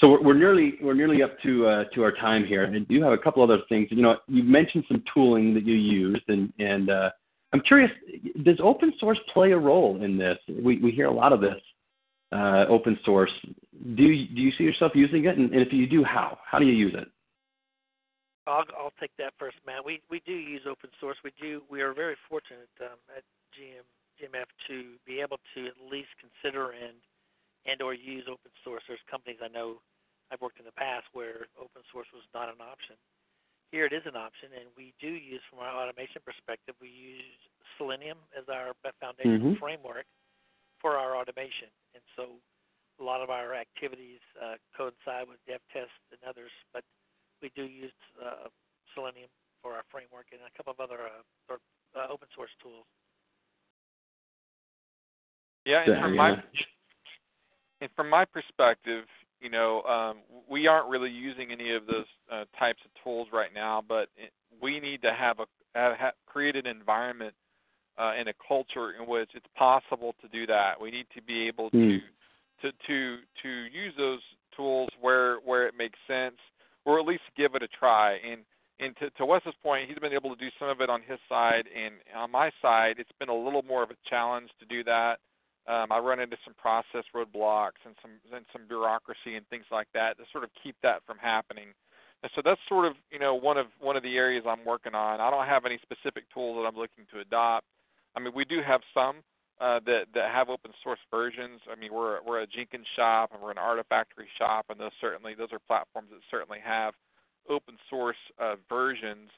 So 0.00 0.18
we're, 0.20 0.34
nearly 0.34 0.74
we're 0.82 0.94
nearly 0.94 1.22
up 1.22 1.38
to 1.44 1.66
uh, 1.66 1.84
to 1.94 2.02
our 2.02 2.12
time 2.12 2.44
here, 2.44 2.64
and 2.64 2.86
do 2.88 3.02
have 3.02 3.12
a 3.12 3.18
couple 3.18 3.42
other 3.42 3.58
things. 3.68 3.88
You 3.90 4.02
know, 4.02 4.16
you 4.26 4.42
mentioned 4.42 4.84
some 4.88 5.02
tooling 5.14 5.54
that 5.54 5.64
you 5.64 5.74
used, 5.74 6.24
and 6.28 6.52
and 6.58 6.90
uh, 6.90 7.10
I'm 7.52 7.60
curious, 7.60 7.90
does 8.44 8.58
open 8.62 8.92
source 8.98 9.18
play 9.32 9.52
a 9.52 9.58
role 9.58 10.02
in 10.02 10.18
this? 10.18 10.38
We 10.48 10.78
we 10.78 10.90
hear 10.90 11.06
a 11.06 11.12
lot 11.12 11.32
of 11.32 11.40
this 11.40 11.60
uh, 12.32 12.64
open 12.68 12.98
source. 13.04 13.30
Do 13.94 14.02
you, 14.02 14.26
do 14.34 14.40
you 14.40 14.50
see 14.56 14.64
yourself 14.64 14.92
using 14.94 15.26
it, 15.26 15.36
and, 15.36 15.54
if 15.54 15.72
you 15.72 15.86
do, 15.86 16.02
how? 16.02 16.38
How 16.50 16.58
do 16.58 16.66
you 16.66 16.72
use 16.72 16.94
it? 16.96 17.08
I'll, 18.46 18.64
I'll 18.76 18.92
take 18.98 19.12
that 19.18 19.34
first, 19.38 19.56
Matt. 19.66 19.84
We 19.84 20.00
we 20.10 20.20
do 20.26 20.32
use 20.32 20.62
open 20.68 20.90
source. 21.00 21.16
We 21.22 21.30
do. 21.40 21.62
We 21.70 21.80
are 21.80 21.94
very 21.94 22.16
fortunate 22.28 22.70
um, 22.80 22.98
at 23.16 23.22
GM 23.54 23.86
GMF 24.18 24.46
to 24.68 24.94
be 25.06 25.20
able 25.20 25.38
to 25.54 25.66
at 25.66 25.74
least 25.90 26.08
consider 26.20 26.70
and 26.70 26.96
and 27.66 27.80
or 27.80 27.94
use 27.94 28.24
open 28.26 28.50
source. 28.64 28.82
There's 28.86 29.02
companies 29.10 29.38
I 29.42 29.48
know 29.48 29.78
I've 30.30 30.40
worked 30.40 30.58
in 30.58 30.66
the 30.66 30.74
past 30.74 31.06
where 31.12 31.46
open 31.60 31.82
source 31.92 32.08
was 32.10 32.24
not 32.34 32.48
an 32.48 32.60
option. 32.60 32.96
Here 33.70 33.88
it 33.88 33.92
is 33.92 34.04
an 34.04 34.16
option, 34.16 34.52
and 34.52 34.68
we 34.76 34.92
do 35.00 35.08
use 35.08 35.40
from 35.48 35.60
our 35.64 35.72
automation 35.72 36.20
perspective. 36.24 36.76
We 36.80 36.92
use 36.92 37.36
Selenium 37.80 38.20
as 38.36 38.44
our 38.52 38.76
foundational 39.00 39.56
mm-hmm. 39.56 39.60
framework 39.60 40.04
for 40.76 41.00
our 41.00 41.16
automation, 41.16 41.72
and 41.96 42.04
so 42.16 42.36
a 43.00 43.04
lot 43.04 43.24
of 43.24 43.30
our 43.30 43.54
activities 43.56 44.20
uh, 44.36 44.60
coincide 44.76 45.24
with 45.24 45.40
DevTest 45.48 45.96
and 46.12 46.20
others, 46.28 46.52
but 46.72 46.84
we 47.40 47.50
do 47.56 47.64
use 47.64 47.96
uh, 48.20 48.52
Selenium 48.92 49.32
for 49.62 49.72
our 49.72 49.84
framework 49.88 50.26
and 50.32 50.40
a 50.44 50.52
couple 50.56 50.76
of 50.76 50.80
other 50.80 51.08
uh, 51.08 51.56
uh, 51.96 52.12
open 52.12 52.28
source 52.36 52.52
tools. 52.60 52.84
Yeah, 55.64 55.84
and 55.86 56.02
from 56.02 56.16
my 56.16 56.42
and 57.82 57.90
from 57.96 58.08
my 58.08 58.24
perspective, 58.24 59.04
you 59.40 59.50
know, 59.50 59.82
um, 59.82 60.18
we 60.48 60.68
aren't 60.68 60.88
really 60.88 61.10
using 61.10 61.50
any 61.50 61.74
of 61.74 61.84
those 61.86 62.06
uh, 62.32 62.44
types 62.58 62.78
of 62.84 62.90
tools 63.02 63.26
right 63.32 63.50
now, 63.52 63.82
but 63.86 64.08
it, 64.16 64.30
we 64.62 64.78
need 64.78 65.02
to 65.02 65.12
have 65.12 65.40
a 65.40 65.46
have, 65.74 65.96
have 65.98 66.14
create 66.26 66.54
an 66.54 66.66
environment 66.66 67.34
uh, 67.98 68.12
and 68.16 68.28
a 68.28 68.34
culture 68.46 68.92
in 69.00 69.08
which 69.08 69.30
it's 69.34 69.46
possible 69.56 70.14
to 70.22 70.28
do 70.28 70.46
that. 70.46 70.80
We 70.80 70.92
need 70.92 71.06
to 71.16 71.22
be 71.22 71.48
able 71.48 71.70
mm. 71.70 71.98
to 72.62 72.70
to 72.70 72.72
to 72.86 73.16
to 73.42 73.48
use 73.48 73.92
those 73.98 74.20
tools 74.56 74.88
where 75.00 75.38
where 75.38 75.66
it 75.66 75.74
makes 75.76 75.98
sense 76.06 76.36
or 76.84 77.00
at 77.00 77.06
least 77.06 77.22
give 77.36 77.54
it 77.56 77.62
a 77.62 77.68
try. 77.68 78.18
And 78.18 78.42
and 78.78 78.96
to, 78.98 79.10
to 79.10 79.26
Wes's 79.26 79.54
point, 79.62 79.88
he's 79.88 79.98
been 79.98 80.12
able 80.12 80.34
to 80.34 80.40
do 80.40 80.50
some 80.58 80.68
of 80.68 80.80
it 80.80 80.90
on 80.90 81.02
his 81.02 81.18
side, 81.28 81.64
and 81.66 81.94
on 82.16 82.30
my 82.30 82.50
side, 82.60 82.96
it's 82.98 83.12
been 83.18 83.28
a 83.28 83.34
little 83.34 83.62
more 83.62 83.82
of 83.82 83.90
a 83.90 83.96
challenge 84.08 84.50
to 84.58 84.66
do 84.66 84.82
that. 84.84 85.18
Um, 85.68 85.92
I 85.92 85.98
run 85.98 86.18
into 86.18 86.36
some 86.44 86.54
process 86.54 87.04
roadblocks 87.14 87.78
and 87.84 87.94
some 88.02 88.12
and 88.34 88.44
some 88.52 88.66
bureaucracy 88.66 89.36
and 89.36 89.46
things 89.48 89.66
like 89.70 89.86
that 89.94 90.18
to 90.18 90.24
sort 90.32 90.44
of 90.44 90.50
keep 90.62 90.74
that 90.82 91.02
from 91.06 91.18
happening. 91.18 91.68
And 92.22 92.30
so 92.34 92.42
that's 92.44 92.60
sort 92.68 92.86
of 92.86 92.94
you 93.10 93.18
know 93.18 93.34
one 93.34 93.58
of 93.58 93.66
one 93.80 93.96
of 93.96 94.02
the 94.02 94.16
areas 94.16 94.44
I'm 94.46 94.64
working 94.64 94.94
on. 94.94 95.20
I 95.20 95.30
don't 95.30 95.46
have 95.46 95.64
any 95.64 95.78
specific 95.82 96.24
tools 96.34 96.56
that 96.56 96.66
I'm 96.66 96.76
looking 96.76 97.06
to 97.12 97.20
adopt. 97.20 97.66
I 98.16 98.20
mean, 98.20 98.32
we 98.34 98.44
do 98.44 98.60
have 98.66 98.80
some 98.92 99.22
uh, 99.60 99.78
that 99.86 100.06
that 100.14 100.30
have 100.30 100.48
open 100.48 100.72
source 100.82 100.98
versions. 101.10 101.60
I 101.70 101.78
mean, 101.78 101.92
we're 101.92 102.18
we're 102.26 102.40
a 102.42 102.46
Jenkins 102.46 102.86
shop 102.96 103.30
and 103.32 103.40
we're 103.40 103.52
an 103.52 103.62
Artifactory 103.62 104.26
shop, 104.38 104.66
and 104.68 104.80
those 104.80 104.90
certainly 105.00 105.34
those 105.34 105.52
are 105.52 105.60
platforms 105.60 106.08
that 106.10 106.20
certainly 106.30 106.58
have 106.64 106.94
open 107.48 107.76
source 107.88 108.16
uh, 108.40 108.56
versions. 108.68 109.30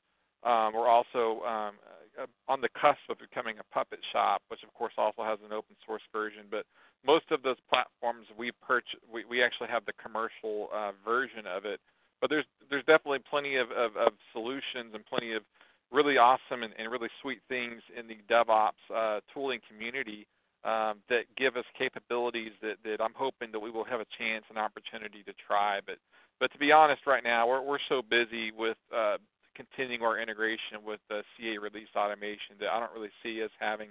Um, 0.45 0.74
we're 0.74 0.88
also 0.88 1.40
um, 1.45 1.74
uh, 2.20 2.26
on 2.49 2.61
the 2.61 2.68
cusp 2.80 3.01
of 3.09 3.18
becoming 3.18 3.57
a 3.59 3.74
Puppet 3.74 4.01
shop, 4.12 4.42
which 4.49 4.62
of 4.62 4.72
course 4.74 4.92
also 4.97 5.24
has 5.24 5.38
an 5.45 5.53
open 5.53 5.74
source 5.86 6.03
version. 6.12 6.45
But 6.51 6.66
most 7.05 7.30
of 7.30 7.42
those 7.42 7.57
platforms 7.68 8.26
we 8.36 8.53
purchase, 8.62 9.01
we, 9.12 9.24
we 9.24 9.42
actually 9.42 9.68
have 9.68 9.84
the 9.86 9.95
commercial 10.01 10.68
uh, 10.74 10.92
version 11.05 11.47
of 11.47 11.64
it. 11.64 11.80
But 12.20 12.30
there's 12.30 12.47
there's 12.70 12.84
definitely 12.84 13.20
plenty 13.28 13.57
of, 13.57 13.70
of, 13.70 13.97
of 13.97 14.12
solutions 14.32 14.92
and 14.95 15.05
plenty 15.07 15.32
of 15.32 15.42
really 15.90 16.16
awesome 16.16 16.62
and, 16.62 16.72
and 16.78 16.90
really 16.90 17.11
sweet 17.22 17.40
things 17.49 17.80
in 17.97 18.07
the 18.09 18.16
DevOps 18.28 18.82
uh, 18.95 19.20
tooling 19.32 19.61
community 19.68 20.26
um, 20.64 21.01
that 21.09 21.24
give 21.36 21.57
us 21.57 21.64
capabilities 21.78 22.53
that, 22.62 22.76
that 22.84 23.01
I'm 23.01 23.12
hoping 23.14 23.53
that 23.53 23.61
we 23.61 23.70
will 23.70 23.84
have 23.84 24.01
a 24.01 24.07
chance 24.18 24.45
and 24.49 24.59
opportunity 24.59 25.22
to 25.24 25.32
try. 25.47 25.80
But 25.84 25.97
but 26.40 26.53
to 26.53 26.59
be 26.59 26.72
honest, 26.72 27.07
right 27.07 27.22
now 27.22 27.47
we're 27.47 27.62
we're 27.62 27.84
so 27.88 28.03
busy 28.03 28.51
with 28.51 28.78
uh, 28.95 29.18
continuing 29.55 30.02
our 30.02 30.18
integration 30.18 30.84
with 30.84 31.00
the 31.09 31.22
CA 31.36 31.59
release 31.59 31.88
automation 31.96 32.57
that 32.61 32.68
I 32.68 32.80
don't 32.80 32.92
really 32.92 33.12
see 33.22 33.42
us 33.42 33.50
having 33.59 33.88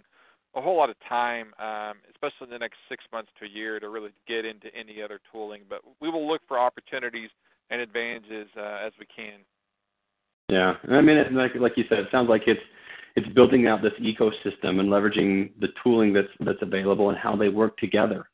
a 0.55 0.61
whole 0.61 0.78
lot 0.78 0.89
of 0.89 0.95
time, 1.09 1.53
um, 1.59 1.97
especially 2.11 2.45
in 2.45 2.49
the 2.51 2.59
next 2.59 2.78
six 2.88 3.03
months 3.11 3.32
to 3.39 3.45
a 3.45 3.49
year, 3.49 3.80
to 3.80 3.89
really 3.89 4.11
get 4.28 4.45
into 4.45 4.68
any 4.76 5.01
other 5.01 5.20
tooling. 5.32 5.61
But 5.68 5.82
we 5.99 6.09
will 6.09 6.28
look 6.28 6.41
for 6.47 6.59
opportunities 6.59 7.30
and 7.70 7.82
advantages 7.82 8.47
uh, 8.57 8.86
as 8.86 8.93
we 8.99 9.05
can. 9.05 9.39
Yeah, 10.49 10.74
I 10.89 11.01
mean, 11.01 11.18
like 11.36 11.55
like 11.55 11.74
you 11.78 11.86
said, 11.89 11.99
it 11.99 12.07
sounds 12.11 12.30
like 12.30 12.43
it's 12.47 12.61
it's 13.16 13.28
building 13.30 13.68
out 13.68 13.82
this 13.82 13.93
ecosystem 14.01 14.80
and 14.80 14.89
leveraging 14.89 15.51
the 15.59 15.70
tooling 15.84 16.14
that's 16.14 16.28
that's 16.41 16.61
available 16.61 17.09
and 17.09 17.18
how 17.18 17.36
they 17.36 17.49
work 17.49 17.78
together, 17.78 18.30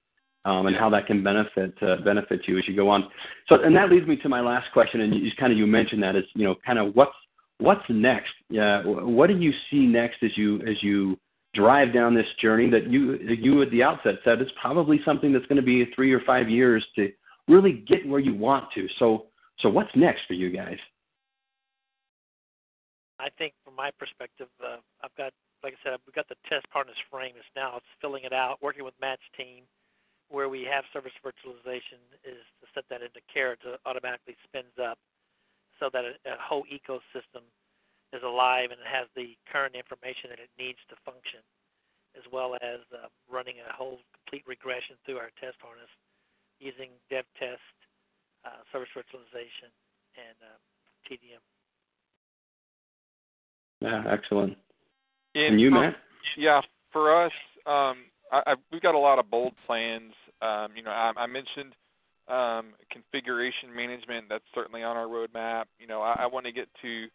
um, 0.50 0.66
and 0.66 0.76
how 0.76 0.90
that 0.90 1.06
can 1.06 1.24
benefit 1.24 1.74
uh, 1.82 1.98
benefit 2.04 2.42
you 2.48 2.58
as 2.58 2.68
you 2.68 2.76
go 2.76 2.90
on. 2.90 3.08
So, 3.48 3.56
and 3.62 3.76
that 3.76 3.90
leads 3.90 4.08
me 4.08 4.16
to 4.18 4.30
my 4.30 4.42
last 4.42 4.68
question, 4.74 5.02
and 5.02 5.14
you 5.14 5.30
kind 5.40 5.52
of 5.52 5.58
you 5.58 5.68
mentioned 5.68 6.02
that 6.04 6.16
is 6.16 6.24
you 6.34 6.46
know 6.46 6.56
kind 6.66 6.80
of 6.80 6.96
what's 6.96 7.12
what's 7.60 7.84
next? 7.90 8.32
Yeah, 8.50 8.82
what 8.86 9.28
do 9.28 9.38
you 9.38 9.52
see 9.70 9.86
next 9.86 10.24
as 10.24 10.32
you 10.36 10.62
as 10.62 10.82
you 10.82 11.18
drive 11.54 11.94
down 11.94 12.14
this 12.14 12.28
journey 12.42 12.70
that 12.70 12.90
you 12.90 13.18
you 13.18 13.62
at 13.62 13.70
the 13.72 13.84
outset 13.84 14.16
said 14.24 14.42
it's 14.42 14.52
probably 14.62 15.00
something 15.06 15.32
that's 15.32 15.46
going 15.46 15.58
to 15.58 15.64
be 15.64 15.86
three 15.96 16.14
or 16.14 16.22
five 16.26 16.50
years 16.50 16.86
to 16.96 17.12
really 17.48 17.84
get 17.88 18.08
where 18.08 18.20
you 18.20 18.34
want 18.34 18.66
to. 18.74 18.88
So 18.98 19.28
so 19.60 19.70
what's 19.70 19.92
next 19.96 20.22
for 20.28 20.34
you 20.34 20.50
guys? 20.50 20.78
I 23.20 23.28
think 23.38 23.54
from 23.66 23.76
my 23.76 23.92
perspective, 24.00 24.48
uh, 24.64 24.78
I've 25.04 25.14
got, 25.18 25.34
like 25.62 25.74
I 25.74 25.80
said, 25.84 26.00
we've 26.08 26.16
got 26.16 26.30
the 26.30 26.40
test 26.48 26.66
partners 26.72 26.96
frame. 27.12 27.34
It's 27.36 27.46
now 27.54 27.76
it's 27.76 27.86
filling 28.00 28.24
it 28.24 28.32
out, 28.32 28.60
working 28.62 28.86
with 28.86 28.94
Matt's 29.02 29.28
team, 29.36 29.64
where 30.30 30.48
we 30.48 30.64
have 30.64 30.86
service 30.94 31.14
virtualization 31.26 32.00
is 32.24 32.42
to 32.62 32.66
set 32.74 32.86
that 32.90 33.02
into 33.02 33.20
care 33.34 33.58
to 33.66 33.78
automatically 33.86 34.38
spins 34.46 34.78
up, 34.78 34.98
so 35.80 35.90
that 35.92 36.06
a, 36.06 36.14
a 36.30 36.38
whole 36.38 36.64
ecosystem 36.70 37.42
is 38.14 38.22
alive 38.24 38.70
and 38.72 38.80
it 38.82 38.90
has 38.90 39.08
the 39.16 39.38
current 39.52 39.76
information 39.76 40.30
that 40.30 40.40
it 40.40 40.50
needs 40.58 40.80
to 40.90 40.96
function, 41.06 41.42
as 42.18 42.24
well 42.32 42.56
as 42.62 42.82
uh, 42.94 43.10
running 43.30 43.58
a 43.62 43.74
whole 43.74 44.00
complete 44.14 44.46
regression 44.46 44.98
through 45.06 45.18
our 45.18 45.34
test 45.42 45.58
harness 45.62 45.90
using 46.60 46.90
dev 47.10 47.26
test, 47.40 47.62
uh, 48.46 48.62
service 48.72 48.90
virtualization, 48.94 49.72
and 50.18 50.38
uh, 50.42 50.58
TDM. 51.08 51.44
Yeah, 53.82 54.04
excellent. 54.12 54.58
and 55.36 55.60
you, 55.60 55.72
Matt? 55.72 55.96
Yeah, 56.38 56.62
for 56.92 57.26
us, 57.26 57.32
um, 57.66 58.09
I, 58.32 58.56
we've 58.72 58.82
got 58.82 58.96
a 58.96 59.00
lot 59.00 59.20
of 59.20 59.30
bold 59.30 59.54
plans. 59.66 60.14
Um, 60.42 60.70
you 60.76 60.84
know, 60.84 60.92
I, 60.92 61.12
I 61.18 61.28
mentioned 61.28 61.74
um, 62.28 62.74
configuration 62.92 63.74
management. 63.76 64.26
That's 64.30 64.44
certainly 64.54 64.84
on 64.84 64.98
our 64.98 65.08
roadmap. 65.08 65.66
You 65.80 65.88
know, 65.88 66.02
I, 66.02 66.24
I 66.24 66.26
want 66.28 66.46
to 66.46 66.52
get 66.52 66.68
to 66.82 67.08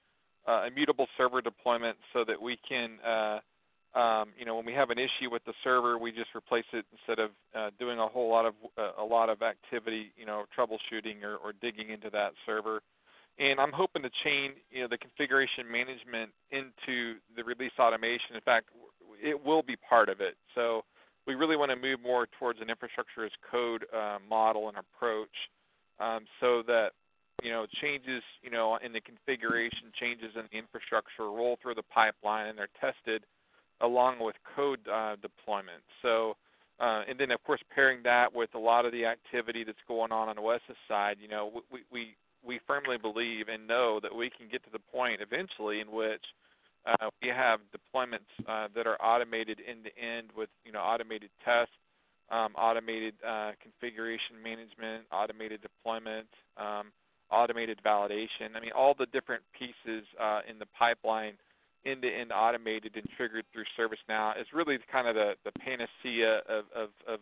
uh, 0.47 0.67
immutable 0.67 1.07
server 1.17 1.41
deployment 1.41 1.97
so 2.13 2.25
that 2.27 2.41
we 2.41 2.59
can, 2.69 2.99
uh, 3.07 3.99
um, 3.99 4.31
you 4.39 4.45
know, 4.45 4.57
when 4.57 4.67
we 4.67 4.73
have 4.73 4.91
an 4.91 4.99
issue 4.99 5.31
with 5.31 5.45
the 5.45 5.55
server, 5.63 5.99
we 5.99 6.11
just 6.11 6.35
replace 6.35 6.65
it 6.73 6.85
instead 6.93 7.23
of 7.23 7.31
uh, 7.55 7.71
doing 7.79 7.99
a 7.99 8.07
whole 8.07 8.29
lot 8.29 8.45
of 8.45 8.55
uh, 8.77 9.03
a 9.03 9.05
lot 9.05 9.31
of 9.31 9.41
activity, 9.43 10.13
you 10.17 10.27
know, 10.27 10.45
troubleshooting 10.57 11.23
or, 11.23 11.37
or 11.37 11.53
digging 11.63 11.91
into 11.91 12.11
that 12.11 12.33
server 12.45 12.81
and 13.39 13.59
I'm 13.59 13.73
hoping 13.73 14.03
to 14.03 14.11
chain 14.23 14.53
you 14.71 14.83
know 14.83 14.89
the 14.89 14.99
configuration 14.99 15.71
management 15.71 16.31
into 16.51 17.19
the 17.37 17.43
release 17.43 17.73
automation. 17.79 18.35
In 18.35 18.41
fact, 18.41 18.69
it 19.23 19.45
will 19.45 19.63
be 19.63 19.77
part 19.77 20.09
of 20.09 20.21
it. 20.21 20.37
So 20.55 20.85
we 21.27 21.35
really 21.35 21.57
want 21.57 21.71
to 21.71 21.77
move 21.77 22.01
more 22.03 22.27
towards 22.39 22.61
an 22.61 22.71
infrastructure 22.71 23.25
as 23.25 23.33
code 23.51 23.87
uh, 23.95 24.19
model 24.29 24.69
and 24.69 24.77
approach, 24.77 25.35
um, 26.01 26.25
so 26.41 26.63
that 26.67 26.91
you 27.43 27.51
know 27.51 27.67
changes 27.81 28.23
you 28.43 28.51
know 28.51 28.79
in 28.85 28.93
the 28.93 29.01
configuration, 29.01 29.93
changes 29.99 30.33
in 30.37 30.43
the 30.53 30.59
infrastructure 30.59 31.25
roll 31.25 31.59
through 31.63 31.75
the 31.75 31.83
pipeline 31.83 32.49
and 32.49 32.59
they're 32.59 32.69
tested 32.81 33.25
along 33.81 34.19
with 34.21 34.37
code 34.57 34.81
uh, 34.89 35.17
deployment. 35.21 35.83
So. 36.03 36.37
Uh, 36.81 37.03
and 37.09 37.21
then, 37.21 37.31
of 37.31 37.41
course, 37.45 37.61
pairing 37.73 38.01
that 38.03 38.35
with 38.35 38.53
a 38.57 38.59
lot 38.59 38.85
of 38.85 38.91
the 38.91 39.05
activity 39.07 39.63
that's 39.63 39.79
going 39.87 40.11
on 40.11 40.29
on 40.29 40.35
the 40.35 40.43
Wes's 40.43 40.75
side, 40.89 41.19
you 41.23 41.29
know, 41.29 41.63
we, 41.71 41.83
we 41.93 42.17
we 42.45 42.61
firmly 42.67 42.99
believe 42.99 43.49
and 43.49 43.67
know 43.67 44.01
that 44.03 44.15
we 44.15 44.31
can 44.31 44.49
get 44.51 44.63
to 44.65 44.71
the 44.71 44.79
point 44.79 45.21
eventually 45.21 45.81
in 45.81 45.91
which 45.91 46.25
uh, 46.87 47.11
we 47.23 47.29
have 47.29 47.61
deployments 47.73 48.31
uh, 48.47 48.69
that 48.75 48.87
are 48.87 49.01
automated 49.01 49.61
end 49.69 49.85
to 49.85 49.91
end 49.99 50.29
with 50.37 50.49
you 50.65 50.73
know 50.73 50.81
automated 50.81 51.31
tests, 51.45 51.75
um, 52.31 52.55
automated 52.57 53.15
uh, 53.27 53.53
configuration 53.63 54.37
management, 54.43 55.05
automated 55.13 55.61
deployment, 55.63 56.29
um, 56.57 56.93
automated 57.31 57.81
validation. 57.85 58.55
I 58.55 58.61
mean, 58.61 58.73
all 58.77 58.95
the 58.99 59.07
different 59.07 59.43
pieces 59.59 60.05
uh, 60.21 60.41
in 60.49 60.59
the 60.59 60.67
pipeline 60.79 61.35
end-to-end 61.87 62.33
automated 62.33 62.93
and 62.97 63.05
triggered 63.17 63.45
through 63.53 63.65
ServiceNow 63.79 64.41
is 64.41 64.47
really 64.55 64.79
kind 64.91 65.07
of 65.07 65.15
the, 65.15 65.35
the 65.45 65.53
panacea 65.61 66.39
of, 66.49 66.65
of, 66.75 66.89
of 67.07 67.21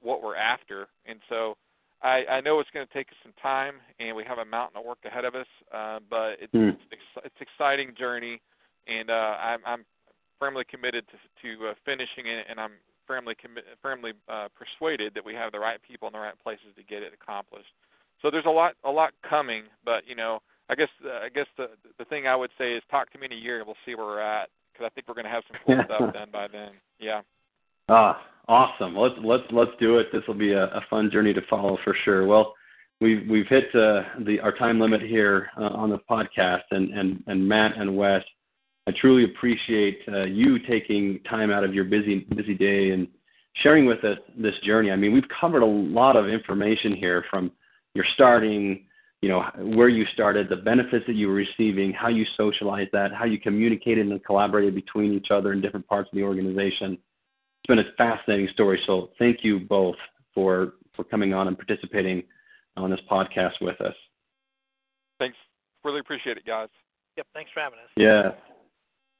what 0.00 0.22
we're 0.22 0.36
after. 0.36 0.86
And 1.06 1.18
so 1.28 1.56
I, 2.02 2.24
I 2.30 2.40
know 2.40 2.60
it's 2.60 2.70
going 2.72 2.86
to 2.86 2.92
take 2.92 3.08
us 3.08 3.16
some 3.22 3.32
time, 3.42 3.74
and 3.98 4.14
we 4.14 4.24
have 4.24 4.38
a 4.38 4.44
mountain 4.44 4.78
of 4.78 4.84
work 4.84 4.98
ahead 5.04 5.24
of 5.24 5.34
us, 5.34 5.46
uh, 5.74 5.98
but 6.08 6.36
it's, 6.40 6.52
mm. 6.52 6.76
it's 6.90 7.02
it's 7.24 7.34
exciting 7.40 7.94
journey, 7.98 8.40
and 8.86 9.10
uh, 9.10 9.34
I'm, 9.38 9.60
I'm 9.66 9.84
firmly 10.38 10.64
committed 10.68 11.04
to, 11.08 11.16
to 11.42 11.68
uh, 11.68 11.74
finishing 11.84 12.26
it, 12.26 12.46
and 12.48 12.60
I'm 12.60 12.72
firmly 13.06 13.34
commi- 13.34 13.66
firmly 13.82 14.12
uh, 14.28 14.48
persuaded 14.54 15.14
that 15.14 15.24
we 15.24 15.34
have 15.34 15.52
the 15.52 15.58
right 15.58 15.80
people 15.82 16.08
in 16.08 16.12
the 16.12 16.18
right 16.18 16.38
places 16.42 16.66
to 16.76 16.82
get 16.82 17.02
it 17.02 17.12
accomplished. 17.14 17.70
So 18.22 18.30
there's 18.30 18.46
a 18.46 18.50
lot 18.50 18.74
a 18.84 18.90
lot 18.90 19.12
coming, 19.28 19.64
but 19.84 20.02
you 20.06 20.14
know 20.14 20.40
I 20.68 20.74
guess 20.74 20.88
uh, 21.04 21.24
I 21.24 21.28
guess 21.28 21.46
the 21.56 21.70
the 21.98 22.04
thing 22.06 22.26
I 22.26 22.36
would 22.36 22.50
say 22.58 22.72
is 22.72 22.82
talk 22.90 23.10
to 23.12 23.18
me 23.18 23.26
in 23.26 23.32
a 23.32 23.36
year 23.36 23.58
and 23.58 23.66
we'll 23.66 23.76
see 23.84 23.94
where 23.94 24.06
we're 24.06 24.20
at 24.20 24.48
because 24.72 24.90
I 24.90 24.94
think 24.94 25.08
we're 25.08 25.14
going 25.14 25.26
to 25.26 25.30
have 25.30 25.44
some 25.48 25.60
cool 25.64 25.80
stuff 25.84 26.12
done 26.14 26.28
by 26.32 26.48
then. 26.48 26.70
Yeah. 26.98 27.22
Ah, 27.88 28.20
awesome. 28.48 28.96
Let's 28.96 29.14
let's 29.22 29.44
let's 29.52 29.70
do 29.78 29.98
it. 29.98 30.08
This 30.12 30.22
will 30.26 30.34
be 30.34 30.52
a, 30.52 30.64
a 30.64 30.80
fun 30.90 31.10
journey 31.12 31.32
to 31.34 31.42
follow 31.48 31.78
for 31.84 31.96
sure. 32.04 32.26
Well, 32.26 32.54
we've 33.00 33.28
we've 33.28 33.46
hit 33.48 33.64
uh, 33.74 34.02
the 34.24 34.38
our 34.42 34.56
time 34.56 34.80
limit 34.80 35.02
here 35.02 35.50
uh, 35.56 35.70
on 35.74 35.90
the 35.90 36.00
podcast, 36.10 36.64
and 36.70 36.90
and 36.90 37.22
and 37.26 37.46
Matt 37.46 37.76
and 37.76 37.96
Wes, 37.96 38.22
I 38.86 38.92
truly 39.00 39.24
appreciate 39.24 40.00
uh, 40.08 40.24
you 40.24 40.58
taking 40.60 41.20
time 41.28 41.50
out 41.50 41.64
of 41.64 41.74
your 41.74 41.84
busy 41.84 42.26
busy 42.34 42.54
day 42.54 42.90
and 42.90 43.08
sharing 43.62 43.86
with 43.86 44.04
us 44.04 44.18
this 44.36 44.54
journey. 44.64 44.90
I 44.90 44.96
mean, 44.96 45.12
we've 45.12 45.28
covered 45.40 45.62
a 45.62 45.66
lot 45.66 46.16
of 46.16 46.28
information 46.28 46.94
here 46.94 47.24
from 47.30 47.50
your 47.94 48.04
starting 48.14 48.86
you 49.22 49.28
know 49.28 49.42
where 49.58 49.88
you 49.88 50.04
started, 50.12 50.48
the 50.48 50.56
benefits 50.56 51.04
that 51.06 51.14
you 51.16 51.28
were 51.28 51.34
receiving, 51.34 51.92
how 51.92 52.08
you 52.08 52.24
socialized 52.36 52.90
that, 52.92 53.12
how 53.12 53.24
you 53.24 53.40
communicated 53.40 54.06
and 54.06 54.24
collaborated 54.24 54.74
between 54.74 55.12
each 55.14 55.28
other 55.30 55.52
in 55.52 55.60
different 55.60 55.86
parts 55.88 56.08
of 56.12 56.16
the 56.16 56.22
organization. 56.22 56.92
It's 56.92 57.66
been 57.68 57.78
a 57.78 57.92
fascinating 57.96 58.48
story. 58.52 58.80
So 58.86 59.10
thank 59.18 59.38
you 59.42 59.60
both 59.60 59.96
for 60.34 60.74
for 60.94 61.04
coming 61.04 61.34
on 61.34 61.48
and 61.48 61.56
participating 61.56 62.22
on 62.76 62.90
this 62.90 63.00
podcast 63.10 63.54
with 63.60 63.80
us. 63.80 63.94
Thanks. 65.18 65.36
Really 65.82 66.00
appreciate 66.00 66.36
it, 66.36 66.44
guys. 66.44 66.68
Yep. 67.16 67.26
Thanks 67.32 67.50
for 67.52 67.60
having 67.60 67.78
us. 67.78 67.90
Yeah. 67.96 68.30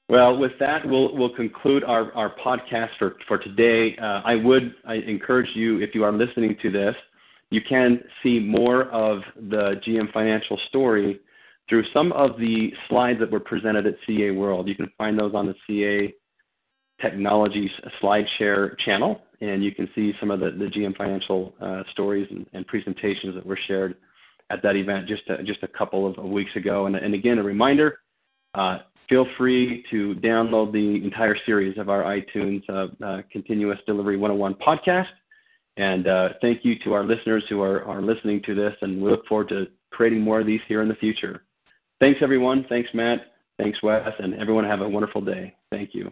Well, 0.08 0.38
with 0.38 0.52
that, 0.60 0.86
we'll 0.86 1.16
we'll 1.16 1.34
conclude 1.34 1.82
our, 1.84 2.12
our 2.12 2.34
podcast 2.36 2.90
for 2.98 3.16
for 3.26 3.38
today. 3.38 3.96
Uh, 4.00 4.22
I 4.24 4.36
would 4.36 4.74
I 4.86 4.94
encourage 4.94 5.48
you 5.54 5.80
if 5.80 5.94
you 5.94 6.04
are 6.04 6.12
listening 6.12 6.56
to 6.62 6.70
this 6.70 6.94
you 7.50 7.60
can 7.60 8.02
see 8.22 8.40
more 8.40 8.84
of 8.84 9.20
the 9.36 9.80
GM 9.86 10.12
Financial 10.12 10.58
story 10.68 11.20
through 11.68 11.84
some 11.92 12.12
of 12.12 12.38
the 12.38 12.72
slides 12.88 13.18
that 13.20 13.30
were 13.30 13.40
presented 13.40 13.86
at 13.86 13.94
CA 14.06 14.30
World. 14.30 14.68
You 14.68 14.74
can 14.74 14.90
find 14.98 15.18
those 15.18 15.34
on 15.34 15.46
the 15.46 15.54
CA 15.66 16.14
Technologies 17.00 17.70
SlideShare 18.02 18.78
channel, 18.78 19.20
and 19.40 19.62
you 19.62 19.72
can 19.74 19.88
see 19.94 20.12
some 20.18 20.30
of 20.30 20.40
the, 20.40 20.50
the 20.50 20.66
GM 20.66 20.96
Financial 20.96 21.54
uh, 21.60 21.82
stories 21.92 22.26
and, 22.30 22.46
and, 22.52 22.66
presentations 22.66 23.34
that 23.34 23.44
were 23.44 23.58
shared 23.66 23.96
at 24.50 24.62
that 24.62 24.76
event 24.76 25.06
just 25.06 25.22
a, 25.28 25.42
just 25.42 25.62
a 25.62 25.68
couple 25.68 26.06
of, 26.06 26.16
weeks 26.24 26.54
ago. 26.56 26.86
And, 26.86 26.96
and, 26.96 27.14
again, 27.14 27.38
a 27.38 27.42
reminder, 27.42 27.98
uh, 28.54 28.78
feel 29.08 29.26
free 29.36 29.84
to 29.90 30.14
download 30.16 30.72
the 30.72 31.04
entire 31.04 31.36
series 31.46 31.78
of 31.78 31.88
our 31.88 32.02
iTunes 32.02 32.62
uh, 32.68 33.04
uh 33.04 33.22
Continuous 33.30 33.78
Delivery 33.86 34.16
101 34.16 34.54
podcast. 34.54 35.08
And 35.76 36.06
uh, 36.06 36.30
thank 36.40 36.64
you 36.64 36.78
to 36.84 36.94
our 36.94 37.04
listeners 37.04 37.44
who 37.48 37.60
are, 37.60 37.84
are 37.84 38.00
listening 38.00 38.42
to 38.46 38.54
this, 38.54 38.72
and 38.80 39.02
we 39.02 39.10
look 39.10 39.26
forward 39.26 39.50
to 39.50 39.66
creating 39.90 40.22
more 40.22 40.40
of 40.40 40.46
these 40.46 40.60
here 40.68 40.80
in 40.80 40.88
the 40.88 40.94
future. 40.94 41.44
Thanks, 42.00 42.20
everyone. 42.22 42.64
Thanks, 42.68 42.88
Matt. 42.94 43.32
Thanks, 43.58 43.82
Wes. 43.82 44.08
And 44.18 44.34
everyone 44.34 44.64
have 44.64 44.80
a 44.80 44.88
wonderful 44.88 45.20
day. 45.20 45.54
Thank 45.70 45.90
you. 45.94 46.10